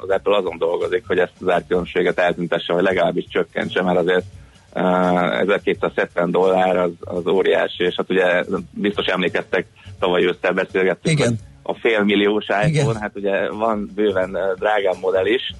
az 0.00 0.08
Apple 0.08 0.36
azon 0.36 0.58
dolgozik, 0.58 1.04
hogy 1.06 1.18
ezt 1.18 1.32
az 1.40 1.48
árkülönbséget 1.48 2.18
eltüntesse, 2.18 2.72
vagy 2.72 2.82
legalábbis 2.82 3.24
csökkentse, 3.28 3.82
mert 3.82 3.98
azért 3.98 4.24
1270 4.72 6.30
dollár 6.30 6.76
az, 6.76 6.90
az 7.00 7.26
óriási, 7.26 7.84
és 7.84 7.94
hát 7.96 8.10
ugye 8.10 8.44
biztos 8.70 9.06
emlékeztek, 9.06 9.66
tavaly 9.98 10.24
ősszel 10.24 10.52
beszélgettünk, 10.52 11.18
Igen. 11.18 11.38
a 11.62 11.74
félmilliós 11.74 12.44
iPhone, 12.44 12.68
Igen. 12.68 12.96
hát 13.00 13.12
ugye 13.14 13.50
van 13.50 13.90
bőven 13.94 14.36
drágább 14.58 14.96
modell 15.00 15.26
is, 15.26 15.52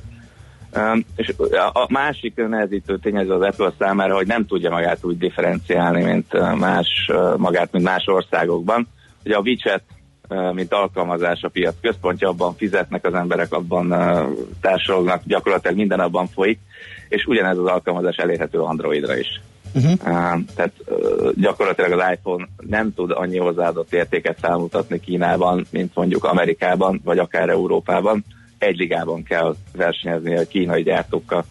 Um, 0.77 1.05
és 1.16 1.35
a 1.73 1.87
másik 1.89 2.35
nehezítő 2.49 2.99
tényező 2.99 3.33
az 3.33 3.43
Apple 3.43 3.73
számára, 3.79 4.14
hogy 4.14 4.27
nem 4.27 4.47
tudja 4.47 4.71
magát 4.71 5.05
úgy 5.05 5.19
differenciálni, 5.19 6.05
mint 6.05 6.57
más, 6.59 7.11
magát, 7.37 7.73
mint 7.73 7.85
más 7.85 8.07
országokban. 8.07 8.89
Ugye 9.25 9.37
a 9.37 9.41
WeChat, 9.41 9.83
mint 10.55 10.73
alkalmazás 10.73 11.43
a 11.43 11.49
piac 11.49 11.75
központja, 11.81 12.29
abban 12.29 12.55
fizetnek 12.57 13.05
az 13.05 13.14
emberek, 13.14 13.53
abban 13.53 13.89
társadalognak, 14.61 15.23
gyakorlatilag 15.25 15.77
minden 15.77 16.01
abban 16.01 16.27
folyik, 16.27 16.59
és 17.09 17.25
ugyanez 17.27 17.59
az 17.59 17.66
alkalmazás 17.66 18.16
elérhető 18.16 18.59
Androidra 18.59 19.16
is. 19.16 19.41
Uh-huh. 19.75 19.93
Uh, 19.93 20.45
tehát 20.55 20.73
uh, 20.87 21.31
gyakorlatilag 21.35 21.93
az 21.93 22.12
iPhone 22.12 22.49
nem 22.57 22.95
tud 22.95 23.11
annyi 23.11 23.39
hozzáadott 23.39 23.93
értéket 23.93 24.39
felmutatni 24.41 25.01
Kínában, 25.01 25.66
mint 25.71 25.95
mondjuk 25.95 26.25
Amerikában, 26.25 27.01
vagy 27.05 27.19
akár 27.19 27.49
Európában. 27.49 28.25
Egy 28.59 28.77
ligában 28.77 29.23
kell 29.23 29.55
versenyezni 29.77 30.37
a 30.37 30.47
kínai 30.47 30.83
gyártókkal. 30.83 31.45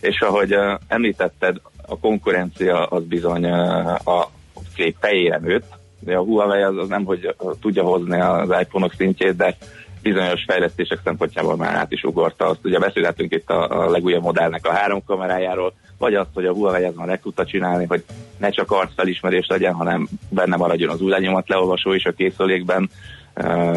És 0.00 0.20
ahogy 0.20 0.54
uh, 0.54 0.78
említetted, 0.88 1.56
a 1.86 1.98
konkurencia 1.98 2.86
az 2.86 3.04
bizony 3.04 3.44
uh, 3.44 4.08
a 4.08 4.30
kép 4.74 4.96
fejére 5.00 5.38
nőtt. 5.38 5.74
De 6.00 6.16
a 6.16 6.22
Huawei 6.22 6.62
az, 6.62 6.76
az 6.76 6.88
nem, 6.88 7.04
hogy 7.04 7.34
tudja 7.60 7.82
hozni 7.82 8.20
az 8.20 8.54
iPhone-ok 8.60 8.92
szintjét, 8.96 9.36
de 9.36 9.56
bizonyos 10.02 10.44
fejlesztések 10.46 10.98
szempontjából 11.04 11.56
már 11.56 11.74
át 11.74 11.92
is 11.92 12.02
ugorta. 12.02 12.46
Azt 12.46 12.64
ugye 12.64 12.78
beszélhetünk 12.78 13.32
itt 13.32 13.48
a, 13.50 13.84
a 13.84 13.90
legújabb 13.90 14.22
modellnek 14.22 14.66
a 14.66 14.72
három 14.72 15.04
kamerájáról, 15.04 15.72
vagy 15.98 16.14
azt, 16.14 16.30
hogy 16.34 16.46
a 16.46 16.52
Huawei 16.52 16.84
ez 16.84 16.94
már 16.94 17.06
meg 17.06 17.20
tudta 17.20 17.44
csinálni, 17.44 17.84
hogy 17.86 18.04
ne 18.38 18.50
csak 18.50 18.70
arcfelismerés 18.70 19.46
legyen, 19.46 19.72
hanem 19.72 20.08
benne 20.28 20.56
maradjon 20.56 20.90
az 20.90 21.00
új 21.00 21.10
lenyomat 21.10 21.48
leolvasó 21.48 21.92
is 21.92 22.04
a 22.04 22.12
készülékben, 22.12 22.90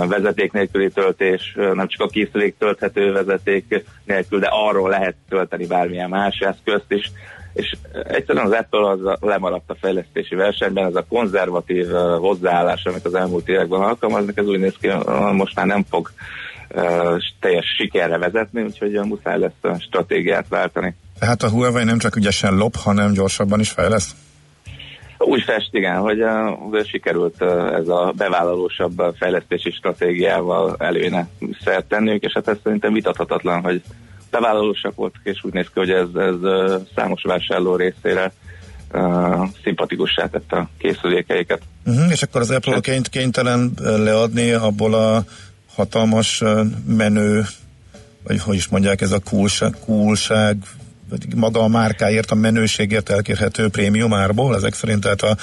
vezeték 0.07 0.51
nélküli 0.51 0.89
töltés, 0.89 1.53
nem 1.55 1.87
csak 1.87 2.01
a 2.01 2.07
készülék 2.07 2.57
tölthető 2.57 3.11
vezeték 3.11 3.83
nélkül, 4.05 4.39
de 4.39 4.49
arról 4.51 4.89
lehet 4.89 5.15
tölteni 5.29 5.65
bármilyen 5.65 6.09
más 6.09 6.37
eszközt 6.39 6.85
is, 6.91 7.11
és 7.53 7.75
egyszerűen 7.93 8.45
az 8.45 8.51
Apple 8.51 8.89
az 8.89 9.17
lemaradt 9.21 9.69
a 9.69 9.75
fejlesztési 9.79 10.35
versenyben, 10.35 10.85
ez 10.85 10.95
a 10.95 11.05
konzervatív 11.09 11.87
hozzáállás, 12.19 12.83
amit 12.85 13.05
az 13.05 13.13
elmúlt 13.15 13.47
években 13.47 13.81
alkalmaznak, 13.81 14.37
ez 14.37 14.45
úgy 14.45 14.59
néz 14.59 14.75
ki, 14.81 14.89
most 15.31 15.55
már 15.55 15.65
nem 15.65 15.85
fog 15.89 16.11
teljes 17.39 17.65
sikerre 17.77 18.17
vezetni, 18.17 18.61
úgyhogy 18.61 18.91
muszáj 18.91 19.39
lesz 19.39 19.81
stratégiát 19.81 20.45
váltani. 20.49 20.95
Tehát 21.19 21.43
a 21.43 21.49
Huawei 21.49 21.83
nem 21.83 21.97
csak 21.97 22.15
ügyesen 22.15 22.57
lop, 22.57 22.75
hanem 22.75 23.13
gyorsabban 23.13 23.59
is 23.59 23.69
fejleszt? 23.69 24.15
Úgy 25.21 25.43
fest, 25.43 25.69
igen, 25.71 25.97
hogy 25.97 26.21
uh, 26.21 26.83
sikerült 26.85 27.35
uh, 27.39 27.73
ez 27.73 27.87
a 27.87 28.13
bevállalósabb 28.17 29.15
fejlesztési 29.17 29.71
stratégiával 29.71 30.75
előne 30.79 31.27
szert 31.63 31.85
tenniük, 31.85 32.23
és 32.23 32.31
hát 32.33 32.47
ez 32.47 32.57
szerintem 32.63 32.93
vitathatatlan, 32.93 33.61
hogy 33.61 33.81
bevállalósak 34.31 34.95
voltak, 34.95 35.21
és 35.23 35.43
úgy 35.43 35.53
néz 35.53 35.65
ki, 35.65 35.79
hogy 35.79 35.89
ez, 35.89 36.07
ez 36.15 36.35
számos 36.95 37.21
vásárló 37.23 37.75
részére 37.75 38.31
uh, 38.93 39.47
szimpatikussá 39.63 40.27
tette 40.27 40.57
a 40.57 40.69
készülékeiket. 40.77 41.61
Uh-huh, 41.85 42.11
és 42.11 42.21
akkor 42.21 42.41
az 42.41 42.51
Apple 42.51 42.79
kényt, 42.79 43.09
kénytelen 43.09 43.73
leadni 43.81 44.51
abból 44.51 44.93
a 44.93 45.23
hatalmas 45.75 46.43
menő, 46.87 47.45
vagy 48.23 48.39
hogy 48.39 48.55
is 48.55 48.67
mondják, 48.67 49.01
ez 49.01 49.11
a 49.11 49.19
coolság, 49.85 50.57
coolság 51.09 51.35
maga 51.35 51.59
a 51.59 51.67
márkáért, 51.67 52.31
a 52.31 52.35
menőségért 52.35 53.09
elkérhető 53.09 53.69
prémium 53.69 54.13
árból, 54.13 54.55
ezek 54.55 54.73
szerint 54.73 55.01
tehát, 55.01 55.21
a, 55.21 55.35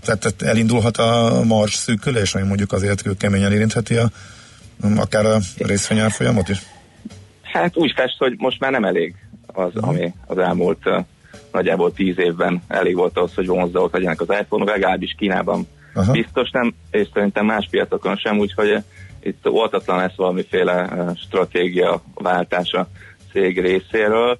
tehát 0.00 0.42
elindulhat 0.42 0.96
a 0.96 1.42
mars 1.44 1.74
szűkülés, 1.74 2.34
ami 2.34 2.46
mondjuk 2.46 2.72
azért 2.72 3.16
keményen 3.16 3.52
érintheti 3.52 3.96
a, 3.96 4.10
akár 4.96 5.26
a 5.26 5.38
részvényárfolyamot 5.58 6.48
is? 6.48 6.58
Hát 7.42 7.76
úgy 7.76 7.92
fest, 7.96 8.18
hogy 8.18 8.34
most 8.38 8.60
már 8.60 8.70
nem 8.70 8.84
elég 8.84 9.14
az, 9.46 9.70
uh-huh. 9.74 9.88
ami 9.88 10.14
az 10.26 10.38
elmúlt 10.38 10.82
nagyjából 11.52 11.92
tíz 11.92 12.18
évben 12.18 12.62
elég 12.68 12.96
volt 12.96 13.18
az, 13.18 13.34
hogy 13.34 13.46
vonzók 13.46 13.92
legyenek 13.92 14.20
az 14.20 14.36
iPhone, 14.40 14.64
legalábbis 14.64 15.14
Kínában 15.18 15.66
uh-huh. 15.94 16.12
biztos 16.14 16.50
nem, 16.50 16.74
és 16.90 17.08
szerintem 17.12 17.46
más 17.46 17.66
piacokon 17.70 18.16
sem, 18.16 18.38
úgyhogy 18.38 18.82
itt 19.22 19.48
oltatlan 19.48 19.98
lesz 19.98 20.16
valamiféle 20.16 20.88
stratégia 21.16 22.02
váltása 22.14 22.88
cég 23.32 23.60
részéről 23.60 24.38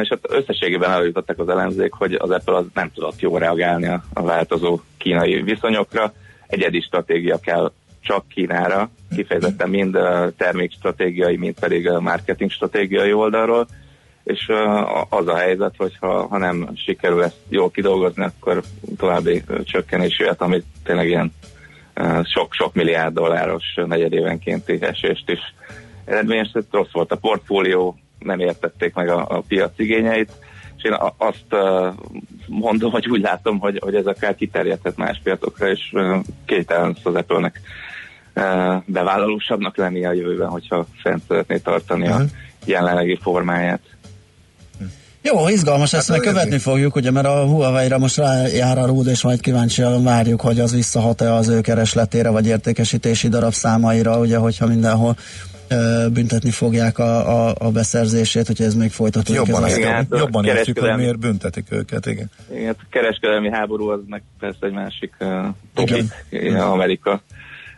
és 0.00 0.08
hát 0.08 0.18
összességében 0.28 0.90
eljutottak 0.90 1.38
az 1.38 1.48
elemzék, 1.48 1.92
hogy 1.92 2.14
az 2.14 2.30
Apple 2.30 2.56
az 2.56 2.64
nem 2.74 2.90
tudott 2.94 3.20
jól 3.20 3.38
reagálni 3.38 3.86
a, 3.86 4.02
a 4.12 4.22
változó 4.22 4.80
kínai 4.98 5.42
viszonyokra. 5.42 6.12
Egyedi 6.46 6.80
stratégia 6.80 7.38
kell 7.38 7.72
csak 8.00 8.28
Kínára, 8.28 8.90
kifejezetten 9.14 9.68
mind 9.68 9.98
termékstratégiai, 10.36 11.36
mind 11.36 11.54
pedig 11.60 11.88
marketing 11.88 12.50
stratégiai 12.50 13.12
oldalról, 13.12 13.66
és 14.24 14.48
az 15.08 15.26
a 15.26 15.36
helyzet, 15.36 15.74
hogy 15.76 15.96
ha, 16.00 16.26
ha 16.26 16.38
nem 16.38 16.68
sikerül 16.74 17.22
ezt 17.22 17.40
jól 17.48 17.70
kidolgozni, 17.70 18.24
akkor 18.24 18.62
további 18.96 19.42
csökkenés 19.64 20.18
jöhet, 20.18 20.40
amit 20.40 20.64
tényleg 20.84 21.08
ilyen 21.08 21.32
sok-sok 22.22 22.74
milliárd 22.74 23.14
dolláros 23.14 23.64
negyedévenkénti 23.74 24.78
esést 24.80 25.30
is 25.30 25.40
eredményesített. 26.04 26.66
Rossz 26.70 26.92
volt 26.92 27.12
a 27.12 27.16
portfólió, 27.16 27.96
nem 28.24 28.40
értették 28.40 28.94
meg 28.94 29.08
a, 29.08 29.26
a 29.28 29.42
piac 29.48 29.72
igényeit, 29.76 30.30
és 30.76 30.82
én 30.84 30.96
azt 31.16 31.46
mondom, 32.46 32.90
hogy 32.90 33.08
úgy 33.08 33.20
látom, 33.20 33.58
hogy, 33.58 33.78
hogy 33.82 33.94
ez 33.94 34.06
akár 34.06 34.34
kiterjedhet 34.34 34.96
más 34.96 35.20
piacokra, 35.22 35.70
és 35.70 35.94
kételen 36.46 36.96
az 37.02 37.14
Apple-nek 37.14 37.60
uh, 38.34 38.82
bevállalósabbnak 38.86 39.76
lenni 39.76 40.04
a 40.04 40.12
jövőben, 40.12 40.48
hogyha 40.48 40.86
fent 41.02 41.22
szeretné 41.28 41.58
tartani 41.58 42.06
uh-huh. 42.06 42.22
a 42.22 42.26
jelenlegi 42.64 43.18
formáját. 43.22 43.80
Jó, 45.22 45.48
izgalmas, 45.48 45.92
ezt 45.92 46.08
hát 46.08 46.16
meg 46.16 46.26
követni 46.26 46.58
fogjuk, 46.58 46.96
ugye, 46.96 47.10
mert 47.10 47.26
a 47.26 47.44
Huawei-ra 47.44 47.98
most 47.98 48.16
rájár 48.16 48.78
a 48.78 48.86
rúd, 48.86 49.06
és 49.06 49.22
majd 49.22 49.40
kíváncsian 49.40 50.04
várjuk, 50.04 50.40
hogy 50.40 50.60
az 50.60 50.72
visszahat-e 50.72 51.32
az 51.32 51.48
ő 51.48 51.60
keresletére, 51.60 52.28
vagy 52.30 52.46
értékesítési 52.46 53.28
darabszámaira, 53.28 54.18
ugye, 54.18 54.36
hogyha 54.36 54.66
mindenhol 54.66 55.16
büntetni 56.12 56.50
fogják 56.50 56.98
a, 56.98 57.46
a, 57.48 57.54
a 57.58 57.70
beszerzését, 57.70 58.46
hogyha 58.46 58.64
ez 58.64 58.74
még 58.74 58.90
folytatódik. 58.90 59.46
Jobban, 59.46 59.64
ez 59.64 59.76
igen, 59.76 59.92
hát 59.92 60.06
jobban 60.10 60.44
értjük, 60.44 60.78
hogy 60.78 60.96
miért 60.96 61.18
büntetik 61.18 61.66
őket, 61.70 62.06
igen. 62.06 62.30
Igen, 62.54 62.74
a 62.78 62.84
kereskedelmi 62.90 63.50
háború 63.50 63.88
az 63.88 64.00
meg 64.06 64.22
persze 64.38 64.66
egy 64.66 64.72
másik 64.72 65.14
uh, 65.20 65.46
topik, 65.74 66.04
igen. 66.30 66.60
Amerika 66.60 67.22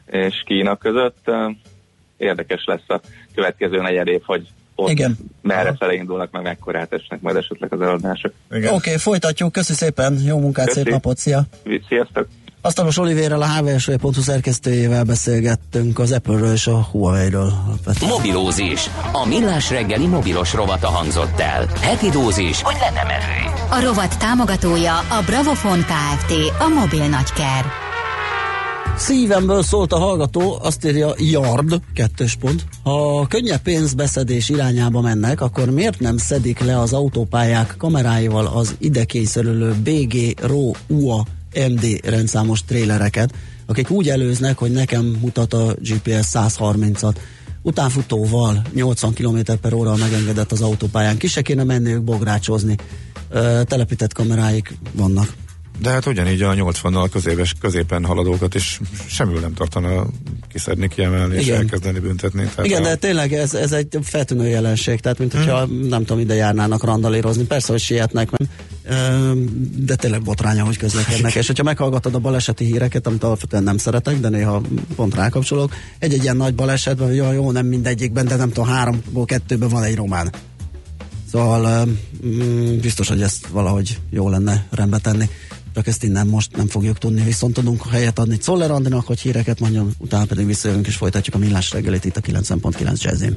és 0.07 0.43
Kína 0.47 0.77
között. 0.77 1.19
Uh, 1.27 1.55
érdekes 2.17 2.65
lesz 2.65 2.89
a 2.89 3.01
következő 3.35 3.81
negyed 3.81 4.07
év, 4.07 4.21
hogy 4.25 4.49
ott 4.75 4.91
Igen. 4.91 5.17
merre 5.43 5.69
Aha. 5.69 5.77
fele 5.77 5.95
indulnak, 5.95 6.31
meg 6.31 6.43
mekkorát 6.43 6.93
esnek 6.93 7.21
majd 7.21 7.37
esetleg 7.37 7.73
az 7.73 7.81
eladások. 7.81 8.33
Oké, 8.51 8.69
okay, 8.69 8.97
folytatjuk, 8.97 9.53
köszi 9.53 9.73
szépen, 9.73 10.19
jó 10.25 10.39
munkát, 10.39 10.67
Köszi. 10.67 10.81
szép 10.81 10.93
napot, 10.93 11.17
szia! 11.17 11.43
Sziasztok! 11.89 12.29
Asztalos 12.67 12.99
Olivérrel, 12.99 13.43
a 13.43 13.47
hvsv.hu 13.47 14.21
szerkesztőjével 14.21 15.05
beszélgettünk 15.05 15.99
az 15.99 16.13
Apple-ről 16.13 16.53
és 16.53 16.67
a 16.67 16.89
Huawei-ről. 16.91 17.53
Mobilózis. 18.01 18.91
A 19.13 19.27
millás 19.27 19.71
reggeli 19.71 20.07
mobilos 20.07 20.55
rovata 20.55 20.89
hangzott 20.89 21.41
el. 21.41 21.67
Heti 21.81 22.09
dózis, 22.09 22.63
hogy 22.63 22.77
lenne 22.81 23.03
merő. 23.03 23.53
A 23.71 23.81
rovat 23.81 24.19
támogatója 24.19 24.99
a 24.99 25.23
Bravofon 25.27 25.79
Kft. 25.79 26.33
A 26.59 26.69
mobil 26.69 27.09
nagyker. 27.09 27.65
Szívemből 28.97 29.63
szólt 29.63 29.93
a 29.93 29.99
hallgató, 29.99 30.59
azt 30.63 30.85
írja 30.85 31.15
Yard, 31.17 31.81
kettős 31.95 32.35
pont. 32.35 32.65
Ha 32.83 33.27
könnyebb 33.27 33.61
pénzbeszedés 33.61 34.49
irányába 34.49 35.01
mennek, 35.01 35.41
akkor 35.41 35.71
miért 35.71 36.01
nem 36.01 36.17
szedik 36.17 36.59
le 36.59 36.79
az 36.79 36.93
autópályák 36.93 37.75
kameráival 37.79 38.47
az 38.47 38.75
ide 38.79 39.05
kényszerülő 39.05 39.75
BG 39.85 40.41
RO 40.47 40.71
UA 40.87 41.25
MD 41.69 42.01
rendszámos 42.05 42.65
trélereket, 42.65 43.35
akik 43.67 43.91
úgy 43.91 44.09
előznek, 44.09 44.59
hogy 44.59 44.73
nekem 44.73 45.05
mutat 45.05 45.55
a 45.55 45.75
GPS 45.81 46.27
130-at. 46.33 47.15
Utánfutóval 47.63 48.63
80 48.75 49.13
km 49.13 49.39
per 49.61 49.73
óra 49.73 49.97
megengedett 49.97 50.53
az 50.53 50.61
autópályán. 50.61 51.17
Ki 51.17 51.27
se 51.27 51.43
kéne 51.43 51.65
menniük 51.65 52.03
bográcsozni. 52.03 52.77
Telepített 53.65 54.13
kameráik 54.13 54.79
vannak. 54.93 55.35
De 55.79 55.91
hát 55.91 56.07
ugyanígy 56.07 56.43
a 56.43 56.55
80-nal 56.55 57.09
középes, 57.13 57.55
középen 57.61 58.05
haladókat 58.05 58.55
is 58.55 58.81
semmül 59.07 59.41
nem 59.41 59.55
tartana 59.55 60.07
kiszedni, 60.49 60.89
kiemelni 60.89 61.35
Igen. 61.35 61.45
és 61.45 61.51
elkezdeni 61.51 61.99
büntetni. 61.99 62.43
Tehát 62.43 62.67
Igen, 62.67 62.83
a... 62.83 62.85
de 62.85 62.95
tényleg 62.95 63.33
ez, 63.33 63.55
ez 63.55 63.73
egy 63.73 63.99
feltűnő 64.03 64.49
jelenség, 64.49 65.01
tehát 65.01 65.19
mint 65.19 65.33
hogyha 65.33 65.65
hmm. 65.65 65.87
nem 65.87 66.05
tudom, 66.05 66.23
ide 66.23 66.35
járnának 66.35 66.85
randalírozni. 66.85 67.45
Persze, 67.45 67.73
hogy 67.73 67.81
sietnek, 67.81 68.29
de 69.77 69.95
tényleg 69.97 70.23
botránya, 70.23 70.65
hogy 70.65 70.77
közlekednek. 70.77 71.35
és 71.41 71.47
hogyha 71.47 71.63
meghallgatod 71.63 72.15
a 72.15 72.19
baleseti 72.19 72.65
híreket, 72.65 73.07
amit 73.07 73.25
alapvetően 73.25 73.63
nem 73.63 73.77
szeretek, 73.77 74.21
de 74.21 74.29
néha 74.29 74.63
pont 74.97 75.15
rákapcsolok, 75.15 75.73
egy-egy 75.99 76.23
ilyen 76.23 76.37
nagy 76.37 76.55
balesetben, 76.55 77.07
hogy 77.07 77.17
jó, 77.17 77.33
jó, 77.33 77.51
nem 77.51 77.67
mindegyikben, 77.67 78.27
de 78.27 78.37
nem 78.37 78.49
tudom, 78.49 78.69
háromból 78.69 79.25
kettőben 79.25 79.69
van 79.69 79.83
egy 79.83 79.97
román. 79.97 80.33
Szóval 81.31 81.89
mm, 82.27 82.79
biztos, 82.81 83.09
hogy 83.09 83.23
ezt 83.23 83.47
valahogy 83.47 83.99
jó 84.11 84.29
lenne 84.29 84.67
rendbe 84.71 84.99
tenni 84.99 85.29
csak 85.77 85.87
ezt 85.87 86.03
innen 86.03 86.27
most 86.27 86.57
nem 86.57 86.67
fogjuk 86.67 86.99
tudni, 86.99 87.23
viszont 87.23 87.55
tudunk 87.55 87.89
helyet 87.89 88.19
adni 88.19 88.37
Czoller 88.37 88.71
Andinak, 88.71 89.07
hogy 89.07 89.21
híreket 89.21 89.61
mondjon, 89.61 89.95
utána 89.99 90.25
pedig 90.25 90.47
visszajövünk 90.47 90.87
és 90.87 90.97
folytatjuk 90.97 91.35
a 91.35 91.39
millás 91.39 91.71
reggelit 91.71 92.05
itt 92.05 92.17
a 92.17 92.21
90.9 92.21 93.03
jazzin. 93.03 93.37